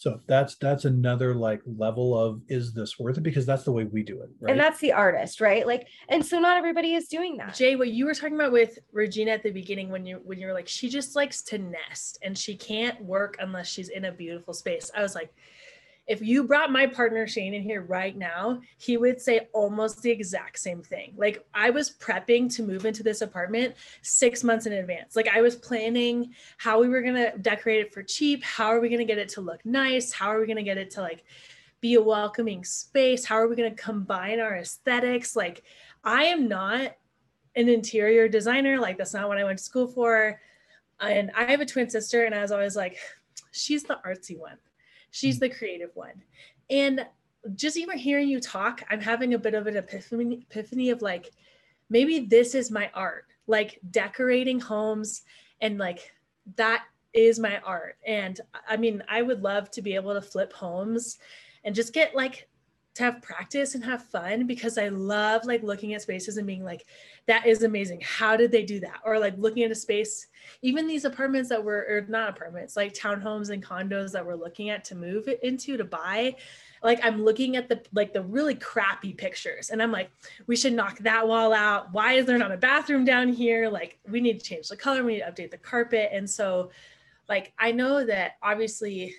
So 0.00 0.18
that's 0.26 0.54
that's 0.54 0.86
another 0.86 1.34
like 1.34 1.60
level 1.66 2.18
of 2.18 2.40
is 2.48 2.72
this 2.72 2.98
worth 2.98 3.18
it? 3.18 3.22
Because 3.22 3.44
that's 3.44 3.64
the 3.64 3.72
way 3.72 3.84
we 3.84 4.02
do 4.02 4.22
it 4.22 4.30
right? 4.40 4.52
and 4.52 4.58
that's 4.58 4.80
the 4.80 4.92
artist 4.92 5.42
right? 5.42 5.66
Like 5.66 5.88
and 6.08 6.24
so 6.24 6.38
not 6.38 6.56
everybody 6.56 6.94
is 6.94 7.06
doing 7.06 7.36
that. 7.36 7.54
Jay, 7.54 7.76
what 7.76 7.90
you 7.90 8.06
were 8.06 8.14
talking 8.14 8.34
about 8.34 8.50
with 8.50 8.78
Regina 8.92 9.32
at 9.32 9.42
the 9.42 9.50
beginning 9.50 9.90
when 9.90 10.06
you 10.06 10.22
when 10.24 10.38
you're 10.38 10.54
like 10.54 10.68
she 10.68 10.88
just 10.88 11.16
likes 11.16 11.42
to 11.42 11.58
nest 11.58 12.16
and 12.22 12.36
she 12.36 12.56
can't 12.56 12.98
work 13.04 13.36
unless 13.40 13.68
she's 13.68 13.90
in 13.90 14.06
a 14.06 14.12
beautiful 14.12 14.54
space. 14.54 14.90
I 14.96 15.02
was 15.02 15.14
like, 15.14 15.34
if 16.10 16.20
you 16.20 16.42
brought 16.42 16.72
my 16.72 16.88
partner 16.88 17.24
Shane 17.24 17.54
in 17.54 17.62
here 17.62 17.82
right 17.82 18.16
now, 18.16 18.60
he 18.78 18.96
would 18.96 19.20
say 19.20 19.48
almost 19.52 20.02
the 20.02 20.10
exact 20.10 20.58
same 20.58 20.82
thing. 20.82 21.14
Like 21.16 21.46
I 21.54 21.70
was 21.70 21.92
prepping 21.92 22.52
to 22.56 22.64
move 22.64 22.84
into 22.84 23.04
this 23.04 23.20
apartment 23.20 23.76
6 24.02 24.42
months 24.42 24.66
in 24.66 24.72
advance. 24.72 25.14
Like 25.14 25.28
I 25.28 25.40
was 25.40 25.54
planning 25.54 26.34
how 26.58 26.80
we 26.80 26.88
were 26.88 27.00
going 27.00 27.14
to 27.14 27.32
decorate 27.38 27.80
it 27.80 27.94
for 27.94 28.02
cheap, 28.02 28.42
how 28.42 28.66
are 28.66 28.80
we 28.80 28.88
going 28.88 28.98
to 28.98 29.04
get 29.04 29.18
it 29.18 29.28
to 29.30 29.40
look 29.40 29.64
nice, 29.64 30.12
how 30.12 30.26
are 30.26 30.40
we 30.40 30.46
going 30.46 30.56
to 30.56 30.64
get 30.64 30.78
it 30.78 30.90
to 30.92 31.00
like 31.00 31.22
be 31.80 31.94
a 31.94 32.02
welcoming 32.02 32.64
space, 32.64 33.24
how 33.24 33.36
are 33.36 33.46
we 33.46 33.54
going 33.54 33.72
to 33.72 33.80
combine 33.80 34.40
our 34.40 34.56
aesthetics? 34.56 35.36
Like 35.36 35.62
I 36.02 36.24
am 36.24 36.48
not 36.48 36.96
an 37.54 37.68
interior 37.68 38.28
designer. 38.28 38.80
Like 38.80 38.98
that's 38.98 39.14
not 39.14 39.28
what 39.28 39.38
I 39.38 39.44
went 39.44 39.58
to 39.58 39.64
school 39.64 39.86
for. 39.86 40.40
And 41.00 41.30
I 41.36 41.44
have 41.44 41.60
a 41.60 41.66
twin 41.66 41.88
sister, 41.88 42.24
and 42.24 42.34
I 42.34 42.42
was 42.42 42.52
always 42.52 42.76
like, 42.76 42.98
she's 43.52 43.84
the 43.84 43.98
artsy 44.04 44.38
one. 44.38 44.58
She's 45.10 45.36
mm. 45.36 45.40
the 45.40 45.48
creative 45.50 45.90
one. 45.94 46.22
And 46.68 47.06
just 47.54 47.76
even 47.76 47.98
hearing 47.98 48.28
you 48.28 48.40
talk, 48.40 48.82
I'm 48.90 49.00
having 49.00 49.34
a 49.34 49.38
bit 49.38 49.54
of 49.54 49.66
an 49.66 49.76
epiphany, 49.76 50.46
epiphany 50.50 50.90
of 50.90 51.02
like, 51.02 51.32
maybe 51.88 52.20
this 52.20 52.54
is 52.54 52.70
my 52.70 52.90
art, 52.94 53.26
like 53.46 53.80
decorating 53.90 54.60
homes 54.60 55.22
and 55.60 55.78
like 55.78 56.12
that 56.56 56.84
is 57.12 57.38
my 57.38 57.58
art. 57.60 57.96
And 58.06 58.40
I 58.68 58.76
mean, 58.76 59.02
I 59.08 59.22
would 59.22 59.42
love 59.42 59.70
to 59.72 59.82
be 59.82 59.94
able 59.94 60.14
to 60.14 60.22
flip 60.22 60.52
homes 60.52 61.18
and 61.64 61.74
just 61.74 61.92
get 61.92 62.14
like 62.14 62.48
to 62.94 63.04
have 63.04 63.22
practice 63.22 63.74
and 63.74 63.84
have 63.84 64.04
fun 64.06 64.46
because 64.46 64.76
I 64.76 64.88
love 64.88 65.44
like 65.44 65.62
looking 65.62 65.94
at 65.94 66.02
spaces 66.02 66.36
and 66.36 66.46
being 66.46 66.64
like, 66.64 66.86
that 67.26 67.46
is 67.46 67.62
amazing. 67.62 68.00
How 68.02 68.36
did 68.36 68.50
they 68.50 68.64
do 68.64 68.80
that? 68.80 68.98
Or 69.04 69.18
like 69.18 69.34
looking 69.38 69.62
at 69.62 69.70
a 69.70 69.76
space, 69.76 70.26
even 70.62 70.86
these 70.86 71.04
apartments 71.04 71.48
that 71.50 71.62
were, 71.62 71.86
or 71.88 72.04
not 72.08 72.30
apartments, 72.30 72.76
like 72.76 72.92
townhomes 72.92 73.50
and 73.50 73.64
condos 73.64 74.10
that 74.12 74.26
we're 74.26 74.34
looking 74.34 74.70
at 74.70 74.84
to 74.86 74.96
move 74.96 75.28
into 75.42 75.76
to 75.76 75.84
buy. 75.84 76.34
like 76.82 76.98
I'm 77.04 77.22
looking 77.22 77.56
at 77.56 77.68
the 77.68 77.80
like 77.92 78.12
the 78.12 78.22
really 78.22 78.54
crappy 78.56 79.12
pictures 79.12 79.70
and 79.70 79.80
I'm 79.82 79.92
like, 79.92 80.10
we 80.48 80.56
should 80.56 80.72
knock 80.72 80.98
that 80.98 81.26
wall 81.26 81.52
out. 81.52 81.92
Why 81.92 82.14
is 82.14 82.26
there 82.26 82.38
not 82.38 82.52
a 82.52 82.56
bathroom 82.56 83.04
down 83.04 83.28
here? 83.28 83.68
Like 83.68 83.98
we 84.08 84.20
need 84.20 84.40
to 84.40 84.44
change 84.44 84.68
the 84.68 84.76
color, 84.76 85.04
we 85.04 85.14
need 85.14 85.20
to 85.20 85.30
update 85.30 85.50
the 85.52 85.58
carpet. 85.58 86.10
And 86.12 86.28
so 86.28 86.70
like 87.28 87.52
I 87.56 87.70
know 87.70 88.04
that 88.04 88.32
obviously 88.42 89.14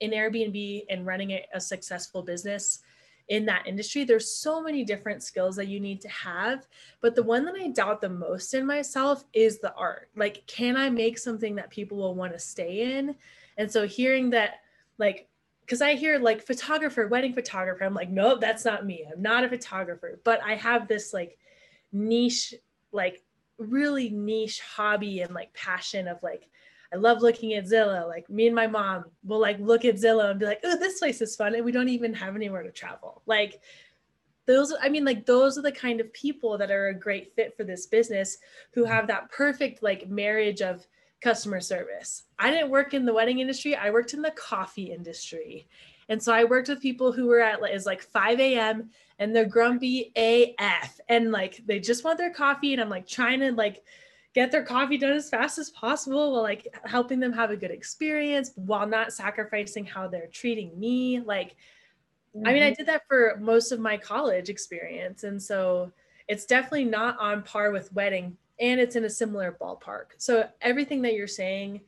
in 0.00 0.10
Airbnb 0.10 0.84
and 0.90 1.06
running 1.06 1.30
a, 1.30 1.46
a 1.54 1.60
successful 1.60 2.22
business 2.22 2.80
in 3.28 3.46
that 3.46 3.66
industry, 3.66 4.04
there's 4.04 4.30
so 4.30 4.62
many 4.62 4.84
different 4.84 5.22
skills 5.22 5.56
that 5.56 5.68
you 5.68 5.80
need 5.80 6.00
to 6.00 6.08
have. 6.08 6.66
But 7.00 7.14
the 7.14 7.22
one 7.22 7.44
that 7.44 7.56
I 7.56 7.68
doubt 7.68 8.00
the 8.00 8.08
most 8.08 8.54
in 8.54 8.66
myself 8.66 9.24
is 9.32 9.58
the 9.58 9.74
art. 9.74 10.10
Like, 10.14 10.46
can 10.46 10.76
I 10.76 10.90
make 10.90 11.18
something 11.18 11.56
that 11.56 11.70
people 11.70 11.98
will 11.98 12.14
want 12.14 12.32
to 12.32 12.38
stay 12.38 12.96
in? 12.96 13.16
And 13.56 13.70
so 13.70 13.86
hearing 13.86 14.30
that, 14.30 14.60
like, 14.98 15.28
because 15.62 15.82
I 15.82 15.94
hear 15.94 16.20
like 16.20 16.46
photographer, 16.46 17.08
wedding 17.08 17.34
photographer, 17.34 17.82
I'm 17.82 17.94
like, 17.94 18.10
nope, 18.10 18.40
that's 18.40 18.64
not 18.64 18.86
me. 18.86 19.04
I'm 19.12 19.20
not 19.20 19.42
a 19.42 19.48
photographer, 19.48 20.20
but 20.22 20.40
I 20.44 20.54
have 20.54 20.86
this 20.86 21.12
like 21.12 21.38
niche, 21.90 22.54
like 22.92 23.24
really 23.58 24.10
niche 24.10 24.60
hobby 24.60 25.22
and 25.22 25.34
like 25.34 25.52
passion 25.52 26.06
of 26.06 26.22
like, 26.22 26.48
I 26.92 26.96
love 26.96 27.22
looking 27.22 27.54
at 27.54 27.66
Zillow. 27.66 28.06
Like 28.08 28.28
me 28.30 28.46
and 28.46 28.54
my 28.54 28.66
mom 28.66 29.04
will 29.24 29.40
like 29.40 29.58
look 29.58 29.84
at 29.84 29.96
Zillow 29.96 30.30
and 30.30 30.40
be 30.40 30.46
like, 30.46 30.60
oh, 30.64 30.76
this 30.78 30.98
place 30.98 31.20
is 31.20 31.36
fun. 31.36 31.54
And 31.54 31.64
we 31.64 31.72
don't 31.72 31.88
even 31.88 32.14
have 32.14 32.36
anywhere 32.36 32.62
to 32.62 32.70
travel. 32.70 33.22
Like 33.26 33.60
those, 34.46 34.72
I 34.80 34.88
mean, 34.88 35.04
like 35.04 35.26
those 35.26 35.58
are 35.58 35.62
the 35.62 35.72
kind 35.72 36.00
of 36.00 36.12
people 36.12 36.56
that 36.58 36.70
are 36.70 36.88
a 36.88 36.94
great 36.94 37.34
fit 37.34 37.56
for 37.56 37.64
this 37.64 37.86
business 37.86 38.38
who 38.72 38.84
have 38.84 39.06
that 39.08 39.30
perfect 39.30 39.82
like 39.82 40.08
marriage 40.08 40.62
of 40.62 40.86
customer 41.20 41.60
service. 41.60 42.24
I 42.38 42.50
didn't 42.50 42.70
work 42.70 42.94
in 42.94 43.04
the 43.04 43.14
wedding 43.14 43.40
industry. 43.40 43.74
I 43.74 43.90
worked 43.90 44.14
in 44.14 44.22
the 44.22 44.30
coffee 44.32 44.92
industry. 44.92 45.66
And 46.08 46.22
so 46.22 46.32
I 46.32 46.44
worked 46.44 46.68
with 46.68 46.80
people 46.80 47.10
who 47.10 47.26
were 47.26 47.40
at 47.40 47.58
is 47.68 47.86
like 47.86 48.00
5 48.00 48.38
a.m. 48.38 48.90
and 49.18 49.34
they're 49.34 49.44
grumpy 49.44 50.12
AF 50.16 51.00
and 51.08 51.32
like 51.32 51.62
they 51.66 51.80
just 51.80 52.04
want 52.04 52.18
their 52.18 52.32
coffee. 52.32 52.72
And 52.72 52.80
I'm 52.80 52.88
like 52.88 53.08
trying 53.08 53.40
to 53.40 53.50
like 53.50 53.82
get 54.36 54.52
their 54.52 54.62
coffee 54.62 54.98
done 54.98 55.14
as 55.14 55.30
fast 55.30 55.58
as 55.58 55.70
possible 55.70 56.30
while 56.34 56.42
like 56.42 56.68
helping 56.84 57.18
them 57.18 57.32
have 57.32 57.50
a 57.50 57.56
good 57.56 57.70
experience 57.70 58.50
while 58.56 58.86
not 58.86 59.10
sacrificing 59.10 59.82
how 59.82 60.06
they're 60.06 60.26
treating 60.26 60.78
me. 60.78 61.20
Like, 61.20 61.56
mm-hmm. 62.36 62.46
I 62.46 62.52
mean, 62.52 62.62
I 62.62 62.66
mm-hmm. 62.66 62.74
did 62.74 62.86
that 62.88 63.08
for 63.08 63.38
most 63.40 63.72
of 63.72 63.80
my 63.80 63.96
college 63.96 64.50
experience. 64.50 65.24
And 65.24 65.42
so 65.42 65.90
it's 66.28 66.44
definitely 66.44 66.84
not 66.84 67.18
on 67.18 67.44
par 67.44 67.70
with 67.70 67.90
wedding 67.94 68.36
and 68.60 68.78
it's 68.78 68.94
in 68.94 69.06
a 69.06 69.10
similar 69.10 69.56
ballpark. 69.58 70.08
So 70.18 70.46
everything 70.60 71.00
that 71.00 71.14
you're 71.14 71.26
saying 71.26 71.80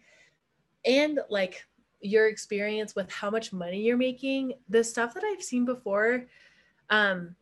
and 0.87 1.21
like 1.29 1.67
your 2.01 2.29
experience 2.29 2.97
with 2.97 3.13
how 3.13 3.29
much 3.29 3.53
money 3.53 3.83
you're 3.83 3.99
making, 3.99 4.55
the 4.71 4.83
stuff 4.83 5.13
that 5.13 5.23
I've 5.23 5.43
seen 5.43 5.67
before, 5.67 6.25
um, 6.89 7.37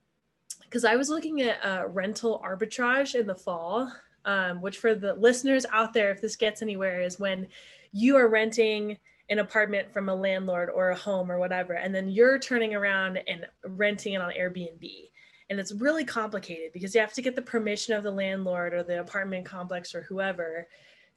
because 0.63 0.85
I 0.85 0.97
was 0.97 1.09
looking 1.09 1.43
at 1.43 1.65
uh, 1.65 1.87
rental 1.87 2.43
arbitrage 2.45 3.15
in 3.15 3.29
the 3.29 3.37
fall, 3.37 3.93
um, 4.27 4.61
which 4.61 4.79
for 4.79 4.95
the 4.95 5.15
listeners 5.15 5.65
out 5.73 5.95
there, 5.95 6.11
if 6.11 6.21
this 6.21 6.37
gets 6.37 6.61
anywhere, 6.61 7.01
is 7.01 7.19
when 7.19 7.47
you 7.93 8.17
are 8.17 8.29
renting 8.29 8.99
an 9.31 9.39
apartment 9.39 9.93
from 9.93 10.09
a 10.09 10.15
landlord 10.15 10.69
or 10.69 10.91
a 10.91 10.97
home 10.97 11.33
or 11.33 11.39
whatever, 11.39 11.75
and 11.75 11.95
then 11.95 12.09
you're 12.09 12.39
turning 12.39 12.75
around 12.75 13.19
and 13.27 13.47
renting 13.65 14.13
it 14.13 14.21
on 14.21 14.33
Airbnb. 14.33 15.09
And 15.49 15.61
it's 15.61 15.73
really 15.73 16.05
complicated 16.05 16.73
because 16.73 16.95
you 16.95 17.01
have 17.01 17.13
to 17.15 17.23
get 17.23 17.37
the 17.37 17.43
permission 17.43 17.95
of 17.95 18.03
the 18.03 18.11
landlord 18.11 18.75
or 18.75 18.83
the 18.83 19.01
apartment 19.01 19.47
complex 19.47 19.95
or 19.95 20.03
whoever 20.03 20.67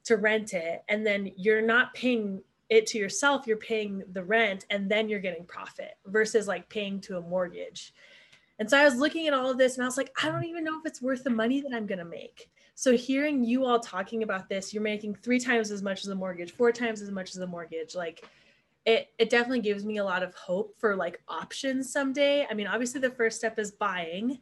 to 0.04 0.16
rent 0.16 0.54
it 0.54 0.82
and 0.88 1.06
then 1.06 1.30
you're 1.36 1.60
not 1.60 1.92
paying 1.94 2.42
it 2.68 2.86
to 2.86 2.98
yourself 2.98 3.46
you're 3.46 3.56
paying 3.56 4.02
the 4.12 4.22
rent 4.22 4.64
and 4.70 4.90
then 4.90 5.08
you're 5.08 5.20
getting 5.20 5.44
profit 5.44 5.98
versus 6.06 6.48
like 6.48 6.68
paying 6.68 7.00
to 7.00 7.18
a 7.18 7.20
mortgage. 7.20 7.92
And 8.58 8.68
so 8.68 8.78
i 8.78 8.84
was 8.84 8.96
looking 8.96 9.26
at 9.26 9.34
all 9.34 9.50
of 9.50 9.58
this 9.58 9.76
and 9.76 9.84
i 9.84 9.86
was 9.86 9.96
like 9.96 10.12
i 10.22 10.30
don't 10.30 10.44
even 10.44 10.64
know 10.64 10.78
if 10.78 10.86
it's 10.86 11.02
worth 11.02 11.24
the 11.24 11.30
money 11.30 11.60
that 11.60 11.72
i'm 11.74 11.86
going 11.86 11.98
to 11.98 12.04
make 12.04 12.50
so 12.80 12.96
hearing 12.96 13.44
you 13.44 13.64
all 13.64 13.78
talking 13.78 14.22
about 14.22 14.48
this 14.48 14.72
you're 14.72 14.82
making 14.82 15.14
three 15.14 15.38
times 15.38 15.70
as 15.70 15.82
much 15.82 16.02
as 16.02 16.08
a 16.08 16.14
mortgage 16.14 16.52
four 16.52 16.72
times 16.72 17.02
as 17.02 17.10
much 17.10 17.30
as 17.30 17.36
a 17.38 17.46
mortgage 17.46 17.94
like 17.94 18.24
it 18.86 19.12
it 19.18 19.30
definitely 19.30 19.60
gives 19.60 19.84
me 19.84 19.98
a 19.98 20.04
lot 20.04 20.22
of 20.22 20.34
hope 20.34 20.74
for 20.78 20.96
like 20.96 21.20
options 21.28 21.92
someday. 21.92 22.46
I 22.50 22.54
mean, 22.54 22.66
obviously 22.66 23.00
the 23.00 23.10
first 23.10 23.36
step 23.36 23.58
is 23.58 23.72
buying. 23.72 24.38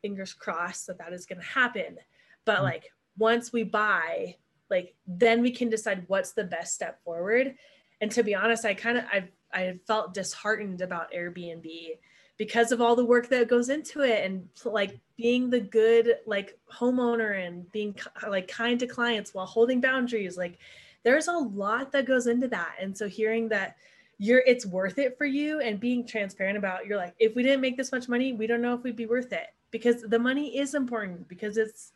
Fingers 0.00 0.32
crossed 0.32 0.86
that 0.86 0.98
that 0.98 1.12
is 1.12 1.26
going 1.26 1.40
to 1.40 1.46
happen. 1.46 1.98
But 2.44 2.56
mm-hmm. 2.56 2.64
like 2.64 2.92
once 3.18 3.52
we 3.52 3.64
buy, 3.64 4.36
like 4.70 4.94
then 5.06 5.42
we 5.42 5.50
can 5.50 5.68
decide 5.68 6.04
what's 6.06 6.32
the 6.32 6.44
best 6.44 6.74
step 6.74 7.02
forward. 7.04 7.56
And 8.00 8.10
to 8.12 8.22
be 8.22 8.34
honest, 8.34 8.64
I 8.64 8.74
kind 8.74 8.98
of 8.98 9.04
I 9.12 9.28
I 9.52 9.78
felt 9.86 10.14
disheartened 10.14 10.80
about 10.80 11.12
Airbnb 11.12 11.98
because 12.38 12.72
of 12.72 12.80
all 12.80 12.96
the 12.96 13.04
work 13.04 13.28
that 13.28 13.48
goes 13.48 13.68
into 13.68 14.02
it 14.02 14.24
and 14.24 14.48
like 14.64 14.98
being 15.16 15.50
the 15.50 15.60
good 15.60 16.16
like 16.26 16.58
homeowner 16.72 17.46
and 17.46 17.70
being 17.72 17.94
like 18.28 18.48
kind 18.48 18.80
to 18.80 18.86
clients 18.86 19.34
while 19.34 19.46
holding 19.46 19.80
boundaries 19.80 20.36
like 20.36 20.58
there's 21.02 21.28
a 21.28 21.32
lot 21.32 21.92
that 21.92 22.06
goes 22.06 22.26
into 22.26 22.48
that. 22.48 22.76
And 22.80 22.96
so 22.96 23.08
hearing 23.08 23.48
that 23.48 23.76
you're 24.18 24.42
it's 24.46 24.66
worth 24.66 24.98
it 24.98 25.18
for 25.18 25.24
you 25.24 25.60
and 25.60 25.80
being 25.80 26.06
transparent 26.06 26.56
about 26.56 26.86
you're 26.86 26.98
like 26.98 27.14
if 27.18 27.34
we 27.34 27.42
didn't 27.42 27.60
make 27.60 27.76
this 27.76 27.90
much 27.90 28.08
money 28.08 28.32
we 28.32 28.46
don't 28.46 28.60
know 28.60 28.74
if 28.74 28.82
we'd 28.84 28.94
be 28.94 29.06
worth 29.06 29.32
it 29.32 29.46
because 29.72 30.02
the 30.02 30.18
money 30.18 30.58
is 30.58 30.74
important 30.74 31.26
because 31.28 31.56
it's 31.56 31.92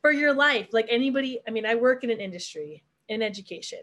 for 0.00 0.10
your 0.10 0.32
life. 0.32 0.68
Like 0.72 0.86
anybody 0.90 1.40
i 1.46 1.50
mean 1.50 1.66
i 1.66 1.74
work 1.74 2.02
in 2.04 2.10
an 2.10 2.20
industry 2.20 2.82
in 3.08 3.22
education 3.22 3.80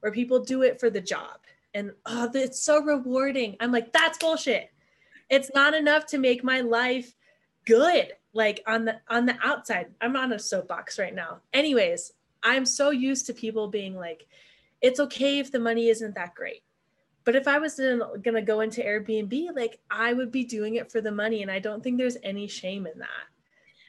where 0.00 0.12
people 0.12 0.40
do 0.40 0.62
it 0.62 0.78
for 0.78 0.90
the 0.90 1.00
job 1.00 1.38
and 1.74 1.92
oh 2.06 2.30
it's 2.34 2.60
so 2.60 2.82
rewarding. 2.82 3.56
I'm 3.60 3.72
like 3.72 3.92
that's 3.92 4.18
bullshit 4.18 4.70
it's 5.30 5.50
not 5.54 5.74
enough 5.74 6.06
to 6.06 6.18
make 6.18 6.42
my 6.42 6.60
life 6.60 7.14
good 7.66 8.12
like 8.32 8.62
on 8.66 8.84
the 8.84 9.00
on 9.08 9.26
the 9.26 9.36
outside 9.42 9.86
i'm 10.00 10.16
on 10.16 10.32
a 10.32 10.38
soapbox 10.38 10.98
right 10.98 11.14
now 11.14 11.38
anyways 11.52 12.12
I'm 12.42 12.64
so 12.64 12.90
used 12.90 13.26
to 13.26 13.34
people 13.34 13.68
being 13.68 13.94
like, 13.96 14.26
it's 14.80 15.00
okay 15.00 15.38
if 15.38 15.50
the 15.50 15.58
money 15.58 15.88
isn't 15.88 16.14
that 16.14 16.34
great. 16.34 16.62
But 17.24 17.36
if 17.36 17.46
I 17.46 17.58
was 17.58 17.74
going 17.76 18.34
to 18.34 18.42
go 18.42 18.60
into 18.60 18.80
Airbnb, 18.80 19.54
like 19.54 19.80
I 19.90 20.12
would 20.12 20.32
be 20.32 20.44
doing 20.44 20.76
it 20.76 20.90
for 20.90 21.00
the 21.00 21.10
money. 21.10 21.42
And 21.42 21.50
I 21.50 21.58
don't 21.58 21.82
think 21.82 21.98
there's 21.98 22.16
any 22.22 22.46
shame 22.46 22.86
in 22.86 22.98
that. 23.00 23.08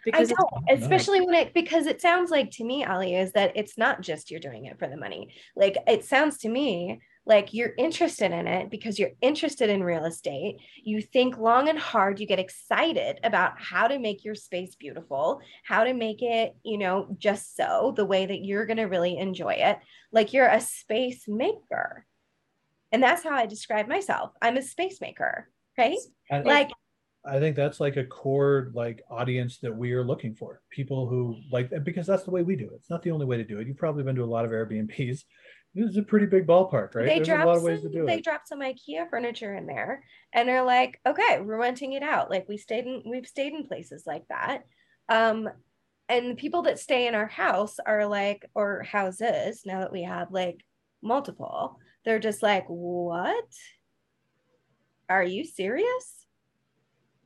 Because 0.04 0.32
I 0.32 0.36
don't, 0.36 0.82
especially 0.82 1.22
when 1.22 1.36
it, 1.36 1.54
because 1.54 1.86
it 1.86 2.02
sounds 2.02 2.32
like 2.32 2.52
to 2.52 2.64
me, 2.64 2.84
Ali, 2.84 3.16
is 3.16 3.32
that 3.34 3.52
it's 3.56 3.78
not 3.78 4.02
just 4.02 4.32
you're 4.32 4.40
doing 4.40 4.66
it 4.66 4.80
for 4.80 4.88
the 4.88 4.98
money. 4.98 5.30
Like 5.56 5.78
it 5.88 6.04
sounds 6.04 6.38
to 6.40 6.50
me 6.50 7.02
like 7.30 7.54
you're 7.54 7.74
interested 7.78 8.32
in 8.32 8.48
it 8.48 8.70
because 8.70 9.00
you're 9.00 9.12
interested 9.22 9.70
in 9.70 9.82
real 9.84 10.04
estate. 10.04 10.58
You 10.84 11.02
think 11.02 11.38
long 11.38 11.70
and 11.70 11.80
hard 11.80 12.20
you 12.20 12.28
get 12.28 12.40
excited 12.40 13.20
about 13.24 13.54
how 13.58 13.88
to 13.88 13.98
make 14.00 14.26
your 14.26 14.36
space 14.36 14.76
beautiful 14.76 15.40
how 15.64 15.86
to 15.86 15.94
make 15.94 16.22
it 16.22 16.56
you 16.64 16.78
know 16.78 17.16
just 17.18 17.56
so 17.56 17.94
the 17.96 18.06
way 18.06 18.26
that 18.26 18.44
you're 18.44 18.66
going 18.66 18.78
to 18.78 18.86
really 18.86 19.18
enjoy 19.18 19.54
it. 19.54 19.80
Like 20.12 20.34
you're 20.34 20.50
a 20.50 20.60
space 20.60 21.24
maker. 21.28 22.06
And 22.92 23.02
that's 23.02 23.24
how 23.24 23.36
i 23.36 23.46
describe 23.46 23.88
myself. 23.88 24.32
I'm 24.42 24.58
a 24.58 24.62
space 24.62 25.00
maker 25.00 25.48
right? 25.80 25.98
Like 26.46 26.72
I 27.26 27.40
think 27.40 27.56
that's 27.56 27.80
like 27.80 27.98
a 27.98 28.06
core 28.06 28.72
like 28.74 29.02
audience 29.10 29.60
that 29.60 29.76
we 29.76 29.94
are 29.94 30.04
looking 30.04 30.36
for. 30.36 30.62
People 30.70 31.08
who 31.08 31.38
like 31.52 31.72
because 31.84 32.08
that's 32.08 32.24
the 32.24 32.32
way 32.32 32.44
we 32.44 32.56
do 32.56 32.66
it. 32.66 32.76
It's 32.76 32.90
not 32.90 33.02
the 33.04 33.12
only 33.12 33.26
way 33.26 33.38
to 33.38 33.44
do 33.44 33.60
it. 33.60 33.68
You've 33.68 33.78
probably 33.78 34.04
been 34.04 34.16
to 34.16 34.24
a 34.24 34.26
lot 34.26 34.46
of 34.46 34.52
Airbnbs 34.52 35.24
this 35.76 35.92
is 35.92 35.98
a 35.98 36.04
pretty 36.04 36.26
big 36.26 36.48
ballpark, 36.48 36.96
right? 36.96 37.06
They 37.06 37.16
There's 37.16 37.28
dropped 37.28 37.44
a 37.44 37.48
lot 37.48 37.58
of 37.58 37.64
ways 37.64 37.82
some, 37.82 37.92
to 37.92 37.98
do 37.98 38.06
they 38.06 38.14
it. 38.14 38.16
They 38.18 38.22
dropped 38.22 38.48
some 38.48 38.60
IKEA 38.60 39.10
furniture 39.10 39.56
in 39.56 39.68
there 39.68 40.04
and 40.34 40.48
they're 40.48 40.64
like, 40.64 41.00
okay, 41.06 41.40
we're 41.42 41.60
renting 41.60 41.94
it 41.94 42.04
out. 42.04 42.30
Like 42.30 42.48
we 42.50 42.58
stayed 42.58 42.86
in, 42.86 43.04
we've 43.06 43.28
stayed 43.28 43.54
in 43.54 43.68
places 43.68 44.04
like 44.06 44.24
that. 44.30 44.64
Um, 45.10 45.50
and 46.08 46.32
the 46.32 46.36
people 46.36 46.64
that 46.64 46.80
stay 46.80 47.08
in 47.08 47.14
our 47.14 47.28
house 47.28 47.78
are 47.86 48.08
like, 48.08 48.50
or 48.56 48.84
houses, 48.84 49.62
now 49.66 49.82
that 49.82 49.92
we 49.92 50.04
have 50.04 50.32
like 50.32 50.66
multiple, 51.04 51.78
they're 52.04 52.20
just 52.20 52.42
like, 52.42 52.66
what? 52.68 53.46
Are 55.08 55.24
you 55.24 55.46
serious? 55.46 56.26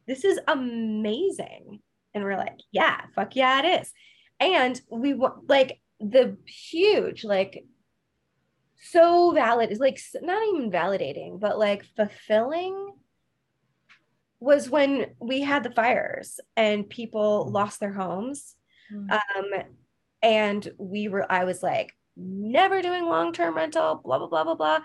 This 0.06 0.26
is 0.26 0.39
amazing. 0.48 1.80
And 2.14 2.24
we're 2.24 2.38
like, 2.38 2.60
yeah, 2.72 3.02
fuck 3.16 3.36
yeah, 3.36 3.62
it 3.64 3.82
is. 3.82 3.91
And 4.39 4.80
we 4.91 5.14
want 5.14 5.50
like 5.50 5.80
the 6.02 6.38
huge, 6.46 7.24
like 7.24 7.64
so 8.84 9.32
valid 9.32 9.72
it's 9.72 9.80
like 9.80 10.00
not 10.22 10.42
even 10.48 10.72
validating 10.72 11.40
but 11.40 11.58
like 11.58 11.86
fulfilling 11.96 12.92
was 14.40 14.70
when 14.70 15.06
we 15.22 15.42
had 15.42 15.64
the 15.64 15.72
fires 15.72 16.40
and 16.58 16.90
people 16.90 17.46
mm. 17.48 17.54
lost 17.54 17.80
their 17.80 17.94
homes 17.94 18.56
mm. 18.94 19.10
um 19.12 19.64
and 20.22 20.70
we 20.78 21.08
were 21.08 21.30
i 21.32 21.46
was 21.46 21.64
like 21.64 21.94
never 22.18 22.82
doing 22.82 23.06
long-term 23.06 23.56
rental 23.56 24.02
blah 24.04 24.18
blah 24.18 24.28
blah 24.28 24.44
blah 24.44 24.56
blah 24.56 24.80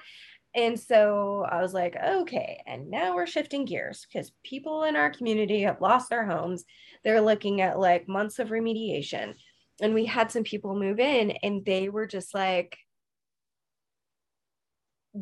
and 0.54 0.78
so 0.78 1.44
i 1.50 1.60
was 1.60 1.74
like 1.74 1.96
okay 1.96 2.62
and 2.66 2.88
now 2.90 3.14
we're 3.14 3.26
shifting 3.26 3.64
gears 3.64 4.06
because 4.10 4.32
people 4.44 4.84
in 4.84 4.96
our 4.96 5.10
community 5.10 5.62
have 5.62 5.80
lost 5.80 6.08
their 6.08 6.24
homes 6.24 6.64
they're 7.04 7.20
looking 7.20 7.60
at 7.60 7.78
like 7.78 8.08
months 8.08 8.38
of 8.38 8.48
remediation 8.48 9.34
and 9.80 9.92
we 9.92 10.04
had 10.04 10.30
some 10.30 10.44
people 10.44 10.78
move 10.78 10.98
in 10.98 11.32
and 11.42 11.64
they 11.64 11.88
were 11.88 12.06
just 12.06 12.34
like 12.34 12.78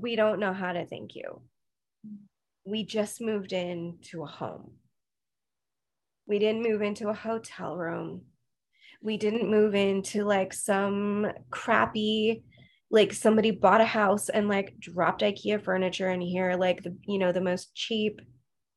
we 0.01 0.17
don't 0.17 0.41
know 0.41 0.53
how 0.53 0.73
to 0.73 0.87
thank 0.87 1.15
you. 1.15 1.43
we 2.65 2.85
just 2.85 3.21
moved 3.21 3.53
into 3.53 4.23
a 4.23 4.27
home. 4.27 4.73
We 6.27 6.39
didn't 6.41 6.65
move 6.65 6.83
into 6.83 7.09
a 7.09 7.15
hotel 7.15 7.77
room. 7.77 8.23
We 9.01 9.17
didn't 9.17 9.49
move 9.49 9.75
into 9.75 10.25
like 10.25 10.53
some 10.53 11.29
crappy, 11.51 12.43
like 12.91 13.13
somebody 13.13 13.53
bought 13.53 13.81
a 13.81 13.85
house 13.85 14.29
and 14.29 14.49
like 14.49 14.79
dropped 14.81 15.23
IKEA 15.23 15.63
furniture 15.63 16.11
in 16.11 16.21
here, 16.21 16.57
like 16.57 16.83
the, 16.83 16.97
you 17.07 17.19
know, 17.19 17.31
the 17.31 17.41
most 17.41 17.73
cheap, 17.75 18.21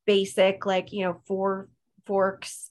basic, 0.05 0.67
like, 0.67 0.93
you 0.93 1.03
know, 1.03 1.21
four 1.27 1.69
forks, 2.05 2.69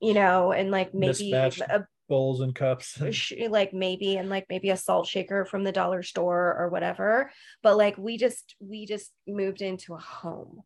you 0.00 0.12
know, 0.12 0.52
and 0.52 0.70
like 0.70 0.92
maybe 0.92 1.32
Mismatched. 1.32 1.62
a 1.62 1.86
Bowls 2.08 2.40
and 2.40 2.54
cups. 2.54 3.00
like 3.48 3.72
maybe 3.72 4.16
and 4.16 4.28
like 4.28 4.46
maybe 4.48 4.70
a 4.70 4.76
salt 4.76 5.06
shaker 5.06 5.44
from 5.44 5.64
the 5.64 5.72
dollar 5.72 6.02
store 6.02 6.56
or 6.58 6.68
whatever 6.68 7.30
but 7.62 7.76
like 7.76 7.98
we 7.98 8.16
just 8.16 8.54
we 8.60 8.86
just 8.86 9.12
moved 9.26 9.60
into 9.60 9.94
a 9.94 9.98
home 9.98 10.62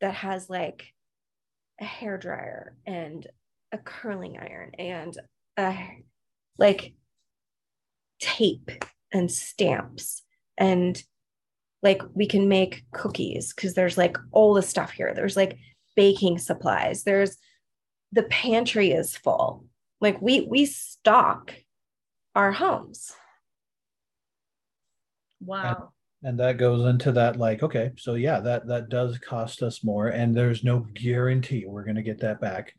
that 0.00 0.14
has 0.14 0.48
like 0.48 0.92
a 1.80 1.84
hair 1.84 2.16
dryer 2.18 2.74
and 2.86 3.26
a 3.72 3.78
curling 3.78 4.38
iron 4.38 4.70
and 4.78 5.18
a 5.58 5.76
like 6.58 6.94
tape 8.20 8.70
and 9.12 9.30
stamps 9.30 10.22
and 10.56 11.02
like 11.82 12.02
we 12.14 12.26
can 12.26 12.48
make 12.48 12.84
cookies 12.92 13.52
because 13.52 13.74
there's 13.74 13.98
like 13.98 14.16
all 14.32 14.54
the 14.54 14.62
stuff 14.62 14.90
here 14.90 15.12
there's 15.14 15.36
like 15.36 15.58
baking 15.94 16.38
supplies 16.38 17.04
there's 17.04 17.36
the 18.12 18.22
pantry 18.24 18.90
is 18.92 19.16
full 19.16 19.64
like 20.06 20.22
we 20.22 20.42
we 20.42 20.66
stock 20.66 21.52
our 22.36 22.52
homes. 22.52 23.12
Wow. 25.40 25.92
and 26.22 26.40
that 26.40 26.56
goes 26.56 26.86
into 26.86 27.12
that 27.12 27.36
like 27.36 27.62
okay 27.62 27.92
so 27.98 28.14
yeah 28.14 28.40
that 28.40 28.66
that 28.66 28.88
does 28.88 29.18
cost 29.18 29.62
us 29.62 29.84
more 29.84 30.08
and 30.08 30.34
there's 30.34 30.64
no 30.64 30.86
guarantee 30.94 31.66
we're 31.66 31.84
going 31.84 31.96
to 31.96 32.02
get 32.02 32.20
that 32.20 32.40
back. 32.40 32.72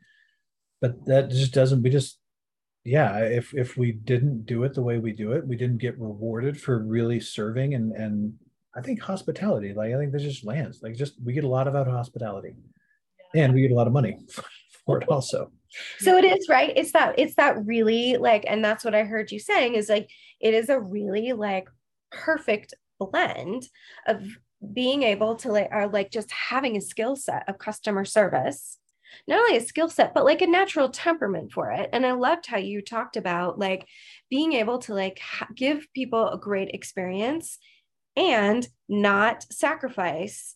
But 0.79 1.05
that 1.05 1.29
just 1.29 1.53
doesn't 1.53 1.81
we 1.81 1.89
just 1.89 2.17
yeah 2.83 3.17
if 3.17 3.53
if 3.53 3.75
we 3.75 3.91
didn't 3.91 4.45
do 4.45 4.63
it 4.63 4.73
the 4.73 4.81
way 4.81 4.97
we 4.97 5.11
do 5.11 5.33
it 5.33 5.45
we 5.45 5.57
didn't 5.57 5.79
get 5.79 5.99
rewarded 5.99 6.59
for 6.59 6.79
really 6.79 7.19
serving 7.19 7.73
and 7.73 7.91
and 7.91 8.33
i 8.77 8.81
think 8.81 9.01
hospitality 9.01 9.73
like 9.73 9.93
i 9.93 9.97
think 9.97 10.11
there's 10.11 10.23
just 10.23 10.45
lands 10.45 10.81
like 10.81 10.95
just 10.95 11.15
we 11.21 11.33
get 11.33 11.43
a 11.43 11.49
lot 11.57 11.67
of 11.67 11.75
out 11.75 11.87
of 11.87 11.93
hospitality 11.93 12.53
and 13.35 13.53
we 13.53 13.61
get 13.61 13.71
a 13.71 13.75
lot 13.75 13.87
of 13.87 13.93
money 13.93 14.17
for 14.85 15.01
it 15.01 15.09
also 15.09 15.51
so 15.99 16.17
it 16.17 16.25
is 16.25 16.47
right? 16.49 16.73
It's 16.75 16.91
that 16.93 17.17
it's 17.17 17.35
that 17.35 17.65
really 17.65 18.17
like 18.17 18.45
and 18.47 18.63
that's 18.63 18.85
what 18.85 18.95
i 18.95 19.03
heard 19.03 19.31
you 19.31 19.39
saying 19.39 19.75
is 19.75 19.89
like 19.89 20.09
it 20.39 20.53
is 20.53 20.69
a 20.69 20.79
really 20.79 21.33
like 21.33 21.67
perfect 22.11 22.73
blend 22.99 23.67
of 24.07 24.23
being 24.73 25.03
able 25.03 25.35
to 25.35 25.51
like 25.51 25.69
are 25.71 25.87
like 25.87 26.11
just 26.11 26.31
having 26.31 26.75
a 26.77 26.81
skill 26.81 27.15
set 27.15 27.47
of 27.47 27.59
customer 27.59 28.05
service 28.05 28.79
not 29.27 29.39
only 29.39 29.57
a 29.57 29.61
skill 29.61 29.89
set 29.89 30.13
but 30.13 30.25
like 30.25 30.41
a 30.41 30.47
natural 30.47 30.89
temperament 30.89 31.51
for 31.51 31.71
it. 31.71 31.89
And 31.93 32.05
i 32.05 32.11
loved 32.11 32.47
how 32.47 32.57
you 32.57 32.81
talked 32.81 33.17
about 33.17 33.59
like 33.59 33.85
being 34.29 34.53
able 34.53 34.79
to 34.79 34.93
like 34.93 35.19
ha- 35.19 35.47
give 35.55 35.87
people 35.93 36.29
a 36.29 36.39
great 36.39 36.69
experience 36.69 37.59
and 38.15 38.67
not 38.89 39.45
sacrifice 39.51 40.55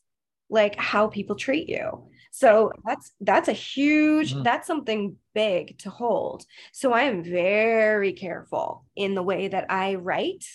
like 0.50 0.76
how 0.76 1.08
people 1.08 1.36
treat 1.36 1.70
you 1.70 2.10
so 2.32 2.72
that's 2.86 3.12
that's 3.20 3.50
a 3.50 3.54
huge 3.54 4.34
Mhm. 4.34 4.44
that's 4.44 4.66
something 4.68 5.18
big 5.36 5.78
to 5.80 5.90
hold. 5.90 6.46
So 6.72 6.92
i 6.94 7.04
am 7.04 7.24
very 7.24 8.14
careful 8.14 8.86
in 8.96 9.16
the 9.16 9.24
way 9.24 9.48
that 9.50 9.66
i 9.70 9.96
write 9.96 10.46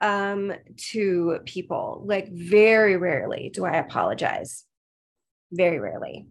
um 0.00 0.52
to 0.92 1.38
people. 1.46 2.02
Like 2.06 2.28
very 2.32 2.96
rarely 2.96 3.50
do 3.52 3.64
i 3.64 3.76
apologize. 3.76 4.64
Very 5.52 5.78
rarely. 5.78 6.26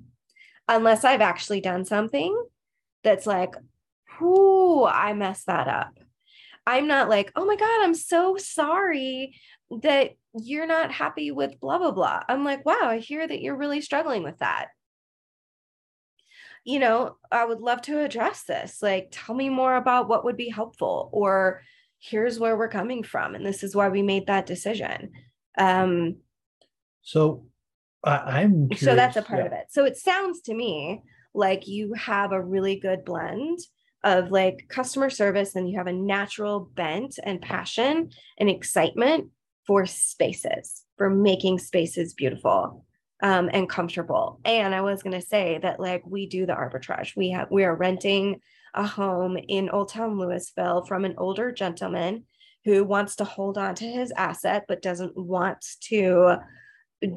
Unless 0.68 1.04
i've 1.04 1.22
actually 1.22 1.62
done 1.62 1.86
something 1.86 2.34
that's 3.04 3.28
like 3.28 3.54
whoo 4.20 4.86
i 4.86 5.14
messed 5.14 5.46
that 5.48 5.68
up. 5.68 6.00
I'm 6.66 6.88
not 6.88 7.10
like 7.10 7.32
oh 7.36 7.46
my 7.46 7.56
god 7.58 7.84
i'm 7.84 7.94
so 7.96 8.38
sorry 8.38 9.36
that 9.82 10.12
you're 10.36 10.68
not 10.68 10.92
happy 10.92 11.32
with 11.32 11.60
blah 11.60 11.78
blah 11.78 11.92
blah. 11.92 12.22
I'm 12.28 12.44
like 12.44 12.66
wow 12.66 12.80
i 12.84 13.00
hear 13.00 13.28
that 13.28 13.42
you're 13.42 13.58
really 13.58 13.82
struggling 13.82 14.24
with 14.24 14.40
that. 14.40 14.68
You 16.66 16.80
know 16.80 17.18
i 17.32 17.44
would 17.46 17.60
love 17.60 17.82
to 17.84 18.02
address 18.02 18.44
this 18.44 18.82
like 18.82 19.10
tell 19.12 19.36
me 19.36 19.50
more 19.50 19.76
about 19.76 20.08
what 20.08 20.26
would 20.26 20.38
be 20.38 20.50
helpful 20.50 21.10
or 21.12 21.62
here's 22.00 22.40
where 22.40 22.58
we're 22.58 22.70
coming 22.70 23.04
from 23.04 23.36
and 23.36 23.46
this 23.46 23.64
is 23.64 23.76
why 23.76 23.90
we 23.90 24.02
made 24.02 24.28
that 24.28 24.46
decision. 24.46 25.12
Um 25.58 26.18
so 27.02 27.46
i'm 28.04 28.70
so 28.76 28.96
that's 28.96 29.18
a 29.18 29.22
part 29.22 29.42
yeah. 29.42 29.46
of 29.46 29.54
it. 29.54 29.66
So 29.70 29.86
it 29.86 29.98
sounds 29.98 30.42
to 30.42 30.54
me 30.54 31.02
like 31.34 31.68
you 31.68 31.94
have 31.94 32.32
a 32.32 32.42
really 32.42 32.80
good 32.80 33.06
blend 33.06 33.60
of 34.04 34.32
like 34.32 34.66
customer 34.70 35.10
service 35.10 35.56
and 35.56 35.70
you 35.70 35.78
have 35.78 35.88
a 35.88 35.94
natural 35.94 36.70
bent 36.76 37.18
and 37.24 37.42
passion 37.42 38.10
and 38.38 38.50
excitement 38.50 39.30
for 39.66 39.86
spaces 39.86 40.84
for 40.98 41.10
making 41.10 41.60
spaces 41.60 42.14
beautiful 42.14 42.86
um, 43.22 43.50
and 43.54 43.70
comfortable. 43.70 44.40
And 44.46 44.76
i 44.76 44.82
was 44.82 45.04
going 45.04 45.20
to 45.20 45.26
say 45.26 45.60
that 45.62 45.80
like 45.80 46.04
we 46.06 46.28
do 46.28 46.46
the 46.46 46.54
arbitrage. 46.54 47.16
We 47.16 47.32
have 47.32 47.50
we 47.50 47.64
are 47.64 47.76
renting 47.76 48.42
a 48.74 48.86
home 48.86 49.38
in 49.38 49.70
old 49.70 49.90
town 49.90 50.18
louisville 50.20 50.86
from 50.86 51.06
an 51.06 51.16
older 51.18 51.52
gentleman 51.52 52.26
who 52.66 52.84
wants 52.84 53.18
to 53.18 53.24
hold 53.24 53.58
on 53.58 53.76
to 53.76 53.86
his 53.86 54.12
asset 54.16 54.66
but 54.68 54.82
doesn't 54.82 55.18
want 55.18 55.66
to 55.82 56.38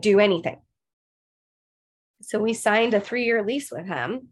do 0.00 0.20
anything. 0.20 0.60
So 2.22 2.40
we 2.40 2.54
signed 2.54 2.94
a 2.94 3.00
three 3.00 3.24
year 3.24 3.44
lease 3.44 3.70
with 3.70 3.86
him 3.86 4.28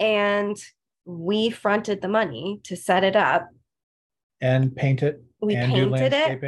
and 0.00 0.56
we 1.04 1.50
fronted 1.50 2.00
the 2.00 2.08
money 2.08 2.60
to 2.64 2.76
set 2.76 3.04
it 3.04 3.16
up. 3.16 3.48
and 4.40 4.74
paint 4.74 5.02
it 5.02 5.22
We 5.40 5.54
and 5.56 5.72
do 5.72 5.90
painted 5.90 6.12
it 6.12 6.40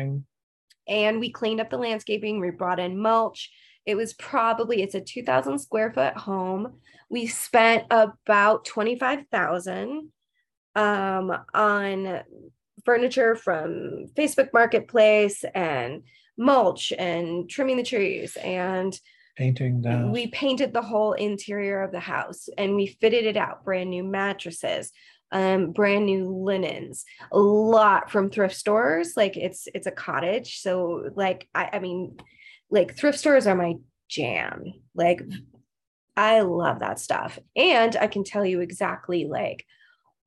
and 0.88 1.20
we 1.20 1.30
cleaned 1.30 1.60
up 1.60 1.70
the 1.70 1.78
landscaping. 1.78 2.40
We 2.40 2.50
brought 2.50 2.80
in 2.80 2.98
mulch. 2.98 3.50
It 3.84 3.94
was 3.94 4.14
probably 4.14 4.82
it's 4.82 4.94
a 4.94 5.00
2000 5.00 5.58
square 5.58 5.92
foot 5.92 6.16
home. 6.16 6.80
We 7.08 7.26
spent 7.26 7.84
about 7.90 8.64
25,000 8.64 10.10
um 10.74 11.32
on 11.54 12.20
furniture 12.84 13.34
from 13.34 14.06
Facebook 14.16 14.50
Marketplace 14.52 15.44
and 15.54 16.02
mulch 16.38 16.92
and 16.98 17.48
trimming 17.48 17.76
the 17.76 17.82
trees 17.82 18.36
and 18.36 18.98
painting 19.36 19.82
the 19.82 20.08
we 20.12 20.28
painted 20.28 20.72
the 20.72 20.82
whole 20.82 21.12
interior 21.12 21.82
of 21.82 21.92
the 21.92 22.00
house 22.00 22.48
and 22.56 22.74
we 22.74 22.86
fitted 23.00 23.24
it 23.24 23.36
out 23.36 23.64
brand 23.64 23.90
new 23.90 24.04
mattresses 24.04 24.92
um 25.32 25.72
brand 25.72 26.06
new 26.06 26.28
linens 26.28 27.04
a 27.32 27.38
lot 27.38 28.10
from 28.10 28.30
thrift 28.30 28.54
stores 28.54 29.14
like 29.16 29.36
it's 29.36 29.68
it's 29.74 29.86
a 29.86 29.92
cottage. 29.92 30.60
So 30.60 31.10
like 31.14 31.48
i 31.54 31.70
i 31.74 31.78
mean 31.78 32.16
like 32.70 32.96
thrift 32.96 33.18
stores 33.18 33.46
are 33.46 33.56
my 33.56 33.74
jam. 34.08 34.64
Like 34.94 35.22
i 36.16 36.40
love 36.40 36.80
that 36.80 36.98
stuff. 37.00 37.38
And 37.54 37.96
i 37.96 38.06
can 38.06 38.24
tell 38.24 38.44
you 38.44 38.60
exactly 38.60 39.26
like 39.26 39.64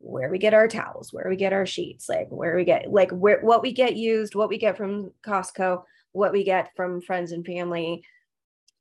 where 0.01 0.29
we 0.29 0.37
get 0.37 0.53
our 0.53 0.69
towels 0.69 1.11
where 1.11 1.27
we 1.27 1.35
get 1.35 1.51
our 1.51 1.65
sheets 1.65 2.07
like 2.07 2.29
where 2.29 2.55
we 2.55 2.63
get 2.63 2.89
like 2.89 3.11
where 3.11 3.41
what 3.41 3.61
we 3.61 3.73
get 3.73 3.97
used 3.97 4.33
what 4.33 4.47
we 4.47 4.57
get 4.57 4.77
from 4.77 5.11
costco 5.27 5.83
what 6.11 6.31
we 6.31 6.43
get 6.43 6.71
from 6.75 7.01
friends 7.01 7.31
and 7.31 7.45
family. 7.45 8.03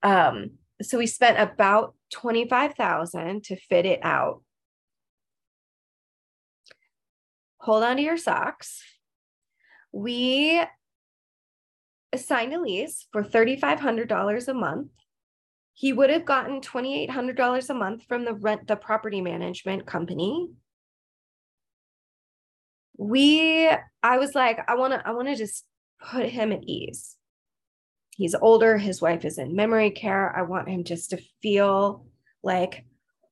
Um, 0.03 0.53
so 0.83 0.99
we 0.99 1.07
spent 1.07 1.39
about 1.39 1.95
25,000 2.13 3.45
to 3.45 3.57
fit 3.57 3.87
it 3.87 4.01
out. 4.03 4.43
Hold 7.69 7.85
on 7.85 7.99
to 7.99 8.03
your 8.03 8.17
socks. 8.17 8.83
We 9.93 10.59
signed 12.17 12.55
a 12.55 12.63
lease 12.63 13.07
for 13.13 13.23
$3,500 13.23 14.49
a 14.49 14.55
month. 14.55 14.89
He 15.75 15.93
would 15.93 16.09
have 16.09 16.25
gotten 16.25 16.63
$2,800 16.63 17.69
a 17.69 17.75
month 17.75 18.05
from 18.09 18.25
the 18.25 18.33
rent, 18.33 18.67
the 18.67 18.77
property 18.77 19.21
management 19.21 19.87
company. 19.87 20.49
We, 22.97 23.69
I 24.03 24.17
was 24.17 24.35
like, 24.35 24.61
I 24.67 24.75
want 24.77 24.95
to, 24.95 25.07
I 25.07 25.11
want 25.11 25.29
to 25.29 25.37
just 25.37 25.67
put 26.01 26.25
him 26.25 26.53
at 26.53 26.65
ease 26.65 27.17
he's 28.17 28.35
older 28.35 28.79
his 28.79 29.03
wife 29.03 29.25
is 29.25 29.37
in 29.37 29.55
memory 29.55 29.91
care 29.91 30.37
i 30.37 30.43
want 30.43 30.69
him 30.69 30.85
just 30.85 31.11
to 31.11 31.21
feel 31.43 32.07
like 32.43 32.85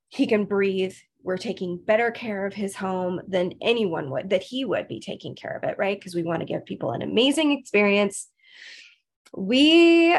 he 0.09 0.27
can 0.27 0.43
breathe 0.43 0.95
we're 1.27 1.37
taking 1.37 1.77
better 1.77 2.09
care 2.09 2.45
of 2.45 2.53
his 2.53 2.73
home 2.73 3.19
than 3.27 3.51
anyone 3.61 4.09
would 4.09 4.29
that 4.29 4.41
he 4.41 4.63
would 4.63 4.87
be 4.87 5.01
taking 5.01 5.35
care 5.35 5.57
of 5.57 5.69
it 5.69 5.77
right? 5.77 5.99
Because 5.99 6.15
we 6.15 6.23
want 6.23 6.39
to 6.39 6.45
give 6.45 6.65
people 6.65 6.91
an 6.91 7.01
amazing 7.01 7.51
experience. 7.51 8.29
We 9.35 10.15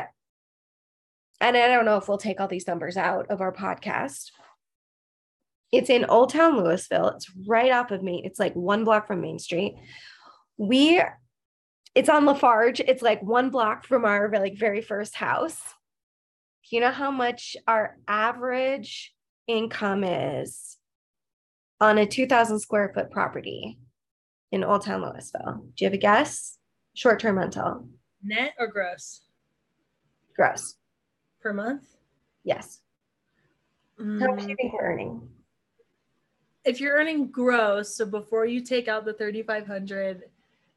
and 1.40 1.56
i 1.56 1.68
don't 1.68 1.86
know 1.86 1.96
if 1.96 2.08
we'll 2.08 2.18
take 2.18 2.40
all 2.40 2.48
these 2.48 2.66
numbers 2.66 2.98
out 2.98 3.30
of 3.30 3.40
our 3.40 3.54
podcast. 3.54 4.32
It's 5.72 5.88
in 5.88 6.04
old 6.04 6.30
town 6.30 6.58
louisville. 6.62 7.08
It's 7.08 7.30
right 7.46 7.72
off 7.72 7.90
of 7.90 8.02
me 8.02 8.20
it's 8.26 8.38
like 8.38 8.54
one 8.54 8.84
block 8.84 9.06
from 9.06 9.22
main 9.22 9.38
street. 9.38 9.76
We 10.58 11.02
it's 11.94 12.10
on 12.10 12.26
Lafarge. 12.26 12.80
It's 12.80 13.02
like 13.02 13.22
one 13.22 13.48
block 13.48 13.86
from 13.86 14.04
our 14.04 14.30
like 14.30 14.58
very 14.58 14.82
first 14.82 15.14
house. 15.14 15.58
you 16.70 16.80
know 16.80 16.90
how 16.90 17.10
much 17.10 17.56
our 17.66 17.96
average 18.06 19.14
income 19.46 20.04
is 20.04 20.77
on 21.80 21.98
a 21.98 22.06
2000 22.06 22.58
square 22.60 22.90
foot 22.94 23.10
property 23.10 23.78
in 24.52 24.64
Old 24.64 24.84
Town 24.84 25.02
Louisville? 25.02 25.62
Do 25.76 25.84
you 25.84 25.86
have 25.86 25.94
a 25.94 25.98
guess? 25.98 26.58
Short 26.94 27.20
term 27.20 27.38
rental. 27.38 27.88
Net 28.22 28.54
or 28.58 28.66
gross 28.66 29.20
Gross. 30.36 30.74
per 31.40 31.52
month? 31.52 31.84
Yes. 32.44 32.80
How 33.98 34.04
much 34.04 34.40
do 34.40 34.46
Mm, 34.46 34.48
you 34.50 34.56
think 34.56 34.72
we're 34.72 34.82
earning? 34.92 35.28
if 36.64 36.80
you're 36.80 36.96
earning 36.96 37.30
gross, 37.30 37.94
so 37.96 38.04
before 38.04 38.44
you 38.44 38.60
take 38.60 38.88
out 38.88 39.04
the 39.04 39.12
3500 39.14 40.24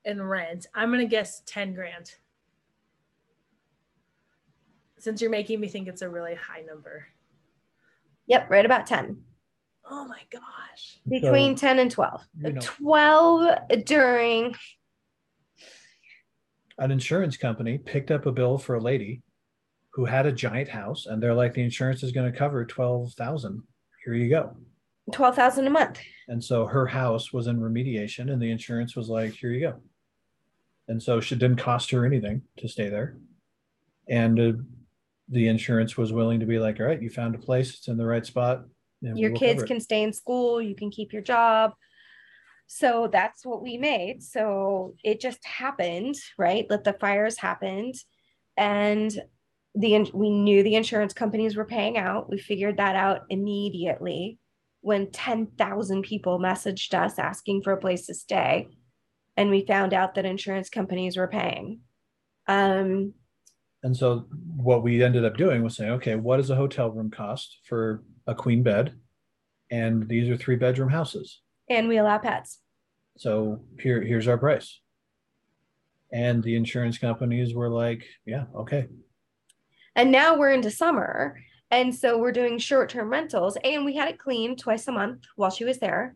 in 0.06 0.22
rent, 0.22 0.66
I'm 0.74 0.90
going 0.90 1.02
to 1.02 1.06
guess 1.08 1.42
10 1.46 1.74
grand. 1.74 2.14
Since 4.98 5.22
you're 5.22 5.30
making 5.32 5.60
me 5.60 5.68
think 5.68 5.88
it's 5.88 6.02
a 6.04 6.10
really 6.10 6.36
high 6.36 6.62
number. 6.62 7.08
Yep, 8.28 8.50
right 8.50 8.66
about 8.66 8.86
10. 8.88 9.22
Oh 9.94 10.06
my 10.06 10.22
gosh. 10.32 11.00
Between 11.08 11.56
10 11.56 11.80
and 11.80 11.92
12. 11.92 12.22
you 12.44 12.54
know- 12.54 12.62
12 12.62 13.58
during 13.86 14.56
an 16.78 16.92
insurance 16.92 17.36
company 17.36 17.78
picked 17.78 18.10
up 18.10 18.26
a 18.26 18.32
bill 18.32 18.58
for 18.58 18.76
a 18.76 18.80
lady 18.80 19.22
who 19.90 20.06
had 20.06 20.26
a 20.26 20.32
giant 20.32 20.70
house 20.70 21.06
and 21.06 21.22
they're 21.22 21.34
like 21.34 21.54
the 21.54 21.62
insurance 21.62 22.04
is 22.04 22.14
going 22.14 22.32
to 22.32 22.38
cover 22.38 22.66
12,000 22.66 23.62
here 24.06 24.14
you 24.14 24.30
go. 24.30 24.56
12,000 25.12 25.68
a 25.68 25.70
month. 25.70 26.00
and 26.30 26.42
so 26.42 26.66
her 26.66 26.88
house 26.88 27.34
was 27.34 27.48
in 27.48 27.60
remediation 27.60 28.32
and 28.32 28.42
the 28.42 28.50
insurance 28.50 28.96
was 28.96 29.10
like 29.10 29.34
here 29.34 29.52
you 29.52 29.60
go. 29.60 29.76
And 30.88 31.04
so 31.04 31.20
she 31.20 31.36
didn't 31.36 31.58
cost 31.58 31.92
her 31.92 32.06
anything 32.06 32.42
to 32.58 32.68
stay 32.70 32.90
there. 32.90 33.18
And 34.08 34.40
uh, 34.40 34.54
the 35.28 35.48
insurance 35.50 35.98
was 35.98 36.14
willing 36.14 36.40
to 36.40 36.46
be 36.46 36.60
like 36.60 36.80
all 36.80 36.86
right 36.86 37.02
you 37.02 37.10
found 37.10 37.36
a 37.36 37.40
place. 37.40 37.72
It's 37.76 37.90
in 37.90 37.98
the 37.98 38.06
right 38.06 38.26
spot 38.26 38.64
we 39.02 39.22
Your 39.22 39.32
kids 39.32 39.64
can 39.64 39.80
stay 39.80 40.04
in 40.04 40.14
school, 40.14 40.62
you 40.62 40.76
can 40.76 40.92
keep 40.92 41.14
your 41.14 41.22
job. 41.22 41.74
So 42.68 43.10
that's 43.12 43.46
what 43.46 43.62
we 43.62 43.78
made. 43.78 44.24
So 44.24 44.96
it 45.04 45.20
just 45.20 45.46
happened, 45.46 46.16
right? 46.38 46.68
That 46.70 46.86
the 46.86 46.94
fires 46.94 47.38
happened 47.38 47.96
and 48.56 49.12
the 49.76 50.10
we 50.14 50.30
knew 50.30 50.64
the 50.64 50.76
insurance 50.76 51.14
companies 51.14 51.56
were 51.56 51.66
paying 51.66 51.98
out. 51.98 52.30
We 52.30 52.38
figured 52.38 52.78
that 52.78 52.96
out 52.96 53.24
immediately 53.30 54.38
when 54.82 55.12
10,000 55.12 56.02
people 56.04 56.40
messaged 56.40 56.94
us 56.94 57.20
asking 57.20 57.62
for 57.62 57.74
a 57.74 57.78
place 57.78 58.06
to 58.08 58.14
stay 58.14 58.68
and 59.38 59.50
we 59.50 59.66
found 59.66 59.94
out 59.94 60.16
that 60.16 60.26
insurance 60.26 60.70
companies 60.70 61.18
were 61.18 61.28
paying. 61.28 61.82
Um 62.48 63.14
And 63.84 63.96
so 63.96 64.28
what 64.56 64.84
we 64.84 65.04
ended 65.04 65.26
up 65.26 65.38
doing 65.38 65.64
was 65.64 65.76
saying, 65.76 65.92
okay, 65.92 66.16
what 66.16 66.38
does 66.38 66.50
a 66.50 66.56
hotel 66.56 66.90
room 66.90 67.12
cost 67.12 67.60
for 67.66 68.04
a 68.32 68.36
queen 68.36 68.64
bed? 68.64 68.94
And 69.70 70.08
these 70.08 70.30
are 70.30 70.38
three 70.38 70.56
bedroom 70.58 70.90
houses. 70.90 71.42
and 71.70 71.88
we 71.88 71.98
allow 71.98 72.18
pets. 72.18 72.60
So 73.18 73.62
here, 73.80 74.02
here's 74.02 74.28
our 74.28 74.38
price. 74.38 74.80
And 76.12 76.44
the 76.44 76.56
insurance 76.56 76.98
companies 76.98 77.54
were 77.54 77.70
like, 77.70 78.04
yeah, 78.26 78.46
okay. 78.56 78.88
And 79.96 80.12
now 80.12 80.36
we're 80.38 80.52
into 80.52 80.72
summer. 80.72 81.40
And 81.70 81.96
so 81.96 82.18
we're 82.18 82.34
doing 82.34 82.58
short 82.58 82.90
term 82.90 83.10
rentals 83.10 83.58
and 83.64 83.86
we 83.86 83.96
had 83.96 84.10
it 84.10 84.20
cleaned 84.20 84.60
twice 84.60 84.88
a 84.88 84.92
month 84.92 85.24
while 85.38 85.52
she 85.52 85.64
was 85.64 85.80
there. 85.80 86.16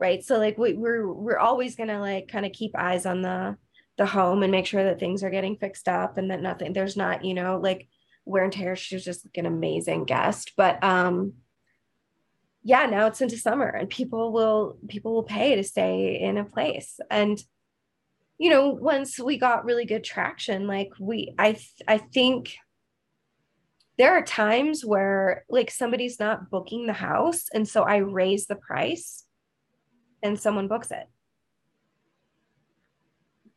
Right. 0.00 0.24
So 0.24 0.38
like 0.38 0.58
we, 0.58 0.72
we're 0.74 1.06
we're 1.12 1.38
always 1.38 1.76
gonna 1.76 2.00
like 2.00 2.26
kind 2.28 2.44
of 2.44 2.52
keep 2.52 2.72
eyes 2.76 3.06
on 3.06 3.22
the 3.22 3.56
the 3.98 4.06
home 4.06 4.42
and 4.42 4.50
make 4.52 4.66
sure 4.66 4.84
that 4.84 4.98
things 4.98 5.22
are 5.22 5.30
getting 5.30 5.56
fixed 5.56 5.88
up 5.88 6.18
and 6.18 6.30
that 6.30 6.42
nothing 6.42 6.72
there's 6.72 6.96
not, 6.96 7.24
you 7.24 7.34
know, 7.34 7.58
like 7.62 7.88
wear 8.24 8.44
and 8.44 8.52
tear. 8.52 8.74
She 8.76 8.96
was 8.96 9.04
just 9.04 9.24
like 9.24 9.36
an 9.38 9.46
amazing 9.46 10.04
guest. 10.06 10.52
But 10.56 10.82
um 10.82 11.34
yeah, 12.66 12.86
now 12.86 13.06
it's 13.06 13.20
into 13.20 13.38
summer 13.38 13.68
and 13.68 13.88
people 13.88 14.32
will 14.32 14.76
people 14.88 15.14
will 15.14 15.22
pay 15.22 15.54
to 15.54 15.62
stay 15.62 16.20
in 16.20 16.36
a 16.36 16.44
place. 16.44 16.98
And 17.10 17.40
you 18.38 18.50
know, 18.50 18.70
once 18.70 19.18
we 19.18 19.38
got 19.38 19.64
really 19.64 19.86
good 19.86 20.02
traction, 20.02 20.66
like 20.66 20.90
we 20.98 21.32
I 21.38 21.52
th- 21.52 21.82
I 21.86 21.98
think 21.98 22.56
there 23.98 24.16
are 24.16 24.22
times 24.22 24.84
where 24.84 25.44
like 25.48 25.70
somebody's 25.70 26.18
not 26.18 26.50
booking 26.50 26.86
the 26.86 26.92
house 26.92 27.44
and 27.52 27.66
so 27.68 27.82
i 27.82 27.96
raise 27.96 28.46
the 28.46 28.56
price 28.56 29.24
and 30.22 30.38
someone 30.38 30.68
books 30.68 30.90
it 30.90 31.06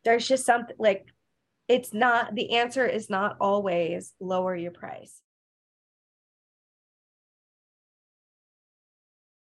there's 0.04 0.28
just 0.28 0.46
something 0.46 0.76
like 0.80 1.08
it's 1.68 1.94
not 1.94 2.36
the 2.36 2.52
answer 2.56 2.86
is 2.86 3.10
not 3.10 3.36
always 3.42 4.14
lower 4.20 4.56
your 4.56 4.72
price 4.72 5.22